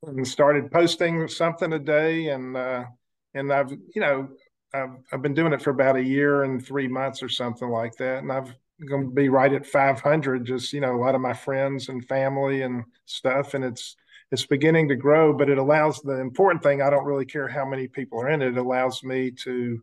and 0.04 0.28
started 0.28 0.72
posting 0.72 1.28
something 1.28 1.74
a 1.74 1.80
day. 1.80 2.28
And 2.30 2.56
uh, 2.56 2.86
and 3.34 3.52
I've, 3.54 3.72
you 3.72 4.02
know, 4.02 4.30
I've 4.74 4.98
I've 5.12 5.22
been 5.22 5.34
doing 5.34 5.54
it 5.54 5.62
for 5.62 5.72
about 5.72 5.96
a 5.96 6.04
year 6.04 6.44
and 6.44 6.66
three 6.66 6.88
months 6.88 7.24
or 7.24 7.30
something 7.30 7.70
like 7.70 7.96
that, 7.98 8.20
and 8.20 8.32
I've 8.32 8.54
going 8.88 9.10
to 9.10 9.14
be 9.14 9.30
right 9.30 9.52
at 9.52 9.66
500. 9.66 10.46
Just 10.46 10.74
you 10.74 10.82
know, 10.82 10.96
a 10.96 11.02
lot 11.02 11.16
of 11.16 11.22
my 11.22 11.34
friends 11.34 11.90
and 11.90 12.08
family 12.08 12.62
and 12.62 12.84
stuff, 13.06 13.54
and 13.54 13.64
it's 13.64 13.96
it's 14.32 14.46
beginning 14.46 14.88
to 14.90 14.96
grow, 14.96 15.34
but 15.34 15.50
it 15.50 15.58
allows 15.58 16.02
the 16.02 16.20
important 16.20 16.64
thing. 16.64 16.82
I 16.82 16.90
don't 16.90 17.06
really 17.06 17.26
care 17.26 17.48
how 17.48 17.66
many 17.66 17.88
people 17.88 18.22
are 18.22 18.30
in 18.30 18.42
it. 18.42 18.50
It 18.50 18.58
allows 18.58 19.04
me 19.04 19.32
to 19.44 19.82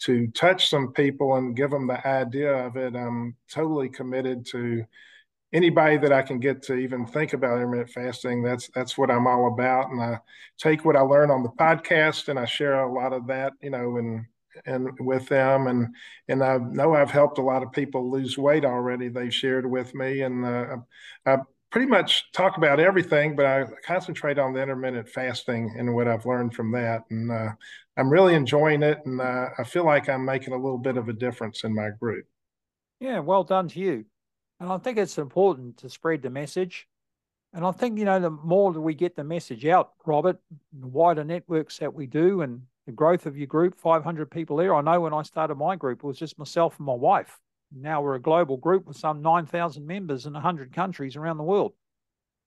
to 0.00 0.26
touch 0.28 0.68
some 0.68 0.92
people 0.92 1.36
and 1.36 1.54
give 1.56 1.70
them 1.70 1.86
the 1.86 2.04
idea 2.06 2.52
of 2.66 2.76
it. 2.76 2.96
I'm 2.96 3.36
totally 3.48 3.88
committed 3.88 4.44
to 4.46 4.84
anybody 5.52 5.98
that 5.98 6.12
I 6.12 6.22
can 6.22 6.38
get 6.38 6.62
to 6.64 6.74
even 6.74 7.06
think 7.06 7.32
about 7.32 7.56
intermittent 7.56 7.90
fasting. 7.90 8.42
That's 8.42 8.68
that's 8.74 8.96
what 8.96 9.10
I'm 9.10 9.26
all 9.26 9.48
about. 9.48 9.90
And 9.90 10.00
I 10.00 10.18
take 10.58 10.84
what 10.84 10.96
I 10.96 11.00
learn 11.00 11.30
on 11.30 11.42
the 11.42 11.50
podcast 11.50 12.28
and 12.28 12.38
I 12.38 12.44
share 12.44 12.82
a 12.82 12.92
lot 12.92 13.12
of 13.12 13.26
that, 13.28 13.52
you 13.62 13.70
know, 13.70 13.96
and 13.96 14.24
and 14.66 14.88
with 15.00 15.28
them 15.28 15.66
and 15.66 15.94
and 16.28 16.42
I 16.42 16.58
know 16.58 16.94
I've 16.94 17.10
helped 17.10 17.38
a 17.38 17.42
lot 17.42 17.62
of 17.62 17.72
people 17.72 18.10
lose 18.10 18.36
weight 18.36 18.64
already. 18.64 19.08
They've 19.08 19.34
shared 19.34 19.68
with 19.68 19.94
me, 19.94 20.22
and 20.22 20.44
uh, 20.44 20.76
I 21.26 21.38
pretty 21.72 21.86
much 21.86 22.30
talk 22.32 22.58
about 22.58 22.78
everything, 22.78 23.34
but 23.34 23.46
I 23.46 23.64
concentrate 23.84 24.38
on 24.38 24.52
the 24.52 24.62
intermittent 24.62 25.08
fasting 25.08 25.74
and 25.78 25.94
what 25.94 26.06
I've 26.06 26.26
learned 26.26 26.54
from 26.54 26.70
that. 26.72 27.04
And 27.10 27.32
uh, 27.32 27.48
I'm 27.96 28.10
really 28.10 28.34
enjoying 28.34 28.82
it. 28.82 28.98
And 29.06 29.20
uh, 29.20 29.48
I 29.58 29.64
feel 29.64 29.84
like 29.84 30.08
I'm 30.08 30.24
making 30.24 30.52
a 30.52 30.56
little 30.58 30.78
bit 30.78 30.98
of 30.98 31.08
a 31.08 31.14
difference 31.14 31.64
in 31.64 31.74
my 31.74 31.88
group. 31.98 32.26
Yeah, 33.00 33.20
well 33.20 33.42
done 33.42 33.68
to 33.68 33.80
you. 33.80 34.04
And 34.62 34.70
I 34.70 34.78
think 34.78 34.96
it's 34.96 35.18
important 35.18 35.78
to 35.78 35.88
spread 35.88 36.22
the 36.22 36.30
message. 36.30 36.86
And 37.52 37.64
I 37.64 37.72
think, 37.72 37.98
you 37.98 38.04
know, 38.04 38.20
the 38.20 38.30
more 38.30 38.72
that 38.72 38.80
we 38.80 38.94
get 38.94 39.16
the 39.16 39.24
message 39.24 39.66
out, 39.66 39.90
Robert, 40.06 40.38
the 40.72 40.86
wider 40.86 41.24
networks 41.24 41.78
that 41.78 41.92
we 41.92 42.06
do 42.06 42.42
and 42.42 42.62
the 42.86 42.92
growth 42.92 43.26
of 43.26 43.36
your 43.36 43.48
group, 43.48 43.74
500 43.74 44.30
people 44.30 44.56
there. 44.56 44.72
I 44.72 44.80
know 44.80 45.00
when 45.00 45.12
I 45.12 45.22
started 45.22 45.56
my 45.56 45.74
group, 45.74 45.98
it 45.98 46.06
was 46.06 46.16
just 46.16 46.38
myself 46.38 46.78
and 46.78 46.86
my 46.86 46.94
wife. 46.94 47.40
Now 47.74 48.02
we're 48.02 48.14
a 48.14 48.20
global 48.20 48.56
group 48.56 48.86
with 48.86 48.96
some 48.96 49.20
9,000 49.20 49.84
members 49.84 50.26
in 50.26 50.32
100 50.32 50.72
countries 50.72 51.16
around 51.16 51.38
the 51.38 51.42
world. 51.42 51.72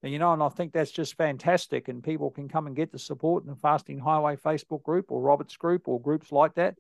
And, 0.02 0.14
you 0.14 0.18
know, 0.18 0.32
and 0.32 0.42
I 0.42 0.48
think 0.48 0.72
that's 0.72 0.92
just 0.92 1.18
fantastic. 1.18 1.90
And 1.90 2.02
people 2.02 2.32
can 2.32 2.48
come 2.48 2.66
and 2.66 2.78
get 2.78 2.94
the 2.94 3.00
support 3.00 3.44
in 3.44 3.50
the 3.50 3.58
Fasting 3.58 4.00
Highway 4.00 4.38
Facebook 4.38 4.84
group 4.84 5.12
or 5.12 5.20
Robert's 5.20 5.58
group 5.58 5.90
or 5.90 6.00
groups 6.00 6.32
like 6.32 6.56
that. 6.56 6.76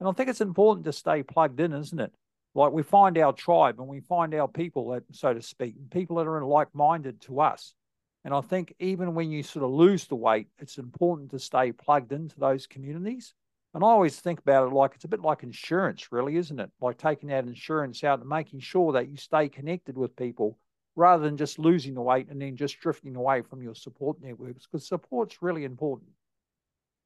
And 0.00 0.08
I 0.08 0.12
think 0.12 0.28
it's 0.28 0.40
important 0.40 0.84
to 0.86 0.92
stay 0.92 1.22
plugged 1.22 1.60
in, 1.60 1.74
isn't 1.74 2.00
it? 2.00 2.12
Like 2.54 2.72
we 2.72 2.82
find 2.82 3.16
our 3.18 3.32
tribe 3.32 3.78
and 3.78 3.88
we 3.88 4.00
find 4.00 4.34
our 4.34 4.48
people, 4.48 4.90
that, 4.90 5.04
so 5.12 5.32
to 5.32 5.42
speak, 5.42 5.74
people 5.90 6.16
that 6.16 6.26
are 6.26 6.44
like 6.44 6.74
minded 6.74 7.20
to 7.22 7.40
us. 7.40 7.74
And 8.24 8.34
I 8.34 8.40
think 8.40 8.74
even 8.80 9.14
when 9.14 9.30
you 9.30 9.42
sort 9.42 9.64
of 9.64 9.70
lose 9.70 10.06
the 10.06 10.16
weight, 10.16 10.48
it's 10.58 10.78
important 10.78 11.30
to 11.30 11.38
stay 11.38 11.72
plugged 11.72 12.12
into 12.12 12.38
those 12.38 12.66
communities 12.66 13.34
and 13.72 13.84
I 13.84 13.88
always 13.88 14.18
think 14.18 14.40
about 14.40 14.66
it 14.66 14.74
like 14.74 14.92
it's 14.94 15.04
a 15.04 15.08
bit 15.08 15.20
like 15.20 15.42
insurance, 15.42 16.10
really, 16.10 16.36
isn't 16.36 16.58
it? 16.58 16.70
Like 16.80 16.98
taking 16.98 17.32
out 17.32 17.44
insurance 17.44 18.02
out 18.02 18.18
and 18.18 18.28
making 18.28 18.60
sure 18.60 18.92
that 18.92 19.08
you 19.08 19.16
stay 19.16 19.48
connected 19.48 19.96
with 19.96 20.16
people 20.16 20.58
rather 20.96 21.22
than 21.22 21.36
just 21.36 21.58
losing 21.58 21.94
the 21.94 22.02
weight 22.02 22.28
and 22.30 22.42
then 22.42 22.56
just 22.56 22.80
drifting 22.80 23.14
away 23.14 23.42
from 23.42 23.62
your 23.62 23.76
support 23.76 24.20
networks 24.20 24.66
because 24.66 24.88
support's 24.88 25.40
really 25.40 25.64
important. 25.64 26.10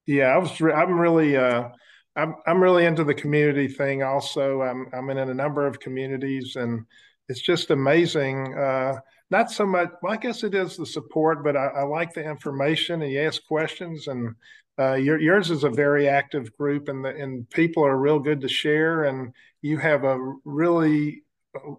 Yeah, 0.06 0.28
I 0.28 0.38
was. 0.38 0.58
I'm 0.60 0.98
really. 0.98 1.36
Uh, 1.36 1.68
I'm 2.16 2.36
I'm 2.46 2.62
really 2.62 2.86
into 2.86 3.04
the 3.04 3.14
community 3.14 3.68
thing. 3.68 4.02
Also, 4.02 4.62
I'm 4.62 4.88
I'm 4.92 5.10
in 5.10 5.18
a 5.18 5.34
number 5.34 5.66
of 5.66 5.80
communities, 5.80 6.56
and 6.56 6.84
it's 7.28 7.40
just 7.40 7.70
amazing. 7.70 8.56
Uh, 8.56 9.00
not 9.30 9.50
so 9.50 9.66
much. 9.66 9.90
Well, 10.02 10.12
I 10.12 10.16
guess 10.16 10.44
it 10.44 10.54
is 10.54 10.76
the 10.76 10.86
support, 10.86 11.42
but 11.42 11.56
I, 11.56 11.66
I 11.66 11.82
like 11.82 12.14
the 12.14 12.24
information, 12.24 13.02
and 13.02 13.10
you 13.10 13.20
ask 13.20 13.44
questions, 13.46 14.06
and 14.06 14.34
uh, 14.78 14.94
your, 14.94 15.20
yours 15.20 15.50
is 15.50 15.64
a 15.64 15.70
very 15.70 16.08
active 16.08 16.56
group, 16.56 16.88
and 16.88 17.04
the, 17.04 17.10
and 17.10 17.48
people 17.50 17.84
are 17.84 17.96
real 17.96 18.18
good 18.18 18.40
to 18.42 18.48
share, 18.48 19.04
and 19.04 19.32
you 19.62 19.78
have 19.78 20.04
a 20.04 20.18
really 20.44 21.22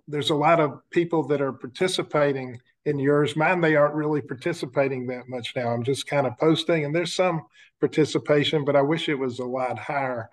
there's 0.08 0.30
a 0.30 0.36
lot 0.36 0.60
of 0.60 0.80
people 0.90 1.28
that 1.28 1.42
are 1.42 1.54
participating 1.54 2.60
in 2.86 3.00
yours. 3.00 3.36
Mine, 3.36 3.62
they 3.62 3.76
aren't 3.76 3.96
really 3.96 4.22
participating 4.22 5.08
that 5.08 5.28
much 5.28 5.54
now. 5.56 5.70
I'm 5.70 5.84
just 5.84 6.08
kind 6.08 6.28
of 6.28 6.38
posting, 6.38 6.86
and 6.86 6.96
there's 6.96 7.14
some 7.14 7.44
participation, 7.80 8.64
but 8.64 8.76
I 8.76 8.82
wish 8.82 9.10
it 9.10 9.16
was 9.16 9.40
a 9.40 9.46
lot 9.46 9.78
higher. 9.80 10.30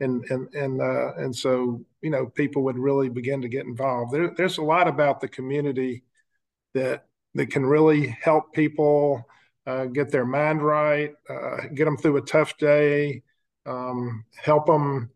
And 0.00 0.24
and 0.30 0.52
and 0.54 0.80
uh, 0.80 1.14
and 1.16 1.34
so 1.34 1.84
you 2.00 2.10
know, 2.10 2.26
people 2.26 2.64
would 2.64 2.78
really 2.78 3.08
begin 3.08 3.40
to 3.42 3.48
get 3.48 3.66
involved. 3.66 4.12
There, 4.12 4.34
there's 4.36 4.58
a 4.58 4.62
lot 4.62 4.88
about 4.88 5.20
the 5.20 5.28
community 5.28 6.02
that 6.74 7.06
that 7.34 7.46
can 7.50 7.64
really 7.64 8.08
help 8.08 8.52
people 8.52 9.24
uh, 9.66 9.86
get 9.86 10.10
their 10.10 10.26
mind 10.26 10.62
right, 10.62 11.12
uh, 11.30 11.68
get 11.74 11.84
them 11.84 11.96
through 11.96 12.16
a 12.16 12.22
tough 12.22 12.58
day, 12.58 13.22
um, 13.64 14.24
help 14.36 14.66
them 14.66 15.10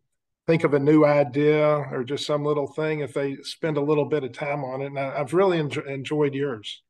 think 0.46 0.62
of 0.62 0.74
a 0.74 0.78
new 0.78 1.04
idea 1.04 1.66
or 1.66 2.04
just 2.04 2.24
some 2.24 2.44
little 2.44 2.68
thing 2.68 3.00
if 3.00 3.12
they 3.12 3.36
spend 3.42 3.76
a 3.76 3.80
little 3.80 4.04
bit 4.04 4.22
of 4.24 4.32
time 4.32 4.64
on 4.64 4.80
it. 4.80 4.86
And 4.86 4.98
I, 4.98 5.18
have 5.18 5.34
really 5.34 5.58
enjoyed 5.58 6.34
yours. 6.34 6.82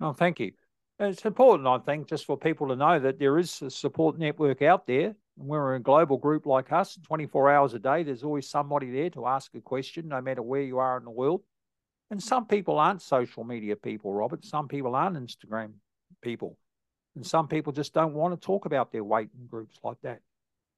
Oh, 0.00 0.12
thank 0.12 0.38
you. 0.38 0.52
It's 1.00 1.24
important, 1.24 1.66
I 1.66 1.78
think, 1.78 2.08
just 2.08 2.24
for 2.26 2.36
people 2.36 2.68
to 2.68 2.76
know 2.76 3.00
that 3.00 3.18
there 3.18 3.38
is 3.38 3.60
a 3.60 3.70
support 3.70 4.18
network 4.18 4.62
out 4.62 4.86
there. 4.86 5.14
And 5.38 5.48
We're 5.48 5.74
a 5.74 5.80
global 5.80 6.16
group 6.16 6.46
like 6.46 6.70
us, 6.70 6.96
24 7.02 7.50
hours 7.50 7.74
a 7.74 7.80
day. 7.80 8.04
There's 8.04 8.22
always 8.22 8.48
somebody 8.48 8.90
there 8.90 9.10
to 9.10 9.26
ask 9.26 9.52
a 9.54 9.60
question, 9.60 10.08
no 10.08 10.20
matter 10.20 10.42
where 10.42 10.62
you 10.62 10.78
are 10.78 10.98
in 10.98 11.04
the 11.04 11.10
world. 11.10 11.42
And 12.10 12.22
some 12.22 12.46
people 12.46 12.78
aren't 12.78 13.02
social 13.02 13.42
media 13.42 13.74
people, 13.74 14.12
Robert. 14.12 14.44
Some 14.44 14.68
people 14.68 14.94
aren't 14.94 15.16
Instagram 15.16 15.72
people. 16.20 16.56
And 17.16 17.26
some 17.26 17.48
people 17.48 17.72
just 17.72 17.94
don't 17.94 18.14
want 18.14 18.38
to 18.38 18.46
talk 18.46 18.64
about 18.64 18.92
their 18.92 19.02
weight 19.02 19.30
in 19.38 19.46
groups 19.46 19.78
like 19.82 19.96
that. 20.02 20.20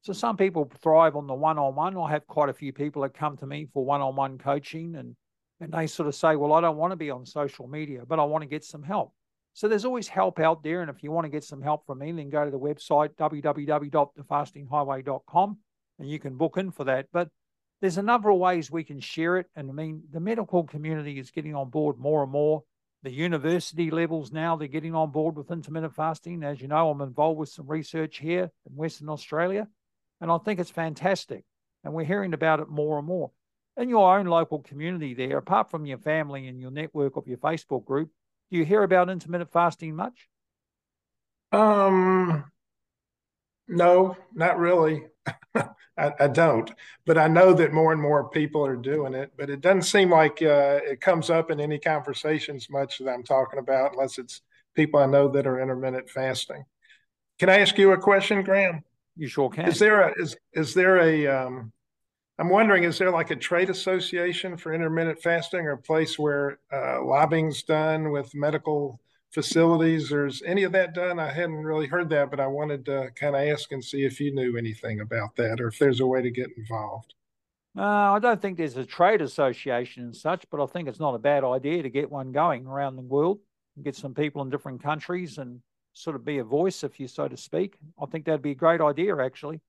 So 0.04 0.12
some 0.12 0.36
people 0.36 0.70
thrive 0.82 1.16
on 1.16 1.26
the 1.26 1.34
one-on-one. 1.34 1.96
I 1.96 2.10
have 2.10 2.26
quite 2.26 2.50
a 2.50 2.54
few 2.54 2.74
people 2.74 3.00
that 3.02 3.14
come 3.14 3.38
to 3.38 3.46
me 3.46 3.68
for 3.72 3.84
one-on-one 3.84 4.38
coaching 4.38 4.96
and 4.96 5.16
and 5.60 5.72
they 5.72 5.86
sort 5.86 6.08
of 6.08 6.14
say, 6.14 6.36
well, 6.36 6.52
I 6.52 6.60
don't 6.60 6.76
want 6.76 6.92
to 6.92 6.96
be 6.96 7.10
on 7.10 7.24
social 7.24 7.66
media, 7.66 8.02
but 8.06 8.18
I 8.18 8.24
want 8.24 8.42
to 8.42 8.48
get 8.48 8.64
some 8.64 8.82
help. 8.82 9.14
So 9.54 9.66
there's 9.68 9.84
always 9.84 10.08
help 10.08 10.40
out 10.40 10.64
there. 10.64 10.82
And 10.82 10.90
if 10.90 11.02
you 11.02 11.12
want 11.12 11.26
to 11.26 11.30
get 11.30 11.44
some 11.44 11.62
help 11.62 11.86
from 11.86 12.00
me, 12.00 12.12
then 12.12 12.28
go 12.28 12.44
to 12.44 12.50
the 12.50 12.58
website, 12.58 13.14
www.thefastinghighway.com, 13.14 15.58
and 16.00 16.10
you 16.10 16.18
can 16.18 16.36
book 16.36 16.56
in 16.56 16.72
for 16.72 16.82
that. 16.84 17.06
But 17.12 17.28
there's 17.80 17.98
a 17.98 18.02
number 18.02 18.30
of 18.30 18.38
ways 18.38 18.70
we 18.70 18.84
can 18.84 19.00
share 19.00 19.38
it. 19.38 19.46
And 19.54 19.70
I 19.70 19.72
mean, 19.72 20.02
the 20.12 20.20
medical 20.20 20.64
community 20.64 21.18
is 21.18 21.30
getting 21.30 21.54
on 21.54 21.70
board 21.70 21.98
more 21.98 22.24
and 22.24 22.32
more. 22.32 22.64
The 23.04 23.12
university 23.12 23.90
levels 23.90 24.32
now, 24.32 24.56
they're 24.56 24.66
getting 24.66 24.94
on 24.94 25.12
board 25.12 25.36
with 25.36 25.52
intermittent 25.52 25.94
fasting. 25.94 26.42
As 26.42 26.60
you 26.60 26.68
know, 26.68 26.90
I'm 26.90 27.00
involved 27.00 27.38
with 27.38 27.50
some 27.50 27.68
research 27.68 28.18
here 28.18 28.50
in 28.68 28.76
Western 28.76 29.08
Australia. 29.08 29.68
And 30.20 30.30
I 30.30 30.38
think 30.38 30.60
it's 30.60 30.70
fantastic. 30.70 31.44
And 31.82 31.92
we're 31.92 32.04
hearing 32.04 32.34
about 32.34 32.60
it 32.60 32.68
more 32.68 32.98
and 32.98 33.06
more. 33.06 33.30
In 33.76 33.88
your 33.88 34.16
own 34.16 34.26
local 34.26 34.60
community 34.60 35.14
there, 35.14 35.38
apart 35.38 35.70
from 35.70 35.84
your 35.84 35.98
family 35.98 36.46
and 36.46 36.60
your 36.60 36.70
network 36.70 37.16
of 37.16 37.26
your 37.26 37.38
Facebook 37.38 37.84
group, 37.84 38.10
do 38.50 38.56
you 38.56 38.64
hear 38.64 38.82
about 38.82 39.10
intermittent 39.10 39.50
fasting 39.50 39.96
much? 39.96 40.28
Um, 41.50 42.44
no, 43.68 44.16
not 44.32 44.58
really. 44.58 45.04
I, 45.96 46.12
I, 46.18 46.26
don't, 46.28 46.70
but 47.06 47.18
I 47.18 47.28
know 47.28 47.52
that 47.54 47.72
more 47.72 47.92
and 47.92 48.00
more 48.00 48.28
people 48.30 48.64
are 48.66 48.76
doing 48.76 49.14
it. 49.14 49.32
But 49.36 49.50
it 49.50 49.60
doesn't 49.60 49.82
seem 49.82 50.10
like 50.10 50.42
uh, 50.42 50.80
it 50.84 51.00
comes 51.00 51.30
up 51.30 51.50
in 51.50 51.60
any 51.60 51.78
conversations 51.78 52.68
much 52.70 52.98
that 52.98 53.08
I'm 53.08 53.22
talking 53.22 53.58
about, 53.58 53.92
unless 53.92 54.18
it's 54.18 54.42
people 54.74 55.00
I 55.00 55.06
know 55.06 55.28
that 55.28 55.46
are 55.46 55.60
intermittent 55.60 56.10
fasting. 56.10 56.64
Can 57.38 57.48
I 57.48 57.60
ask 57.60 57.76
you 57.78 57.92
a 57.92 57.98
question, 57.98 58.42
Graeme? 58.42 58.82
You 59.16 59.28
sure 59.28 59.50
can. 59.50 59.68
Is 59.68 59.78
there 59.78 60.08
a 60.08 60.12
is 60.20 60.36
is 60.52 60.74
there 60.74 60.98
a 60.98 61.26
um, 61.26 61.72
I'm 62.38 62.48
wondering, 62.48 62.82
is 62.82 62.98
there 62.98 63.12
like 63.12 63.30
a 63.30 63.36
trade 63.36 63.70
association 63.70 64.56
for 64.56 64.74
intermittent 64.74 65.22
fasting 65.22 65.66
or 65.66 65.72
a 65.72 65.78
place 65.78 66.18
where 66.18 66.58
uh, 66.72 67.04
lobbying's 67.04 67.62
done 67.62 68.10
with 68.10 68.34
medical 68.34 69.00
facilities 69.32 70.10
or 70.10 70.26
is 70.26 70.42
any 70.44 70.64
of 70.64 70.72
that 70.72 70.94
done? 70.94 71.20
I 71.20 71.30
hadn't 71.30 71.62
really 71.64 71.86
heard 71.86 72.10
that, 72.10 72.30
but 72.30 72.40
I 72.40 72.48
wanted 72.48 72.84
to 72.86 73.10
kind 73.14 73.36
of 73.36 73.42
ask 73.42 73.70
and 73.70 73.84
see 73.84 74.04
if 74.04 74.18
you 74.18 74.34
knew 74.34 74.56
anything 74.56 75.00
about 75.00 75.36
that 75.36 75.60
or 75.60 75.68
if 75.68 75.78
there's 75.78 76.00
a 76.00 76.06
way 76.06 76.22
to 76.22 76.30
get 76.30 76.50
involved. 76.56 77.14
Uh, 77.76 77.82
I 78.12 78.18
don't 78.20 78.40
think 78.42 78.56
there's 78.56 78.76
a 78.76 78.84
trade 78.84 79.20
association 79.20 80.04
and 80.04 80.16
such, 80.16 80.44
but 80.50 80.62
I 80.62 80.66
think 80.66 80.88
it's 80.88 81.00
not 81.00 81.14
a 81.14 81.18
bad 81.20 81.44
idea 81.44 81.82
to 81.84 81.90
get 81.90 82.10
one 82.10 82.32
going 82.32 82.66
around 82.66 82.96
the 82.96 83.02
world, 83.02 83.38
and 83.76 83.84
get 83.84 83.96
some 83.96 84.14
people 84.14 84.42
in 84.42 84.50
different 84.50 84.82
countries 84.82 85.38
and 85.38 85.60
sort 85.94 86.16
of 86.16 86.24
be 86.24 86.38
a 86.38 86.44
voice, 86.44 86.84
if 86.84 87.00
you 87.00 87.08
so 87.08 87.26
to 87.28 87.36
speak. 87.36 87.78
I 88.00 88.06
think 88.06 88.26
that'd 88.26 88.42
be 88.42 88.50
a 88.50 88.56
great 88.56 88.80
idea, 88.80 89.16
actually, 89.16 89.60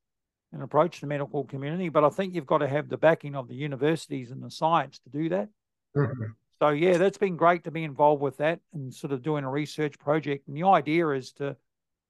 an 0.52 0.62
approach 0.62 0.96
to 0.96 1.02
the 1.02 1.08
medical 1.08 1.46
community. 1.46 1.90
But 1.90 2.04
I 2.04 2.10
think 2.10 2.36
you've 2.36 2.46
got 2.46 2.58
to 2.58 2.68
have 2.68 2.90
the 2.90 2.98
backing 2.98 3.36
of 3.36 3.48
the 3.48 3.56
universities 3.56 4.32
and 4.32 4.44
the 4.44 4.52
science 4.52 5.00
to 5.00 5.10
do 5.10 5.30
that. 5.30 5.50
Mm-hmm. 5.96 6.32
So 6.60 6.70
yeah, 6.70 6.98
that's 6.98 7.18
been 7.18 7.38
great 7.38 7.64
to 7.66 7.72
be 7.72 7.84
involved 7.84 8.22
with 8.22 8.38
that 8.38 8.60
and 8.74 8.94
sort 8.94 9.14
of 9.14 9.22
doing 9.22 9.44
a 9.44 9.50
research 9.50 10.00
project. 10.00 10.48
And 10.48 10.58
the 10.58 10.64
idea 10.64 11.10
is 11.10 11.32
to 11.34 11.56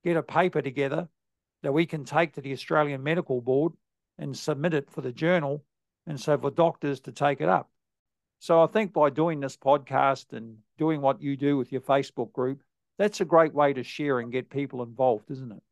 get 0.03 0.17
a 0.17 0.23
paper 0.23 0.61
together 0.61 1.07
that 1.63 1.73
we 1.73 1.85
can 1.85 2.05
take 2.05 2.33
to 2.33 2.41
the 2.41 2.53
Australian 2.53 3.03
Medical 3.03 3.41
Board 3.41 3.73
and 4.19 4.37
submit 4.37 4.73
it 4.73 4.89
for 4.89 5.01
the 5.01 5.11
journal, 5.11 5.63
and 6.07 6.19
so 6.19 6.37
for 6.37 6.51
doctors 6.51 6.99
to 7.01 7.11
take 7.11 7.41
it 7.41 7.49
up. 7.49 7.69
So 8.39 8.61
I 8.61 8.67
think 8.67 8.93
by 8.93 9.09
doing 9.09 9.39
this 9.39 9.57
podcast 9.57 10.31
and 10.31 10.57
doing 10.77 11.01
what 11.01 11.21
you 11.21 11.35
do 11.35 11.57
with 11.57 11.71
your 11.71 11.81
Facebook 11.81 12.31
group, 12.31 12.61
that's 12.97 13.21
a 13.21 13.25
great 13.25 13.53
way 13.53 13.73
to 13.73 13.83
share 13.83 14.19
and 14.19 14.31
get 14.31 14.49
people 14.49 14.83
involved, 14.83 15.29
isn't 15.31 15.51
it? 15.51 15.63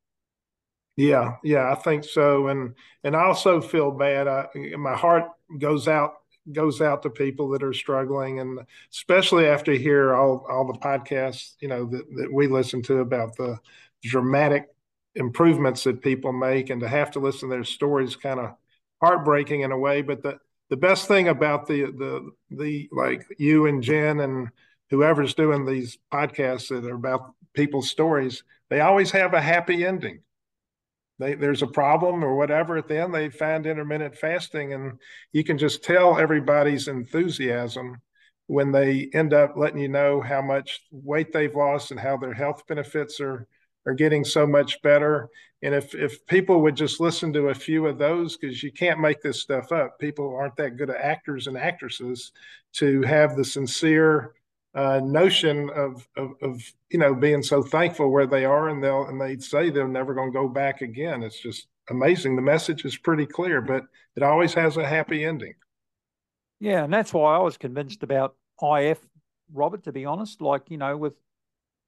Yeah, 0.95 1.37
yeah, 1.43 1.71
I 1.71 1.75
think 1.75 2.03
so. 2.03 2.47
And 2.47 2.75
and 3.03 3.15
I 3.15 3.23
also 3.23 3.61
feel 3.61 3.91
bad. 3.91 4.27
I, 4.27 4.47
my 4.77 4.95
heart 4.95 5.25
goes 5.57 5.87
out 5.87 6.13
goes 6.51 6.81
out 6.81 7.01
to 7.03 7.09
people 7.09 7.49
that 7.49 7.63
are 7.63 7.73
struggling, 7.73 8.39
and 8.39 8.59
especially 8.91 9.47
after 9.47 9.71
hear 9.73 10.13
all 10.13 10.45
all 10.49 10.71
the 10.71 10.79
podcasts, 10.79 11.55
you 11.59 11.67
know, 11.67 11.85
that, 11.85 12.05
that 12.15 12.31
we 12.31 12.47
listen 12.47 12.81
to 12.83 12.99
about 12.99 13.35
the 13.37 13.57
dramatic 14.03 14.67
improvements 15.15 15.83
that 15.85 16.01
people 16.01 16.31
make, 16.31 16.69
and 16.69 16.81
to 16.81 16.87
have 16.87 17.11
to 17.11 17.19
listen 17.19 17.49
to 17.49 17.55
their 17.55 17.63
stories, 17.63 18.15
kind 18.15 18.39
of 18.39 18.51
heartbreaking 19.01 19.61
in 19.61 19.71
a 19.71 19.77
way. 19.77 20.03
But 20.03 20.21
the 20.21 20.37
the 20.69 20.77
best 20.77 21.07
thing 21.07 21.27
about 21.27 21.65
the 21.67 21.85
the 21.85 22.31
the 22.51 22.89
like 22.91 23.25
you 23.39 23.65
and 23.65 23.81
Gin 23.81 24.19
and 24.19 24.49
whoever's 24.93 25.33
doing 25.33 25.65
these 25.65 25.97
podcasts 26.13 26.69
that 26.69 26.85
are 26.85 26.93
about 26.93 27.33
people's 27.55 27.89
stories, 27.89 28.43
they 28.69 28.79
always 28.79 29.09
have 29.09 29.33
a 29.33 29.41
happy 29.41 29.83
ending. 29.83 30.19
They, 31.17 31.33
there's 31.33 31.63
a 31.63 31.67
problem 31.67 32.23
or 32.23 32.35
whatever 32.35 32.77
at 32.77 32.87
the 32.87 33.01
end, 33.01 33.11
they 33.11 33.29
find 33.29 33.65
intermittent 33.65 34.15
fasting, 34.15 34.73
and 34.73 34.99
you 35.31 35.43
can 35.43 35.57
just 35.57 35.83
tell 35.83 36.19
everybody's 36.19 36.87
enthusiasm 36.87 38.01
when 38.45 38.71
they 38.71 39.09
end 39.15 39.33
up 39.33 39.53
letting 39.57 39.81
you 39.81 39.87
know 39.87 40.21
how 40.21 40.43
much 40.43 40.81
weight 40.91 41.33
they've 41.33 41.55
lost 41.55 41.89
and 41.89 41.99
how 41.99 42.15
their 42.15 42.33
health 42.33 42.61
benefits 42.67 43.19
are 43.19 43.47
are 43.85 43.95
getting 43.95 44.23
so 44.23 44.45
much 44.45 44.81
better. 44.83 45.27
And 45.63 45.73
if 45.73 45.95
if 45.95 46.23
people 46.27 46.61
would 46.61 46.75
just 46.75 46.99
listen 46.99 47.33
to 47.33 47.49
a 47.49 47.55
few 47.55 47.87
of 47.87 47.97
those, 47.97 48.37
because 48.37 48.61
you 48.61 48.71
can't 48.71 48.99
make 48.99 49.21
this 49.21 49.41
stuff 49.41 49.71
up, 49.71 49.97
people 49.97 50.35
aren't 50.35 50.55
that 50.57 50.77
good 50.77 50.91
at 50.91 50.97
actors 50.97 51.47
and 51.47 51.57
actresses 51.57 52.31
to 52.73 53.01
have 53.01 53.35
the 53.35 53.45
sincere 53.45 54.33
uh, 54.75 54.99
notion 55.03 55.69
of, 55.75 56.07
of, 56.17 56.31
of 56.41 56.61
you 56.89 56.97
know 56.97 57.13
being 57.13 57.43
so 57.43 57.61
thankful 57.61 58.09
where 58.09 58.25
they 58.25 58.45
are, 58.45 58.69
and 58.69 58.83
they'll 58.83 59.05
and 59.05 59.21
they'd 59.21 59.43
say 59.43 59.69
they're 59.69 59.87
never 59.87 60.13
going 60.13 60.31
to 60.31 60.37
go 60.37 60.47
back 60.47 60.81
again. 60.81 61.21
It's 61.21 61.39
just 61.39 61.67
amazing. 61.89 62.35
The 62.35 62.41
message 62.41 62.83
is 62.85 62.97
pretty 62.97 63.25
clear, 63.25 63.61
but 63.61 63.83
it 64.15 64.23
always 64.23 64.53
has 64.55 64.77
a 64.77 64.87
happy 64.87 65.23
ending. 65.23 65.53
Yeah, 66.59 66.83
and 66.83 66.93
that's 66.93 67.13
why 67.13 67.35
I 67.35 67.39
was 67.39 67.57
convinced 67.57 68.03
about 68.03 68.35
IF, 68.61 68.99
Robert. 69.53 69.83
To 69.83 69.91
be 69.91 70.05
honest, 70.05 70.41
like 70.41 70.71
you 70.71 70.77
know, 70.77 70.97
with 70.97 71.13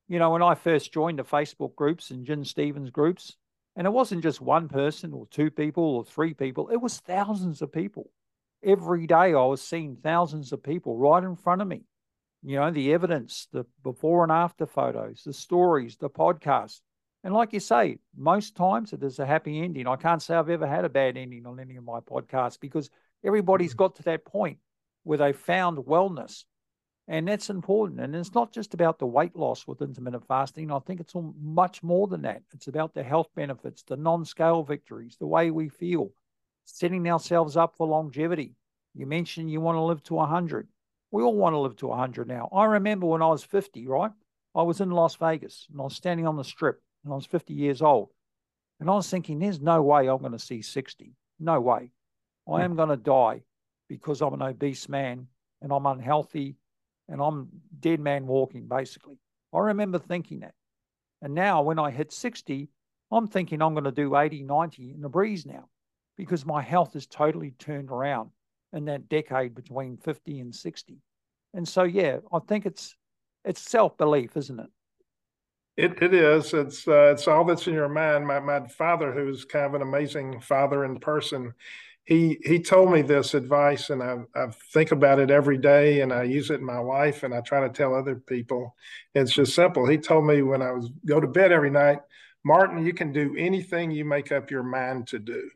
you 0.07 0.19
know 0.19 0.31
when 0.31 0.43
I 0.43 0.53
first 0.53 0.93
joined 0.93 1.17
the 1.17 1.23
Facebook 1.23 1.75
groups 1.75 2.11
and 2.11 2.25
Gin 2.25 2.45
Stephens 2.45 2.91
groups, 2.91 3.35
and 3.75 3.87
it 3.87 3.93
wasn't 3.93 4.21
just 4.21 4.41
one 4.41 4.69
person 4.69 5.11
or 5.11 5.25
two 5.31 5.49
people 5.49 5.83
or 5.83 6.05
three 6.05 6.35
people; 6.35 6.69
it 6.69 6.77
was 6.77 6.99
thousands 6.99 7.63
of 7.63 7.71
people. 7.71 8.11
Every 8.63 9.07
day, 9.07 9.15
I 9.15 9.45
was 9.45 9.61
seeing 9.61 9.95
thousands 9.95 10.51
of 10.51 10.61
people 10.61 10.97
right 10.97 11.23
in 11.23 11.35
front 11.35 11.63
of 11.63 11.67
me 11.67 11.83
you 12.45 12.59
know, 12.59 12.69
the 12.69 12.93
evidence, 12.93 13.47
the 13.51 13.65
before 13.81 14.21
and 14.21 14.31
after 14.31 14.67
photos, 14.67 15.23
the 15.25 15.33
stories, 15.33 15.97
the 15.97 16.09
podcast. 16.09 16.81
And 17.23 17.33
like 17.33 17.53
you 17.53 17.59
say, 17.59 17.97
most 18.15 18.55
times 18.55 18.93
it 18.93 19.01
is 19.01 19.17
a 19.17 19.25
happy 19.25 19.61
ending. 19.61 19.87
I 19.87 19.95
can't 19.95 20.21
say 20.21 20.35
I've 20.35 20.51
ever 20.51 20.67
had 20.67 20.85
a 20.85 20.89
bad 20.89 21.17
ending 21.17 21.47
on 21.47 21.59
any 21.59 21.75
of 21.75 21.83
my 21.83 22.01
podcasts 22.01 22.59
because 22.59 22.91
everybody's 23.23 23.71
mm-hmm. 23.71 23.77
got 23.79 23.95
to 23.95 24.03
that 24.03 24.25
point 24.25 24.59
where 25.03 25.17
they 25.17 25.33
found 25.33 25.79
wellness. 25.79 26.43
And 27.07 27.27
that's 27.27 27.49
important. 27.49 27.99
And 27.99 28.15
it's 28.15 28.35
not 28.35 28.51
just 28.51 28.75
about 28.75 28.99
the 28.99 29.07
weight 29.07 29.35
loss 29.35 29.65
with 29.65 29.81
intermittent 29.81 30.27
fasting. 30.27 30.71
I 30.71 30.79
think 30.79 30.99
it's 30.99 31.13
much 31.41 31.81
more 31.81 32.07
than 32.07 32.21
that. 32.23 32.43
It's 32.53 32.67
about 32.67 32.93
the 32.93 33.03
health 33.03 33.27
benefits, 33.35 33.81
the 33.83 33.97
non 33.97 34.23
scale 34.23 34.61
victories, 34.61 35.17
the 35.19 35.27
way 35.27 35.49
we 35.49 35.69
feel. 35.69 36.11
setting 36.65 37.07
ourselves 37.09 37.57
up 37.57 37.75
for 37.75 37.87
longevity. 37.87 38.55
You 38.93 39.07
mentioned 39.07 39.51
you 39.51 39.61
want 39.61 39.77
to 39.77 39.81
live 39.81 40.01
to 40.03 40.15
100. 40.15 40.67
We 41.15 41.23
all 41.23 41.33
want 41.33 41.53
to 41.53 41.59
live 41.59 41.77
to 41.77 41.87
100 41.87 42.27
now. 42.27 42.49
I 42.53 42.65
remember 42.65 43.05
when 43.05 43.21
I 43.21 43.27
was 43.27 43.41
50, 43.41 43.87
right? 43.87 44.11
I 44.53 44.63
was 44.63 44.81
in 44.81 44.91
Las 44.91 45.15
Vegas 45.15 45.65
and 45.71 45.79
I 45.79 45.85
was 45.85 45.95
standing 45.95 46.27
on 46.27 46.35
the 46.35 46.43
strip 46.43 46.81
and 47.05 47.13
I 47.13 47.15
was 47.15 47.25
50 47.25 47.53
years 47.53 47.81
old. 47.81 48.09
And 48.81 48.89
I 48.89 48.95
was 48.95 49.09
thinking, 49.09 49.39
there's 49.39 49.61
no 49.61 49.81
way 49.81 50.09
I'm 50.09 50.19
going 50.19 50.33
to 50.33 50.39
see 50.39 50.61
60. 50.61 51.13
No 51.39 51.61
way. 51.61 51.91
I 52.51 52.65
am 52.65 52.75
going 52.75 52.89
to 52.89 52.97
die 52.97 53.43
because 53.87 54.21
I'm 54.21 54.33
an 54.33 54.41
obese 54.41 54.89
man 54.89 55.27
and 55.61 55.71
I'm 55.71 55.85
unhealthy 55.85 56.57
and 57.07 57.21
I'm 57.21 57.47
dead 57.79 58.01
man 58.01 58.27
walking, 58.27 58.67
basically. 58.67 59.15
I 59.53 59.59
remember 59.59 59.99
thinking 59.99 60.41
that. 60.41 60.55
And 61.21 61.33
now 61.33 61.61
when 61.61 61.79
I 61.79 61.91
hit 61.91 62.11
60, 62.11 62.67
I'm 63.09 63.29
thinking 63.29 63.61
I'm 63.61 63.73
going 63.73 63.85
to 63.85 63.91
do 63.93 64.17
80, 64.17 64.43
90 64.43 64.91
in 64.91 64.99
the 64.99 65.07
breeze 65.07 65.45
now 65.45 65.69
because 66.17 66.45
my 66.45 66.61
health 66.61 66.91
has 66.91 67.07
totally 67.07 67.51
turned 67.51 67.89
around 67.89 68.31
in 68.75 68.85
that 68.85 69.09
decade 69.09 69.55
between 69.55 69.97
50 69.97 70.41
and 70.41 70.53
60. 70.53 70.97
And 71.53 71.67
so, 71.67 71.83
yeah, 71.83 72.17
I 72.31 72.39
think 72.39 72.65
it's 72.65 72.95
it's 73.45 73.61
self 73.61 73.97
belief, 73.97 74.35
isn't 74.35 74.59
it? 74.59 74.69
It 75.77 76.01
it 76.01 76.13
is. 76.13 76.53
It's 76.53 76.87
uh, 76.87 77.11
it's 77.13 77.27
all 77.27 77.45
that's 77.45 77.67
in 77.67 77.73
your 77.73 77.89
mind. 77.89 78.27
My 78.27 78.39
my 78.39 78.67
father, 78.67 79.11
who's 79.11 79.45
kind 79.45 79.65
of 79.65 79.73
an 79.73 79.81
amazing 79.81 80.41
father 80.41 80.83
in 80.83 80.99
person, 80.99 81.53
he 82.05 82.37
he 82.43 82.59
told 82.59 82.91
me 82.91 83.01
this 83.01 83.33
advice, 83.33 83.89
and 83.89 84.03
I 84.03 84.17
I 84.35 84.47
think 84.73 84.91
about 84.91 85.19
it 85.19 85.31
every 85.31 85.57
day, 85.57 86.01
and 86.01 86.13
I 86.13 86.23
use 86.23 86.49
it 86.49 86.59
in 86.59 86.65
my 86.65 86.79
life, 86.79 87.23
and 87.23 87.33
I 87.33 87.41
try 87.41 87.61
to 87.65 87.73
tell 87.73 87.95
other 87.95 88.15
people. 88.15 88.75
It's 89.13 89.33
just 89.33 89.55
simple. 89.55 89.87
He 89.87 89.97
told 89.97 90.25
me 90.25 90.41
when 90.41 90.61
I 90.61 90.71
was 90.71 90.89
go 91.05 91.19
to 91.19 91.27
bed 91.27 91.51
every 91.51 91.71
night, 91.71 91.99
Martin, 92.43 92.85
you 92.85 92.93
can 92.93 93.11
do 93.11 93.35
anything 93.37 93.91
you 93.91 94.05
make 94.05 94.31
up 94.31 94.51
your 94.51 94.63
mind 94.63 95.07
to 95.07 95.19
do, 95.19 95.49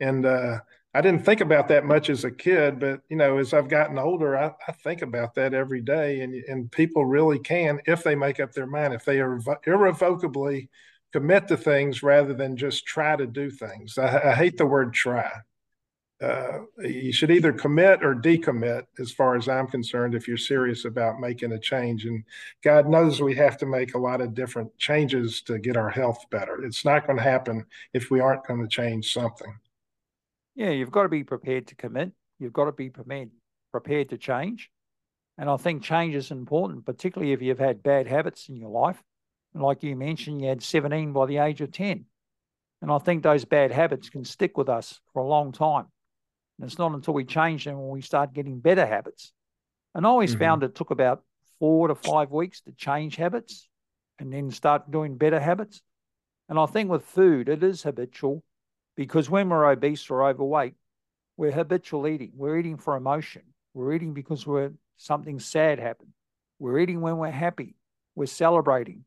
and 0.00 0.26
uh, 0.26 0.60
I 0.92 1.00
didn't 1.00 1.24
think 1.24 1.40
about 1.40 1.68
that 1.68 1.84
much 1.84 2.10
as 2.10 2.24
a 2.24 2.30
kid, 2.32 2.80
but 2.80 3.02
you 3.08 3.16
know, 3.16 3.38
as 3.38 3.54
I've 3.54 3.68
gotten 3.68 3.98
older, 3.98 4.36
I, 4.36 4.52
I, 4.66 4.72
think 4.72 5.02
about 5.02 5.34
that 5.36 5.54
every 5.54 5.80
day. 5.80 6.20
And 6.20 6.34
and 6.34 6.70
people 6.72 7.04
really 7.04 7.38
can, 7.38 7.80
if 7.86 8.02
they 8.02 8.16
make 8.16 8.40
up 8.40 8.52
their 8.52 8.66
mind, 8.66 8.94
if 8.94 9.04
they 9.04 9.18
irrevo- 9.18 9.64
irrevocably 9.66 10.68
commit 11.12 11.46
to 11.48 11.56
things 11.56 12.02
rather 12.02 12.34
than 12.34 12.56
just 12.56 12.86
try 12.86 13.16
to 13.16 13.26
do 13.26 13.50
things. 13.50 13.98
I, 13.98 14.30
I 14.30 14.34
hate 14.34 14.56
the 14.56 14.66
word 14.66 14.92
try. 14.92 15.30
Uh, 16.20 16.60
you 16.78 17.12
should 17.12 17.30
either 17.30 17.52
commit 17.52 18.04
or 18.04 18.14
decommit, 18.14 18.84
as 18.98 19.10
far 19.10 19.36
as 19.36 19.48
I'm 19.48 19.66
concerned, 19.68 20.14
if 20.14 20.28
you're 20.28 20.36
serious 20.36 20.84
about 20.84 21.18
making 21.18 21.52
a 21.52 21.58
change. 21.58 22.04
And 22.04 22.24
God 22.62 22.88
knows 22.88 23.20
we 23.20 23.34
have 23.36 23.56
to 23.58 23.66
make 23.66 23.94
a 23.94 23.98
lot 23.98 24.20
of 24.20 24.34
different 24.34 24.76
changes 24.76 25.40
to 25.42 25.58
get 25.58 25.78
our 25.78 25.88
health 25.88 26.26
better. 26.30 26.62
It's 26.62 26.84
not 26.84 27.06
going 27.06 27.16
to 27.16 27.22
happen 27.22 27.64
if 27.94 28.10
we 28.10 28.20
aren't 28.20 28.46
going 28.46 28.60
to 28.60 28.68
change 28.68 29.12
something 29.12 29.56
yeah, 30.60 30.68
you've 30.68 30.90
got 30.90 31.04
to 31.04 31.08
be 31.08 31.24
prepared 31.24 31.68
to 31.68 31.74
commit. 31.74 32.12
You've 32.38 32.52
got 32.52 32.66
to 32.66 32.72
be 32.72 32.90
prepared 32.90 33.30
prepared 33.72 34.10
to 34.10 34.18
change. 34.18 34.70
And 35.38 35.48
I 35.48 35.56
think 35.56 35.82
change 35.82 36.14
is 36.14 36.30
important, 36.30 36.84
particularly 36.84 37.32
if 37.32 37.40
you've 37.40 37.58
had 37.58 37.82
bad 37.82 38.06
habits 38.06 38.50
in 38.50 38.56
your 38.56 38.68
life. 38.68 39.02
And 39.54 39.62
like 39.62 39.82
you 39.82 39.96
mentioned, 39.96 40.42
you 40.42 40.48
had 40.48 40.62
17 40.62 41.14
by 41.14 41.24
the 41.24 41.38
age 41.38 41.62
of 41.62 41.72
10. 41.72 42.04
And 42.82 42.92
I 42.92 42.98
think 42.98 43.22
those 43.22 43.46
bad 43.46 43.72
habits 43.72 44.10
can 44.10 44.22
stick 44.22 44.58
with 44.58 44.68
us 44.68 45.00
for 45.14 45.22
a 45.22 45.26
long 45.26 45.52
time. 45.52 45.86
And 46.58 46.68
it's 46.68 46.78
not 46.78 46.92
until 46.92 47.14
we 47.14 47.24
change 47.24 47.64
them 47.64 47.78
when 47.80 47.88
we 47.88 48.02
start 48.02 48.34
getting 48.34 48.60
better 48.60 48.84
habits. 48.84 49.32
And 49.94 50.04
I 50.04 50.10
always 50.10 50.32
mm-hmm. 50.32 50.40
found 50.40 50.62
it 50.62 50.74
took 50.74 50.90
about 50.90 51.22
four 51.58 51.88
to 51.88 51.94
five 51.94 52.30
weeks 52.30 52.60
to 52.62 52.72
change 52.72 53.16
habits 53.16 53.66
and 54.18 54.30
then 54.30 54.50
start 54.50 54.90
doing 54.90 55.16
better 55.16 55.40
habits. 55.40 55.80
And 56.50 56.58
I 56.58 56.66
think 56.66 56.90
with 56.90 57.06
food, 57.06 57.48
it 57.48 57.62
is 57.62 57.82
habitual 57.82 58.42
because 58.96 59.30
when 59.30 59.48
we're 59.48 59.70
obese 59.70 60.10
or 60.10 60.24
overweight, 60.24 60.74
we're 61.36 61.52
habitual 61.52 62.06
eating. 62.06 62.32
We're 62.34 62.58
eating 62.58 62.76
for 62.76 62.96
emotion. 62.96 63.42
We're 63.72 63.94
eating 63.94 64.14
because 64.14 64.46
we're 64.46 64.72
something 64.96 65.40
sad 65.40 65.78
happened. 65.78 66.12
We're 66.58 66.78
eating 66.78 67.00
when 67.00 67.16
we're 67.16 67.30
happy. 67.30 67.76
We're 68.14 68.26
celebrating. 68.26 69.04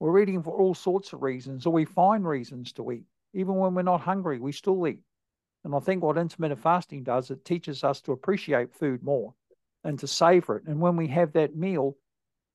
We're 0.00 0.20
eating 0.20 0.42
for 0.42 0.58
all 0.58 0.74
sorts 0.74 1.12
of 1.12 1.22
reasons, 1.22 1.66
or 1.66 1.72
we 1.72 1.84
find 1.84 2.26
reasons 2.26 2.72
to 2.74 2.90
eat. 2.90 3.04
Even 3.34 3.54
when 3.56 3.74
we're 3.74 3.82
not 3.82 4.00
hungry, 4.00 4.40
we 4.40 4.52
still 4.52 4.86
eat. 4.88 5.00
And 5.62 5.74
I 5.74 5.78
think 5.78 6.02
what 6.02 6.16
intermittent 6.16 6.60
fasting 6.60 7.02
does, 7.02 7.30
it 7.30 7.44
teaches 7.44 7.84
us 7.84 8.00
to 8.02 8.12
appreciate 8.12 8.74
food 8.74 9.02
more 9.02 9.34
and 9.84 9.98
to 9.98 10.06
savor 10.06 10.56
it. 10.56 10.64
And 10.66 10.80
when 10.80 10.96
we 10.96 11.06
have 11.08 11.34
that 11.34 11.54
meal, 11.54 11.96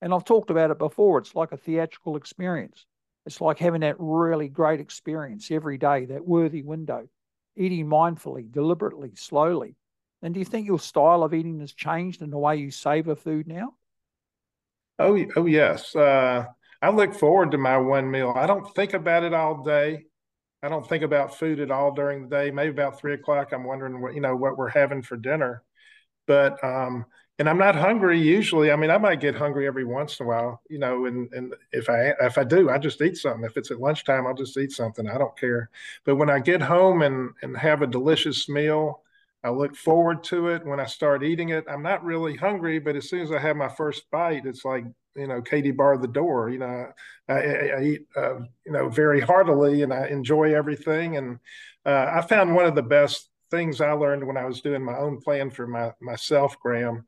and 0.02 0.14
I've 0.14 0.26
talked 0.26 0.50
about 0.50 0.72
it 0.72 0.80
before, 0.80 1.20
it's 1.20 1.36
like 1.36 1.52
a 1.52 1.58
theatrical 1.58 2.18
experience. 2.18 2.86
It's 3.26 3.42
like 3.42 3.58
having 3.60 3.82
that 3.82 3.96
really 3.98 4.50
great 4.50 4.80
experience 4.80 5.50
every 5.50 5.78
day, 5.78 6.06
that 6.06 6.26
worthy 6.26 6.62
window, 6.62 7.08
eating 7.56 7.88
mindfully, 7.88 8.52
deliberately, 8.52 9.16
slowly. 9.16 9.76
And 10.22 10.34
do 10.34 10.40
you 10.40 10.46
think 10.46 10.68
your 10.68 10.80
style 10.80 11.24
of 11.24 11.34
eating 11.34 11.60
has 11.60 11.74
changed 11.74 12.22
in 12.22 12.30
the 12.30 12.38
way 12.38 12.58
you 12.58 12.72
savor 12.72 13.16
food 13.16 13.48
now? 13.48 13.74
Oh, 15.00 15.24
oh 15.36 15.46
yes. 15.46 15.96
Uh, 15.96 16.46
I 16.82 16.90
look 16.90 17.14
forward 17.14 17.52
to 17.52 17.58
my 17.58 17.78
one 17.78 18.10
meal. 18.10 18.34
I 18.36 18.48
don't 18.48 18.74
think 18.76 18.94
about 18.94 19.24
it 19.24 19.34
all 19.34 19.64
day. 19.64 20.06
I 20.64 20.70
don't 20.70 20.88
think 20.88 21.04
about 21.04 21.38
food 21.38 21.60
at 21.60 21.72
all 21.72 21.94
during 21.94 22.24
the 22.24 22.36
day. 22.36 22.52
Maybe 22.52 22.70
about 22.70 23.00
three 23.00 23.14
o'clock, 23.14 23.52
I'm 23.52 23.66
wondering 23.66 24.02
what 24.02 24.16
you 24.16 24.22
know 24.22 24.36
what 24.36 24.58
we're 24.58 24.70
having 24.70 25.02
for 25.02 25.18
dinner. 25.18 25.64
But 26.28 26.64
um, 26.64 27.06
and 27.38 27.50
I'm 27.50 27.58
not 27.58 27.76
hungry 27.76 28.20
usually. 28.20 28.72
I 28.72 28.76
mean, 28.78 28.90
I 28.90 28.98
might 28.98 29.20
get 29.20 29.36
hungry 29.36 29.68
every 29.68 29.84
once 29.84 30.20
in 30.20 30.26
a 30.26 30.30
while, 30.30 30.62
you 30.70 30.80
know, 30.80 31.06
and, 31.06 31.32
and 31.34 31.54
if 31.74 31.90
I 31.90 32.14
if 32.22 32.38
I 32.38 32.44
do, 32.46 32.70
I 32.70 32.78
just 32.78 33.02
eat 33.02 33.18
something. 33.18 33.44
If 33.44 33.58
it's 33.58 33.72
at 33.72 33.82
lunchtime, 33.82 34.26
I'll 34.26 34.34
just 34.34 34.58
eat 34.58 34.72
something. 34.72 35.08
I 35.10 35.18
don't 35.18 35.38
care. 35.38 35.70
But 36.06 36.16
when 36.16 36.30
I 36.30 36.40
get 36.40 36.62
home 36.62 37.02
and 37.02 37.32
and 37.42 37.58
have 37.58 37.82
a 37.82 37.88
delicious 37.88 38.48
meal, 38.48 39.02
I 39.44 39.50
look 39.50 39.76
forward 39.76 40.24
to 40.26 40.48
it. 40.50 40.66
When 40.66 40.80
I 40.80 40.86
start 40.86 41.24
eating 41.24 41.50
it, 41.50 41.66
I'm 41.70 41.84
not 41.84 42.06
really 42.06 42.36
hungry, 42.36 42.80
but 42.80 42.96
as 42.96 43.10
soon 43.10 43.22
as 43.22 43.32
I 43.32 43.40
have 43.40 43.58
my 43.58 43.70
first 43.70 44.10
bite, 44.12 44.46
it's 44.46 44.64
like 44.64 44.86
you 45.16 45.28
know, 45.28 45.42
Katie 45.42 45.72
barred 45.72 46.02
the 46.02 46.08
door. 46.08 46.50
You 46.50 46.60
know, 46.60 46.88
I, 47.28 47.34
I, 47.34 47.68
I 47.78 47.84
eat 47.84 48.08
uh, 48.16 48.40
you 48.66 48.72
know 48.72 48.88
very 48.88 49.20
heartily, 49.20 49.82
and 49.82 49.94
I 49.94 50.08
enjoy 50.08 50.56
everything. 50.56 51.18
And 51.18 51.40
uh, 51.86 52.12
I 52.14 52.22
found 52.22 52.56
one 52.56 52.66
of 52.66 52.76
the 52.76 52.82
best 52.82 53.30
things 53.52 53.82
I 53.82 53.92
learned 53.92 54.26
when 54.26 54.38
I 54.38 54.46
was 54.46 54.62
doing 54.62 54.84
my 54.84 54.98
own 54.98 55.20
plan 55.20 55.52
for 55.52 55.68
my 55.68 55.92
myself, 56.02 56.58
Graeme 56.62 57.04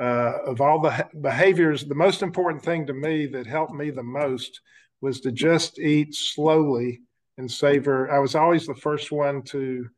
uh, 0.00 0.38
of 0.46 0.60
all 0.60 0.80
the 0.80 1.06
behaviors, 1.20 1.84
the 1.84 1.94
most 1.94 2.22
important 2.22 2.64
thing 2.64 2.86
to 2.86 2.94
me 2.94 3.26
that 3.26 3.46
helped 3.46 3.74
me 3.74 3.90
the 3.90 4.02
most 4.02 4.60
was 5.02 5.20
to 5.20 5.30
just 5.30 5.78
eat 5.78 6.14
slowly 6.14 7.02
and 7.36 7.50
savor. 7.50 8.10
I 8.10 8.18
was 8.18 8.34
always 8.34 8.66
the 8.66 8.74
first 8.74 9.12
one 9.12 9.42
to 9.44 9.88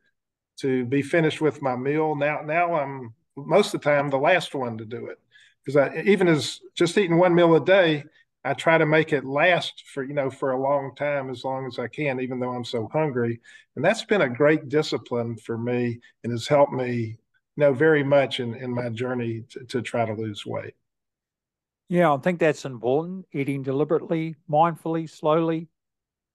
to 0.59 0.85
be 0.85 1.01
finished 1.01 1.41
with 1.41 1.61
my 1.61 1.75
meal. 1.75 2.15
Now 2.15 2.41
now 2.41 2.75
I'm 2.75 3.13
most 3.35 3.73
of 3.73 3.81
the 3.81 3.89
time 3.89 4.09
the 4.09 4.17
last 4.17 4.53
one 4.53 4.77
to 4.77 4.85
do 4.85 5.07
it 5.07 5.19
because 5.63 5.77
I 5.77 6.01
even 6.05 6.27
as 6.27 6.59
just 6.75 6.97
eating 6.97 7.17
one 7.17 7.33
meal 7.33 7.55
a 7.55 7.63
day, 7.63 8.03
I 8.43 8.53
try 8.53 8.77
to 8.77 8.85
make 8.85 9.13
it 9.13 9.23
last 9.23 9.85
for 9.93 10.03
you 10.03 10.13
know 10.13 10.29
for 10.29 10.51
a 10.51 10.61
long 10.61 10.95
time 10.95 11.29
as 11.29 11.45
long 11.45 11.65
as 11.65 11.79
I 11.79 11.87
can, 11.87 12.19
even 12.19 12.39
though 12.39 12.51
I'm 12.51 12.65
so 12.65 12.89
hungry. 12.91 13.39
And 13.77 13.83
that's 13.83 14.03
been 14.03 14.21
a 14.21 14.29
great 14.29 14.67
discipline 14.67 15.37
for 15.37 15.57
me 15.57 15.99
and 16.23 16.31
has 16.31 16.47
helped 16.47 16.73
me 16.73 17.17
know 17.57 17.73
very 17.73 18.03
much 18.03 18.39
in, 18.39 18.55
in 18.55 18.71
my 18.71 18.89
journey 18.89 19.43
to, 19.49 19.63
to 19.65 19.81
try 19.81 20.05
to 20.05 20.13
lose 20.13 20.45
weight. 20.45 20.73
Yeah, 21.89 22.13
I 22.13 22.17
think 22.17 22.39
that's 22.39 22.65
important. 22.65 23.25
Eating 23.33 23.61
deliberately, 23.61 24.35
mindfully, 24.49 25.09
slowly, 25.09 25.67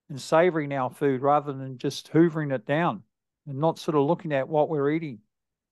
and 0.09 0.19
savoring 0.19 0.73
our 0.73 0.89
food 0.89 1.21
rather 1.21 1.53
than 1.53 1.77
just 1.77 2.11
hoovering 2.11 2.53
it 2.53 2.65
down 2.65 3.03
and 3.47 3.59
not 3.59 3.79
sort 3.79 3.95
of 3.95 4.05
looking 4.05 4.31
at 4.33 4.47
what 4.47 4.69
we're 4.69 4.91
eating. 4.91 5.19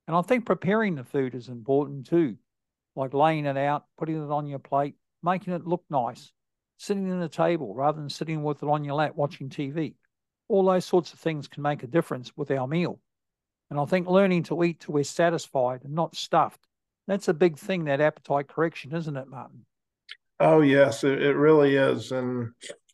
And 0.07 0.15
I 0.15 0.21
think 0.21 0.45
preparing 0.45 0.95
the 0.95 1.03
food 1.03 1.35
is 1.35 1.49
important 1.49 2.07
too, 2.07 2.37
like 2.95 3.13
laying 3.13 3.45
it 3.45 3.57
out, 3.57 3.85
putting 3.97 4.23
it 4.23 4.31
on 4.31 4.47
your 4.47 4.59
plate, 4.59 4.95
making 5.21 5.53
it 5.53 5.67
look 5.67 5.83
nice, 5.89 6.31
sitting 6.77 7.11
at 7.11 7.19
the 7.19 7.29
table 7.29 7.73
rather 7.73 7.99
than 7.99 8.09
sitting 8.09 8.43
with 8.43 8.63
it 8.63 8.69
on 8.69 8.83
your 8.83 8.95
lap 8.95 9.13
watching 9.15 9.49
TV. 9.49 9.95
All 10.47 10.65
those 10.65 10.85
sorts 10.85 11.13
of 11.13 11.19
things 11.19 11.47
can 11.47 11.63
make 11.63 11.83
a 11.83 11.87
difference 11.87 12.31
with 12.37 12.51
our 12.51 12.67
meal. 12.67 12.99
And 13.69 13.79
I 13.79 13.85
think 13.85 14.07
learning 14.07 14.43
to 14.43 14.63
eat 14.63 14.79
till 14.79 14.93
we're 14.93 15.03
satisfied 15.03 15.83
and 15.83 15.93
not 15.93 16.15
stuffed. 16.15 16.61
That's 17.07 17.27
a 17.27 17.33
big 17.33 17.57
thing, 17.57 17.85
that 17.85 18.01
appetite 18.01 18.47
correction, 18.47 18.93
isn't 18.93 19.17
it, 19.17 19.27
Martin? 19.27 19.65
Oh, 20.39 20.61
yes, 20.61 21.03
it, 21.03 21.21
it 21.21 21.35
really 21.35 21.75
is. 21.75 22.11
And, 22.11 22.51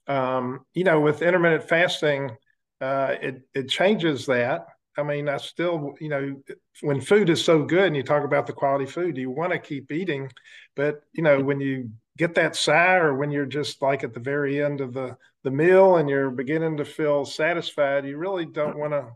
um, 0.07 0.65
you 0.73 0.83
know, 0.83 0.99
with 1.01 1.21
intermittent 1.21 1.67
fasting, 1.67 2.31
uh, 2.79 3.15
it, 3.21 3.41
it 3.53 3.69
changes 3.69 4.25
that. 4.27 4.65
I 4.97 5.03
mean, 5.03 5.27
I 5.27 5.37
still, 5.37 5.93
you 5.99 6.09
know, 6.09 6.35
when 6.81 7.01
food 7.01 7.29
is 7.29 7.43
so 7.43 7.63
good 7.63 7.85
and 7.85 7.95
you 7.95 8.03
talk 8.03 8.23
about 8.23 8.45
the 8.45 8.53
quality 8.53 8.85
food, 8.85 9.17
you 9.17 9.31
want 9.31 9.51
to 9.51 9.59
keep 9.59 9.91
eating. 9.91 10.31
But, 10.75 11.01
you 11.13 11.23
know, 11.23 11.41
when 11.41 11.59
you 11.59 11.89
get 12.17 12.35
that 12.35 12.55
sigh 12.55 12.97
or 12.97 13.15
when 13.15 13.31
you're 13.31 13.47
just 13.47 13.81
like 13.81 14.03
at 14.03 14.13
the 14.13 14.19
very 14.19 14.63
end 14.63 14.81
of 14.81 14.93
the, 14.93 15.17
the 15.43 15.49
meal 15.49 15.97
and 15.97 16.07
you're 16.07 16.29
beginning 16.29 16.77
to 16.77 16.85
feel 16.85 17.25
satisfied, 17.25 18.05
you 18.05 18.17
really 18.17 18.45
don't 18.45 18.77
want 18.77 18.93
to 18.93 19.07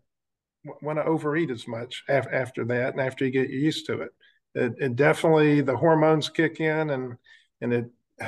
want 0.82 1.00
to 1.00 1.06
overeat 1.06 1.50
as 1.52 1.68
much 1.68 2.04
af- 2.10 2.28
after 2.32 2.66
that 2.66 2.94
and 2.94 3.02
after 3.02 3.26
you 3.26 3.32
get 3.32 3.50
used 3.50 3.86
to 3.88 4.02
it. 4.02 4.10
it. 4.56 4.74
It 4.80 4.96
definitely 4.96 5.62
the 5.62 5.78
hormones 5.78 6.30
kick 6.30 6.60
in 6.60 6.90
and 6.90 7.18
and 7.62 7.74
it 7.74 7.86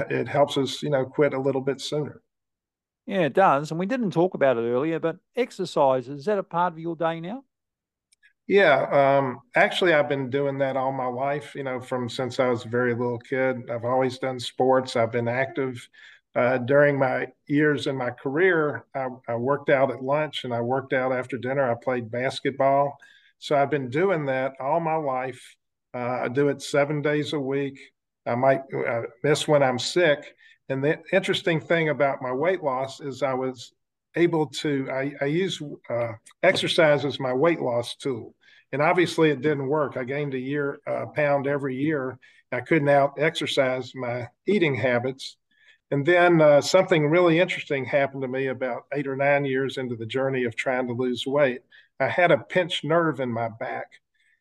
it 0.10 0.28
helps 0.28 0.58
us 0.58 0.82
you 0.84 0.90
know 0.90 1.06
quit 1.06 1.34
a 1.34 1.40
little 1.40 1.62
bit 1.62 1.82
sooner. 1.82 2.22
Yeah, 3.06 3.22
it 3.22 3.34
does. 3.34 3.72
And 3.72 3.80
we 3.80 3.86
didn't 3.86 4.12
talk 4.12 4.36
about 4.36 4.58
it 4.58 4.62
earlier, 4.62 5.00
but 5.00 5.18
exercise 5.36 6.08
is 6.08 6.26
that 6.26 6.38
a 6.38 6.44
part 6.44 6.74
of 6.74 6.80
your 6.80 6.96
day 6.96 7.20
now? 7.20 7.44
Yeah, 8.48 9.18
um, 9.20 9.42
actually, 9.56 9.94
I've 9.94 10.10
been 10.10 10.30
doing 10.32 10.58
that 10.58 10.76
all 10.76 10.92
my 10.92 11.06
life. 11.06 11.54
You 11.56 11.64
know, 11.64 11.80
from 11.80 12.10
since 12.10 12.40
I 12.40 12.48
was 12.50 12.66
a 12.66 12.70
very 12.70 12.94
little 12.96 13.20
kid, 13.20 13.70
I've 13.70 13.86
always 13.86 14.18
done 14.18 14.40
sports. 14.40 14.96
I've 14.96 15.12
been 15.12 15.28
active. 15.28 15.88
Uh, 16.36 16.58
during 16.60 16.98
my 16.98 17.28
years 17.48 17.88
in 17.88 17.96
my 17.96 18.12
career, 18.12 18.86
I, 18.96 19.08
I, 19.28 19.36
worked 19.36 19.70
out 19.70 19.90
at 19.90 20.04
lunch 20.04 20.44
and 20.44 20.54
I 20.54 20.62
worked 20.62 20.94
out 20.94 21.12
after 21.12 21.38
dinner. 21.38 21.70
I 21.70 21.74
played 21.74 22.12
basketball, 22.12 22.98
so 23.40 23.56
I've 23.56 23.72
been 23.72 23.90
doing 23.90 24.26
that 24.26 24.54
all 24.60 24.80
my 24.80 24.96
life. 24.96 25.42
Uh, 25.94 26.22
I 26.24 26.28
do 26.28 26.50
it 26.50 26.62
seven 26.62 27.02
days 27.02 27.34
a 27.34 27.40
week. 27.40 27.80
I 28.28 28.36
might 28.36 28.62
miss 29.24 29.48
when 29.48 29.64
I'm 29.64 29.80
sick. 29.80 30.36
And 30.70 30.84
the 30.84 31.00
interesting 31.12 31.60
thing 31.60 31.90
about 31.90 32.22
my 32.22 32.32
weight 32.32 32.62
loss 32.62 33.00
is 33.00 33.24
I 33.24 33.34
was 33.34 33.74
able 34.16 34.46
to 34.48 34.88
I, 34.92 35.14
I 35.22 35.26
use 35.26 35.62
uh, 35.90 36.12
exercise 36.44 37.06
as 37.06 37.20
my 37.20 37.34
weight 37.34 37.60
loss 37.60 37.96
tool 37.96 38.36
and 38.72 38.82
obviously 38.82 39.32
it 39.32 39.42
didn't 39.42 39.68
work. 39.68 39.98
I 39.98 40.04
gained 40.04 40.34
a 40.34 40.40
year 40.40 40.80
uh, 40.86 41.08
pound 41.08 41.48
every 41.48 41.76
year. 41.76 42.20
I 42.52 42.62
couldn't 42.62 42.90
out 42.90 43.14
exercise 43.18 43.94
my 43.96 44.28
eating 44.48 44.76
habits. 44.76 45.38
And 45.92 46.06
then 46.06 46.42
uh, 46.42 46.62
something 46.62 47.08
really 47.08 47.40
interesting 47.40 47.84
happened 47.84 48.22
to 48.22 48.28
me 48.28 48.48
about 48.48 48.84
eight 48.94 49.08
or 49.08 49.16
nine 49.16 49.46
years 49.46 49.78
into 49.78 49.96
the 49.96 50.06
journey 50.06 50.44
of 50.44 50.56
trying 50.56 50.88
to 50.88 50.94
lose 50.94 51.26
weight. 51.26 51.62
I 52.00 52.08
had 52.08 52.32
a 52.32 52.38
pinched 52.38 52.84
nerve 52.84 53.20
in 53.20 53.32
my 53.32 53.50
back 53.50 53.88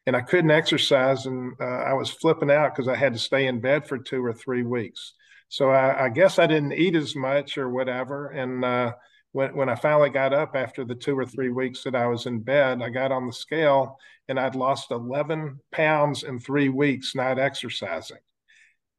and 0.06 0.14
I 0.14 0.20
couldn't 0.20 0.50
exercise. 0.50 1.26
And 1.26 1.54
uh, 1.60 1.64
I 1.64 1.94
was 1.94 2.10
flipping 2.10 2.50
out 2.50 2.74
because 2.74 2.88
I 2.88 2.96
had 2.96 3.14
to 3.14 3.18
stay 3.18 3.46
in 3.46 3.60
bed 3.60 3.86
for 3.86 3.98
two 3.98 4.24
or 4.24 4.32
three 4.32 4.62
weeks. 4.62 5.14
So 5.48 5.70
I, 5.70 6.04
I 6.04 6.08
guess 6.10 6.38
I 6.38 6.46
didn't 6.46 6.74
eat 6.74 6.94
as 6.94 7.16
much 7.16 7.56
or 7.56 7.70
whatever. 7.70 8.28
And 8.28 8.64
uh, 8.64 8.92
when, 9.32 9.56
when 9.56 9.68
I 9.68 9.74
finally 9.74 10.10
got 10.10 10.34
up 10.34 10.54
after 10.54 10.84
the 10.84 10.94
two 10.94 11.18
or 11.18 11.26
three 11.26 11.50
weeks 11.50 11.82
that 11.84 11.94
I 11.94 12.06
was 12.06 12.26
in 12.26 12.40
bed, 12.40 12.82
I 12.82 12.90
got 12.90 13.12
on 13.12 13.26
the 13.26 13.32
scale 13.32 13.98
and 14.28 14.38
I'd 14.38 14.54
lost 14.54 14.90
11 14.90 15.60
pounds 15.72 16.22
in 16.22 16.38
three 16.38 16.68
weeks 16.68 17.14
not 17.14 17.38
exercising. 17.38 18.18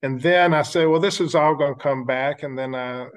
And 0.02 0.22
then 0.22 0.54
I 0.54 0.62
said, 0.62 0.88
well, 0.88 1.02
this 1.02 1.20
is 1.20 1.36
all 1.36 1.56
going 1.56 1.76
to 1.76 1.80
come 1.80 2.06
back. 2.06 2.44
And 2.44 2.58
then 2.58 2.74
uh, 2.74 3.10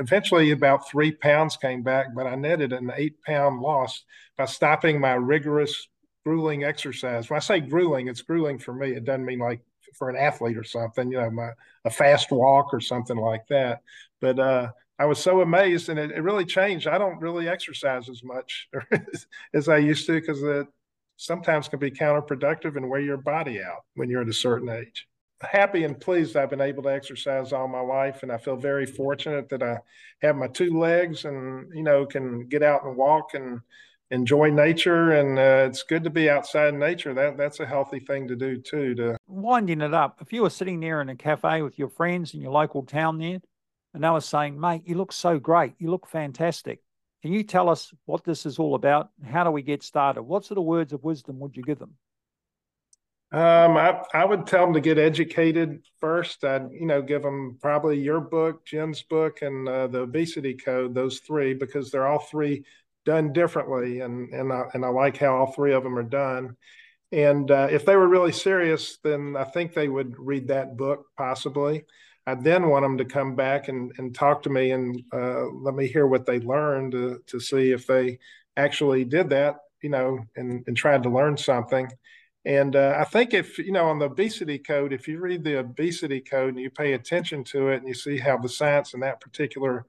eventually 0.00 0.50
about 0.50 0.88
three 0.88 1.12
pounds 1.12 1.56
came 1.56 1.82
back, 1.82 2.08
but 2.14 2.26
I 2.26 2.34
netted 2.34 2.72
an 2.72 2.90
eight 2.96 3.22
pound 3.22 3.60
loss 3.60 4.04
by 4.36 4.46
stopping 4.46 5.00
my 5.00 5.12
rigorous, 5.12 5.88
grueling 6.24 6.64
exercise. 6.64 7.30
When 7.30 7.36
I 7.36 7.40
say 7.40 7.60
grueling, 7.60 8.08
it's 8.08 8.22
grueling 8.22 8.58
for 8.58 8.74
me. 8.74 8.92
It 8.92 9.04
doesn't 9.04 9.24
mean 9.24 9.38
like 9.38 9.60
for 9.96 10.10
an 10.10 10.16
athlete 10.16 10.56
or 10.56 10.64
something, 10.64 11.10
you 11.10 11.18
know, 11.18 11.30
my, 11.30 11.50
a 11.84 11.90
fast 11.90 12.32
walk 12.32 12.74
or 12.74 12.80
something 12.80 13.16
like 13.16 13.46
that. 13.48 13.80
But 14.20 14.40
uh, 14.40 14.70
I 14.98 15.06
was 15.06 15.18
so 15.18 15.40
amazed, 15.40 15.88
and 15.88 15.98
it, 15.98 16.10
it, 16.10 16.22
really 16.22 16.44
changed. 16.44 16.86
I 16.86 16.98
don't 16.98 17.20
really 17.20 17.48
exercise 17.48 18.08
as 18.08 18.22
much 18.24 18.68
as 19.54 19.68
I 19.68 19.78
used 19.78 20.06
to 20.06 20.12
because 20.12 20.42
it 20.42 20.66
sometimes 21.16 21.68
can 21.68 21.78
be 21.78 21.90
counterproductive 21.90 22.76
and 22.76 22.88
wear 22.88 23.00
your 23.00 23.16
body 23.16 23.62
out 23.62 23.84
when 23.94 24.08
you're 24.08 24.22
at 24.22 24.28
a 24.28 24.32
certain 24.32 24.68
age. 24.68 25.06
Happy 25.50 25.84
and 25.84 26.00
pleased 26.00 26.36
I've 26.36 26.50
been 26.50 26.60
able 26.60 26.82
to 26.84 26.92
exercise 26.92 27.52
all 27.52 27.68
my 27.68 27.80
life, 27.80 28.22
and 28.22 28.32
I 28.32 28.38
feel 28.38 28.56
very 28.56 28.86
fortunate 28.86 29.48
that 29.50 29.62
I 29.62 29.78
have 30.22 30.36
my 30.36 30.48
two 30.48 30.78
legs 30.78 31.24
and 31.24 31.72
you 31.74 31.82
know 31.82 32.06
can 32.06 32.46
get 32.46 32.62
out 32.62 32.84
and 32.84 32.96
walk 32.96 33.34
and 33.34 33.60
enjoy 34.10 34.50
nature 34.50 35.12
and 35.12 35.38
uh, 35.38 35.66
it's 35.68 35.82
good 35.82 36.04
to 36.04 36.10
be 36.10 36.28
outside 36.28 36.74
nature 36.74 37.14
that 37.14 37.38
that's 37.38 37.58
a 37.58 37.66
healthy 37.66 37.98
thing 37.98 38.28
to 38.28 38.36
do 38.36 38.58
too 38.58 38.94
to 38.94 39.16
winding 39.26 39.80
it 39.80 39.94
up 39.94 40.18
if 40.20 40.30
you 40.30 40.42
were 40.42 40.50
sitting 40.50 40.78
there 40.78 41.00
in 41.00 41.08
a 41.08 41.16
cafe 41.16 41.62
with 41.62 41.78
your 41.78 41.88
friends 41.88 42.34
in 42.34 42.40
your 42.40 42.52
local 42.52 42.82
town 42.82 43.16
there 43.16 43.40
and 43.94 44.04
they 44.04 44.10
were 44.10 44.20
saying 44.20 44.60
mate 44.60 44.82
you 44.84 44.94
look 44.94 45.10
so 45.10 45.38
great 45.38 45.72
you 45.78 45.90
look 45.90 46.06
fantastic 46.06 46.80
can 47.24 47.32
you 47.32 47.42
tell 47.42 47.70
us 47.70 47.90
what 48.04 48.22
this 48.22 48.44
is 48.44 48.58
all 48.58 48.74
about? 48.74 49.08
How 49.24 49.44
do 49.44 49.50
we 49.50 49.62
get 49.62 49.82
started? 49.82 50.24
What 50.24 50.44
sort 50.44 50.58
of 50.58 50.64
words 50.64 50.92
of 50.92 51.02
wisdom 51.02 51.38
would 51.40 51.56
you 51.56 51.62
give 51.62 51.78
them? 51.78 51.94
Um, 53.34 53.76
I, 53.76 54.00
I 54.14 54.24
would 54.24 54.46
tell 54.46 54.64
them 54.64 54.74
to 54.74 54.80
get 54.80 54.96
educated 54.96 55.82
first. 55.98 56.44
I'd, 56.44 56.70
you 56.70 56.86
know, 56.86 57.02
give 57.02 57.22
them 57.22 57.58
probably 57.60 57.98
your 57.98 58.20
book, 58.20 58.64
Gin's 58.64 59.02
book, 59.02 59.42
and 59.42 59.68
uh, 59.68 59.88
the 59.88 60.02
obesity 60.02 60.54
code, 60.54 60.94
those 60.94 61.18
three, 61.18 61.52
because 61.52 61.90
they're 61.90 62.06
all 62.06 62.20
three 62.20 62.64
done 63.04 63.32
differently. 63.32 64.02
And, 64.02 64.32
and, 64.32 64.52
I, 64.52 64.66
and 64.72 64.84
I 64.84 64.88
like 64.88 65.16
how 65.16 65.34
all 65.34 65.50
three 65.50 65.72
of 65.72 65.82
them 65.82 65.98
are 65.98 66.04
done. 66.04 66.56
And 67.10 67.50
uh, 67.50 67.66
if 67.72 67.84
they 67.84 67.96
were 67.96 68.06
really 68.06 68.30
serious, 68.30 68.98
then 69.02 69.34
I 69.36 69.42
think 69.42 69.74
they 69.74 69.88
would 69.88 70.14
read 70.16 70.46
that 70.48 70.76
book 70.76 71.06
possibly. 71.16 71.86
I 72.28 72.36
then 72.36 72.68
want 72.68 72.84
them 72.84 72.98
to 72.98 73.04
come 73.04 73.34
back 73.34 73.66
and, 73.66 73.92
and 73.98 74.14
talk 74.14 74.44
to 74.44 74.50
me 74.50 74.70
and 74.70 75.02
uh, 75.12 75.46
let 75.46 75.74
me 75.74 75.88
hear 75.88 76.06
what 76.06 76.24
they 76.24 76.38
learned 76.38 76.92
to, 76.92 77.20
to 77.26 77.40
see 77.40 77.72
if 77.72 77.84
they 77.88 78.20
actually 78.56 79.04
did 79.04 79.30
that, 79.30 79.56
you 79.82 79.90
know, 79.90 80.20
and, 80.36 80.62
and 80.68 80.76
tried 80.76 81.02
to 81.02 81.10
learn 81.10 81.36
something. 81.36 81.90
And 82.46 82.76
uh, 82.76 82.96
I 82.98 83.04
think 83.04 83.32
if, 83.32 83.58
you 83.58 83.72
know, 83.72 83.86
on 83.86 83.98
the 83.98 84.06
obesity 84.06 84.58
code, 84.58 84.92
if 84.92 85.08
you 85.08 85.18
read 85.18 85.44
the 85.44 85.60
obesity 85.60 86.20
code 86.20 86.50
and 86.50 86.60
you 86.60 86.70
pay 86.70 86.92
attention 86.92 87.42
to 87.44 87.68
it 87.68 87.78
and 87.78 87.88
you 87.88 87.94
see 87.94 88.18
how 88.18 88.36
the 88.36 88.48
science 88.48 88.92
in 88.92 89.00
that 89.00 89.20
particular 89.20 89.86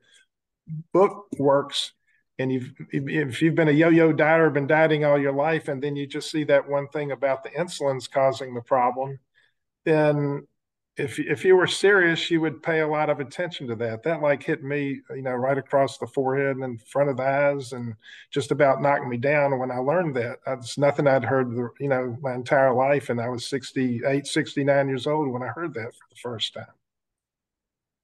book 0.93 1.27
works, 1.37 1.91
and 2.39 2.51
you've, 2.51 2.73
if 2.91 3.41
you've 3.41 3.55
been 3.55 3.67
a 3.67 3.71
yo-yo 3.71 4.13
dieter, 4.13 4.51
been 4.51 4.67
dieting 4.67 5.05
all 5.05 5.17
your 5.17 5.33
life, 5.33 5.67
and 5.67 5.81
then 5.81 5.95
you 5.95 6.05
just 6.07 6.31
see 6.31 6.43
that 6.45 6.67
one 6.67 6.87
thing 6.89 7.11
about 7.11 7.43
the 7.43 7.49
insulin's 7.49 8.07
causing 8.07 8.53
the 8.53 8.61
problem, 8.61 9.19
then 9.85 10.45
if 10.97 11.19
if 11.19 11.43
you 11.43 11.57
were 11.57 11.67
serious, 11.67 12.31
you 12.31 12.39
would 12.39 12.63
pay 12.63 12.79
a 12.79 12.87
lot 12.87 13.09
of 13.09 13.19
attention 13.19 13.67
to 13.67 13.75
that. 13.75 14.03
That 14.03 14.21
like 14.21 14.43
hit 14.43 14.63
me, 14.63 15.01
you 15.09 15.21
know, 15.21 15.33
right 15.33 15.57
across 15.57 15.97
the 15.97 16.07
forehead 16.07 16.55
and 16.55 16.63
in 16.63 16.77
front 16.77 17.09
of 17.09 17.17
the 17.17 17.23
eyes, 17.23 17.73
and 17.73 17.95
just 18.31 18.51
about 18.51 18.81
knocked 18.81 19.07
me 19.07 19.17
down. 19.17 19.59
When 19.59 19.71
I 19.71 19.77
learned 19.77 20.15
that, 20.15 20.39
it's 20.47 20.77
nothing 20.77 21.05
I'd 21.05 21.25
heard, 21.25 21.51
you 21.79 21.89
know, 21.89 22.17
my 22.21 22.33
entire 22.33 22.73
life, 22.73 23.09
and 23.09 23.19
I 23.19 23.27
was 23.27 23.45
68, 23.45 24.25
69 24.25 24.87
years 24.87 25.05
old 25.05 25.29
when 25.29 25.43
I 25.43 25.47
heard 25.47 25.73
that 25.73 25.93
for 25.93 26.05
the 26.09 26.15
first 26.21 26.53
time. 26.53 26.65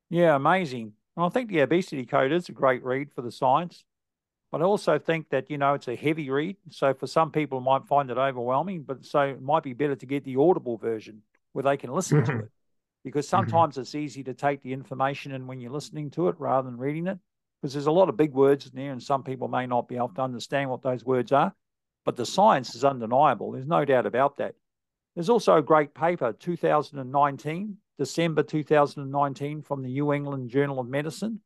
Yeah, 0.10 0.36
amazing. 0.36 0.94
And 1.16 1.26
I 1.26 1.30
think 1.30 1.50
the 1.50 1.62
obesity 1.62 2.06
code 2.06 2.34
is 2.34 2.50
a 2.50 2.54
great 2.54 2.84
read 2.84 3.14
for 3.14 3.22
the 3.22 3.32
science, 3.32 3.86
but 4.52 4.62
I 4.62 4.66
also 4.66 5.00
think 5.00 5.30
that 5.30 5.50
you 5.50 5.58
know 5.58 5.76
it's 5.76 5.88
a 5.88 5.96
heavy 5.96 6.30
read. 6.30 6.58
So 6.72 6.94
for 6.94 7.08
some 7.08 7.32
people, 7.32 7.62
might 7.62 7.88
find 7.88 8.12
it 8.12 8.18
overwhelming, 8.18 8.84
but 8.84 9.06
so 9.06 9.22
it 9.22 9.42
might 9.42 9.64
be 9.64 9.72
better 9.72 9.96
to 9.96 10.06
get 10.06 10.26
the 10.26 10.36
audible 10.36 10.76
version 10.76 11.22
where 11.54 11.64
they 11.64 11.78
can 11.78 11.94
listen 11.94 12.22
mm-hmm. 12.22 12.40
to 12.40 12.46
it 12.46 12.52
because 13.04 13.26
mm-hmm. 13.26 13.38
sometimes 13.38 13.74
mm-hmm. 13.74 13.82
it's 13.82 13.96
easy 13.96 14.24
to 14.24 14.34
take 14.34 14.62
the 14.62 14.74
information 14.74 15.32
in 15.32 15.48
when 15.48 15.60
you're 15.60 15.72
listening 15.72 16.10
to 16.12 16.28
it 16.28 16.36
rather 16.40 16.70
than 16.70 16.78
reading 16.78 17.08
it 17.08 17.18
because 17.62 17.74
there's 17.74 17.88
a 17.88 17.92
lot 17.92 18.10
of 18.10 18.18
big 18.18 18.34
words 18.34 18.66
in 18.66 18.72
there 18.76 18.92
and 18.92 19.02
some 19.02 19.24
people 19.24 19.48
may 19.48 19.66
not 19.66 19.88
be 19.88 19.96
able 19.96 20.10
to 20.10 20.22
understand 20.22 20.70
what 20.70 20.82
those 20.82 21.06
words 21.06 21.32
are 21.32 21.54
but 22.06 22.16
the 22.16 22.26
science 22.26 22.76
is 22.76 22.84
undeniable 22.84 23.52
there's 23.52 23.68
no 23.68 23.86
doubt 23.86 24.06
about 24.06 24.38
that 24.38 24.56
there's 25.16 25.30
also 25.30 25.58
a 25.58 25.62
great 25.62 25.94
paper 25.94 26.34
2019 26.34 27.78
december 27.98 28.44
2019 28.44 29.62
from 29.62 29.82
the 29.82 29.90
new 29.90 30.14
england 30.14 30.50
journal 30.50 30.80
of 30.80 30.88
medicine 30.88 31.40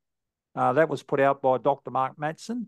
uh, 0.56 0.72
that 0.74 0.90
was 0.90 1.04
put 1.04 1.20
out 1.20 1.42
by 1.42 1.58
dr 1.58 1.90
mark 1.92 2.18
mattson 2.18 2.66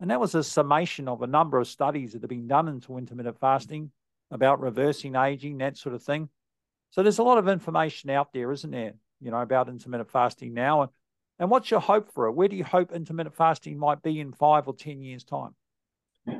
and 0.00 0.10
that 0.10 0.20
was 0.20 0.34
a 0.34 0.44
summation 0.44 1.08
of 1.08 1.22
a 1.22 1.26
number 1.26 1.58
of 1.58 1.66
studies 1.66 2.12
that 2.12 2.22
have 2.22 2.28
been 2.28 2.46
done 2.46 2.68
into 2.68 2.98
intermittent 2.98 3.38
fasting 3.38 3.90
about 4.30 4.60
reversing 4.60 5.14
aging 5.14 5.58
that 5.58 5.76
sort 5.76 5.94
of 5.94 6.02
thing 6.02 6.28
so 6.96 7.02
there's 7.02 7.18
a 7.18 7.22
lot 7.22 7.36
of 7.36 7.46
information 7.46 8.08
out 8.08 8.32
there, 8.32 8.50
isn't 8.50 8.70
there? 8.70 8.94
You 9.20 9.30
know, 9.30 9.42
about 9.42 9.68
intermittent 9.68 10.10
fasting 10.10 10.54
now. 10.54 10.80
And, 10.80 10.90
and 11.38 11.50
what's 11.50 11.70
your 11.70 11.80
hope 11.80 12.10
for 12.14 12.26
it? 12.26 12.32
Where 12.32 12.48
do 12.48 12.56
you 12.56 12.64
hope 12.64 12.90
intermittent 12.90 13.36
fasting 13.36 13.78
might 13.78 14.02
be 14.02 14.18
in 14.18 14.32
five 14.32 14.66
or 14.66 14.74
10 14.74 15.02
years' 15.02 15.22
time? 15.22 15.54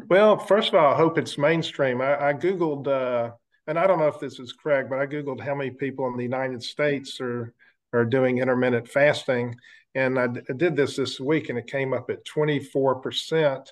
Well, 0.09 0.39
first 0.39 0.71
of 0.71 0.77
all, 0.77 0.95
I 0.95 0.97
hope 0.97 1.19
it's 1.19 1.37
mainstream. 1.37 2.01
I, 2.01 2.29
I 2.29 2.33
Googled, 2.33 2.89
uh, 2.89 3.33
and 3.67 3.79
I 3.79 3.87
don't 3.87 3.99
know 3.99 4.09
if 4.09 4.19
this 4.19 4.39
is 4.39 4.55
correct, 4.55 4.89
but 4.89 4.99
I 4.99 5.07
Googled 5.07 5.41
how 5.41 5.55
many 5.55 5.73
people 5.73 6.07
in 6.07 6.17
the 6.17 6.23
United 6.23 6.63
States 6.63 7.21
are, 7.21 7.53
are 7.93 8.07
doing 8.07 8.39
intermittent 8.39 8.89
fasting. 8.89 9.57
And 9.95 10.19
I, 10.19 10.25
I 10.25 10.53
did 10.57 10.75
this 10.75 10.97
this 10.97 11.21
week, 11.21 11.51
and 11.51 11.59
it 11.59 11.67
came 11.67 11.93
up 11.93 12.09
at 12.09 12.25
24% 12.25 13.69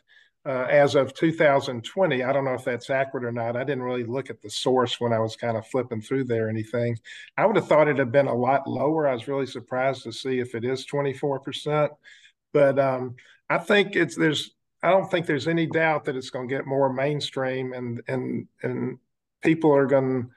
uh, 0.46 0.66
as 0.70 0.94
of 0.94 1.14
2020. 1.14 2.22
I 2.22 2.32
don't 2.32 2.44
know 2.44 2.54
if 2.54 2.64
that's 2.64 2.90
accurate 2.90 3.24
or 3.24 3.32
not. 3.32 3.56
I 3.56 3.64
didn't 3.64 3.82
really 3.82 4.04
look 4.04 4.30
at 4.30 4.42
the 4.42 4.50
source 4.50 5.00
when 5.00 5.12
I 5.12 5.18
was 5.18 5.36
kind 5.36 5.56
of 5.56 5.66
flipping 5.66 6.00
through 6.00 6.24
there 6.24 6.46
or 6.46 6.50
anything. 6.50 6.98
I 7.36 7.46
would 7.46 7.56
have 7.56 7.68
thought 7.68 7.88
it 7.88 7.98
had 7.98 8.12
been 8.12 8.26
a 8.26 8.34
lot 8.34 8.68
lower. 8.68 9.08
I 9.08 9.14
was 9.14 9.28
really 9.28 9.46
surprised 9.46 10.04
to 10.04 10.12
see 10.12 10.40
if 10.40 10.54
it 10.54 10.64
is 10.64 10.86
24%. 10.86 11.88
But 12.52 12.78
um, 12.78 13.16
I 13.50 13.58
think 13.58 13.96
it's 13.96 14.16
there's 14.16 14.52
I 14.82 14.90
don't 14.90 15.10
think 15.10 15.26
there's 15.26 15.48
any 15.48 15.66
doubt 15.66 16.04
that 16.04 16.16
it's 16.16 16.30
going 16.30 16.48
to 16.48 16.54
get 16.54 16.66
more 16.66 16.92
mainstream 16.92 17.72
and 17.72 18.02
and 18.06 18.46
and 18.62 18.98
people 19.42 19.74
are 19.74 19.86
going 19.86 20.30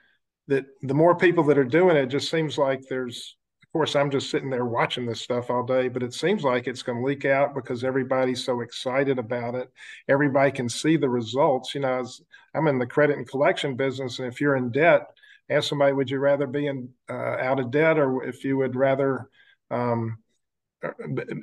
that 0.48 0.66
the 0.82 0.94
more 0.94 1.16
people 1.16 1.44
that 1.46 1.58
are 1.58 1.64
doing 1.64 1.98
it, 1.98 2.04
it 2.06 2.10
just 2.10 2.32
seems 2.32 2.58
like 2.58 2.88
there's 2.88 3.37
course, 3.78 3.96
I'm 3.96 4.10
just 4.10 4.32
sitting 4.32 4.50
there 4.50 4.66
watching 4.66 5.06
this 5.06 5.22
stuff 5.22 5.52
all 5.52 5.62
day, 5.62 5.88
but 5.88 6.02
it 6.02 6.12
seems 6.12 6.44
like 6.44 6.66
it's 6.66 6.82
going 6.82 6.98
to 6.98 7.06
leak 7.06 7.26
out 7.26 7.54
because 7.54 7.84
everybody's 7.84 8.44
so 8.44 8.62
excited 8.62 9.20
about 9.20 9.54
it. 9.54 9.72
Everybody 10.08 10.52
can 10.52 10.68
see 10.68 10.98
the 10.98 11.08
results. 11.08 11.76
You 11.76 11.82
know, 11.82 12.04
I'm 12.56 12.66
in 12.66 12.80
the 12.80 12.88
credit 12.88 13.18
and 13.18 13.30
collection 13.30 13.76
business, 13.76 14.18
and 14.18 14.28
if 14.28 14.42
you're 14.42 14.56
in 14.56 14.72
debt, 14.72 15.12
ask 15.52 15.70
somebody, 15.70 15.94
would 15.94 16.10
you 16.10 16.18
rather 16.18 16.48
be 16.48 16.66
in 16.66 16.90
uh, 17.08 17.14
out 17.14 17.60
of 17.60 17.70
debt, 17.70 18.00
or 18.00 18.24
if 18.24 18.44
you 18.44 18.58
would 18.58 18.76
rather 18.76 19.30
um, 19.70 20.18
uh, 20.84 20.90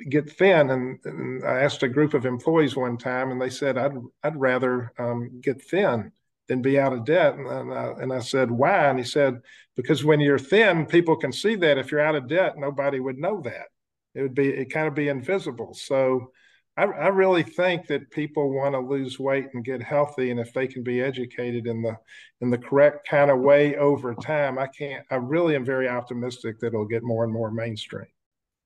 get 0.08 0.28
thin? 0.28 0.70
And, 0.70 0.98
and, 1.04 1.44
I 1.44 1.60
asked 1.62 1.84
a 1.84 1.88
group 1.88 2.14
of 2.14 2.26
employees 2.26 2.74
one 2.74 2.98
time, 2.98 3.30
and 3.30 3.40
they 3.40 3.50
said, 3.50 3.78
"I'd 3.78 3.94
I'd 4.24 4.40
rather 4.40 4.92
um, 4.98 5.40
get 5.40 5.62
thin." 5.62 6.10
Than 6.48 6.62
be 6.62 6.78
out 6.78 6.92
of 6.92 7.04
debt. 7.04 7.34
And, 7.34 7.46
and, 7.46 7.72
I, 7.72 7.92
and 8.00 8.12
I 8.12 8.20
said, 8.20 8.50
why? 8.50 8.88
And 8.88 8.98
he 8.98 9.04
said, 9.04 9.40
because 9.76 10.04
when 10.04 10.20
you're 10.20 10.38
thin, 10.38 10.86
people 10.86 11.16
can 11.16 11.32
see 11.32 11.54
that. 11.56 11.78
If 11.78 11.90
you're 11.90 12.00
out 12.00 12.14
of 12.14 12.28
debt, 12.28 12.58
nobody 12.58 13.00
would 13.00 13.18
know 13.18 13.40
that. 13.42 13.66
It 14.14 14.22
would 14.22 14.34
be, 14.34 14.48
it 14.48 14.72
kind 14.72 14.86
of 14.86 14.94
be 14.94 15.08
invisible. 15.08 15.74
So 15.74 16.30
I, 16.76 16.84
I 16.84 17.08
really 17.08 17.42
think 17.42 17.86
that 17.86 18.10
people 18.10 18.52
want 18.52 18.74
to 18.74 18.80
lose 18.80 19.18
weight 19.18 19.46
and 19.54 19.64
get 19.64 19.82
healthy. 19.82 20.30
And 20.30 20.38
if 20.38 20.52
they 20.52 20.66
can 20.66 20.82
be 20.82 21.00
educated 21.00 21.66
in 21.66 21.82
the, 21.82 21.96
in 22.40 22.50
the 22.50 22.58
correct 22.58 23.08
kind 23.08 23.30
of 23.30 23.40
way 23.40 23.76
over 23.76 24.14
time, 24.14 24.58
I 24.58 24.66
can't, 24.66 25.04
I 25.10 25.16
really 25.16 25.56
am 25.56 25.64
very 25.64 25.88
optimistic 25.88 26.60
that 26.60 26.68
it'll 26.68 26.86
get 26.86 27.02
more 27.02 27.24
and 27.24 27.32
more 27.32 27.50
mainstream. 27.50 28.06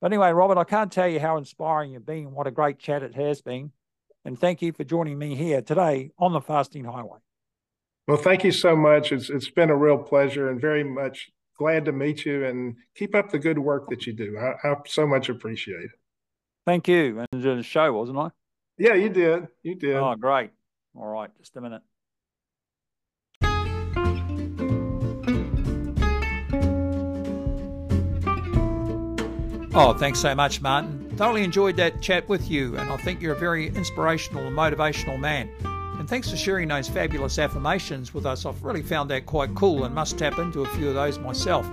But 0.01 0.13
anyway, 0.13 0.31
Robert, 0.31 0.59
I 0.59 0.65
can't 0.65 0.93
tell 0.93 1.09
you 1.09 1.21
how 1.21 1.39
inspiring 1.39 1.93
you've 1.93 2.07
been. 2.07 2.33
What 2.33 2.47
a 2.47 2.53
great 2.53 2.79
chat 2.79 3.03
it 3.03 3.15
has 3.15 3.41
been. 3.41 3.73
And 4.25 4.39
thank 4.39 4.63
you 4.63 4.73
for 4.73 4.85
joining 4.85 5.19
me 5.19 5.35
here 5.35 5.63
today 5.63 6.11
on 6.19 6.33
the 6.33 6.41
Fasting 6.41 6.85
Highway. 6.85 7.19
Well, 8.09 8.17
thank 8.17 8.43
you 8.43 8.53
so 8.53 8.75
much. 8.75 9.13
It's 9.13 9.29
it's 9.29 9.51
been 9.51 9.69
a 9.69 9.77
real 9.77 9.99
pleasure 9.99 10.49
and 10.49 10.59
very 10.59 10.83
much 10.83 11.31
glad 11.59 11.85
to 11.85 11.93
meet 11.93 12.25
you 12.25 12.47
and 12.47 12.75
keep 12.97 13.15
up 13.15 13.31
the 13.31 13.39
good 13.39 13.59
work 13.59 13.91
that 13.91 14.07
you 14.07 14.15
do. 14.15 14.39
I, 14.39 14.55
I 14.67 14.77
so 14.87 15.07
much 15.07 15.29
appreciate 15.29 15.85
it. 15.85 15.91
Thank 16.65 16.89
you. 16.89 17.27
And 17.31 17.43
the 17.43 17.63
show, 17.63 17.93
wasn't 17.93 18.17
I? 18.19 18.31
Yeah, 18.79 18.95
you 18.95 19.11
did. 19.11 19.49
You 19.63 19.75
did. 19.75 19.97
Oh, 19.97 20.15
great. 20.15 20.51
All 20.95 21.07
right, 21.07 21.29
just 21.37 21.55
a 21.57 21.61
minute. 21.61 21.83
Oh, 29.75 29.93
thanks 29.99 30.19
so 30.19 30.35
much, 30.35 30.63
Martin. 30.63 31.15
Thoroughly 31.17 31.45
enjoyed 31.45 31.77
that 31.77 32.01
chat 32.01 32.27
with 32.27 32.51
you, 32.51 32.79
and 32.79 32.91
I 32.91 32.97
think 32.97 33.21
you're 33.21 33.35
a 33.35 33.39
very 33.39 33.69
inspirational 33.69 34.47
and 34.47 34.57
motivational 34.57 35.21
man. 35.21 35.51
Thanks 36.09 36.31
for 36.31 36.37
sharing 36.39 36.69
those 36.69 36.89
fabulous 36.89 37.39
affirmations 37.39 38.15
with 38.15 38.25
us. 38.25 38.47
I've 38.47 38.65
really 38.65 38.81
found 38.81 39.11
that 39.11 39.27
quite 39.27 39.55
cool 39.55 39.85
and 39.85 39.95
must 39.95 40.17
tap 40.17 40.39
into 40.39 40.63
a 40.63 40.67
few 40.69 40.89
of 40.89 40.95
those 40.95 41.19
myself. 41.19 41.71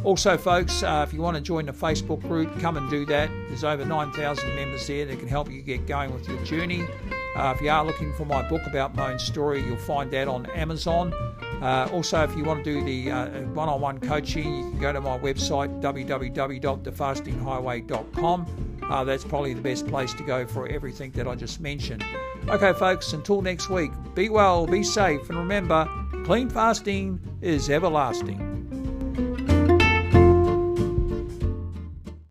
Also, 0.05 0.37
folks, 0.37 0.81
uh, 0.81 1.05
if 1.07 1.13
you 1.13 1.21
want 1.21 1.35
to 1.35 1.41
join 1.41 1.65
the 1.65 1.73
Facebook 1.73 2.21
group, 2.21 2.57
come 2.59 2.77
and 2.77 2.89
do 2.89 3.05
that. 3.05 3.29
There's 3.47 3.65
over 3.65 3.85
9,000 3.85 4.55
members 4.55 4.87
there 4.87 5.05
that 5.05 5.19
can 5.19 5.27
help 5.27 5.51
you 5.51 5.61
get 5.61 5.85
going 5.85 6.11
with 6.13 6.27
your 6.27 6.41
journey. 6.43 6.87
Uh, 7.35 7.53
if 7.55 7.61
you 7.61 7.69
are 7.69 7.85
looking 7.85 8.11
for 8.13 8.25
my 8.25 8.41
book 8.47 8.65
about 8.65 8.95
my 8.95 9.11
own 9.11 9.19
story, 9.19 9.61
you'll 9.61 9.77
find 9.77 10.09
that 10.11 10.27
on 10.27 10.47
Amazon. 10.51 11.13
Uh, 11.61 11.87
also, 11.91 12.23
if 12.23 12.35
you 12.35 12.43
want 12.43 12.63
to 12.63 12.73
do 12.73 12.83
the 12.83 13.11
one 13.53 13.69
on 13.69 13.79
one 13.81 13.99
coaching, 13.99 14.57
you 14.57 14.71
can 14.71 14.79
go 14.79 14.91
to 14.93 15.01
my 15.01 15.19
website, 15.19 15.79
www.thefastinghighway.com. 15.81 18.72
Uh, 18.89 19.03
that's 19.03 19.23
probably 19.23 19.53
the 19.53 19.61
best 19.61 19.87
place 19.87 20.13
to 20.13 20.23
go 20.23 20.45
for 20.45 20.67
everything 20.67 21.11
that 21.11 21.27
I 21.27 21.35
just 21.35 21.59
mentioned. 21.59 22.03
Okay, 22.49 22.73
folks, 22.73 23.13
until 23.13 23.41
next 23.41 23.69
week, 23.69 23.91
be 24.15 24.29
well, 24.29 24.67
be 24.67 24.83
safe, 24.83 25.29
and 25.29 25.37
remember 25.37 25.87
clean 26.25 26.49
fasting 26.49 27.19
is 27.41 27.69
everlasting. 27.69 28.52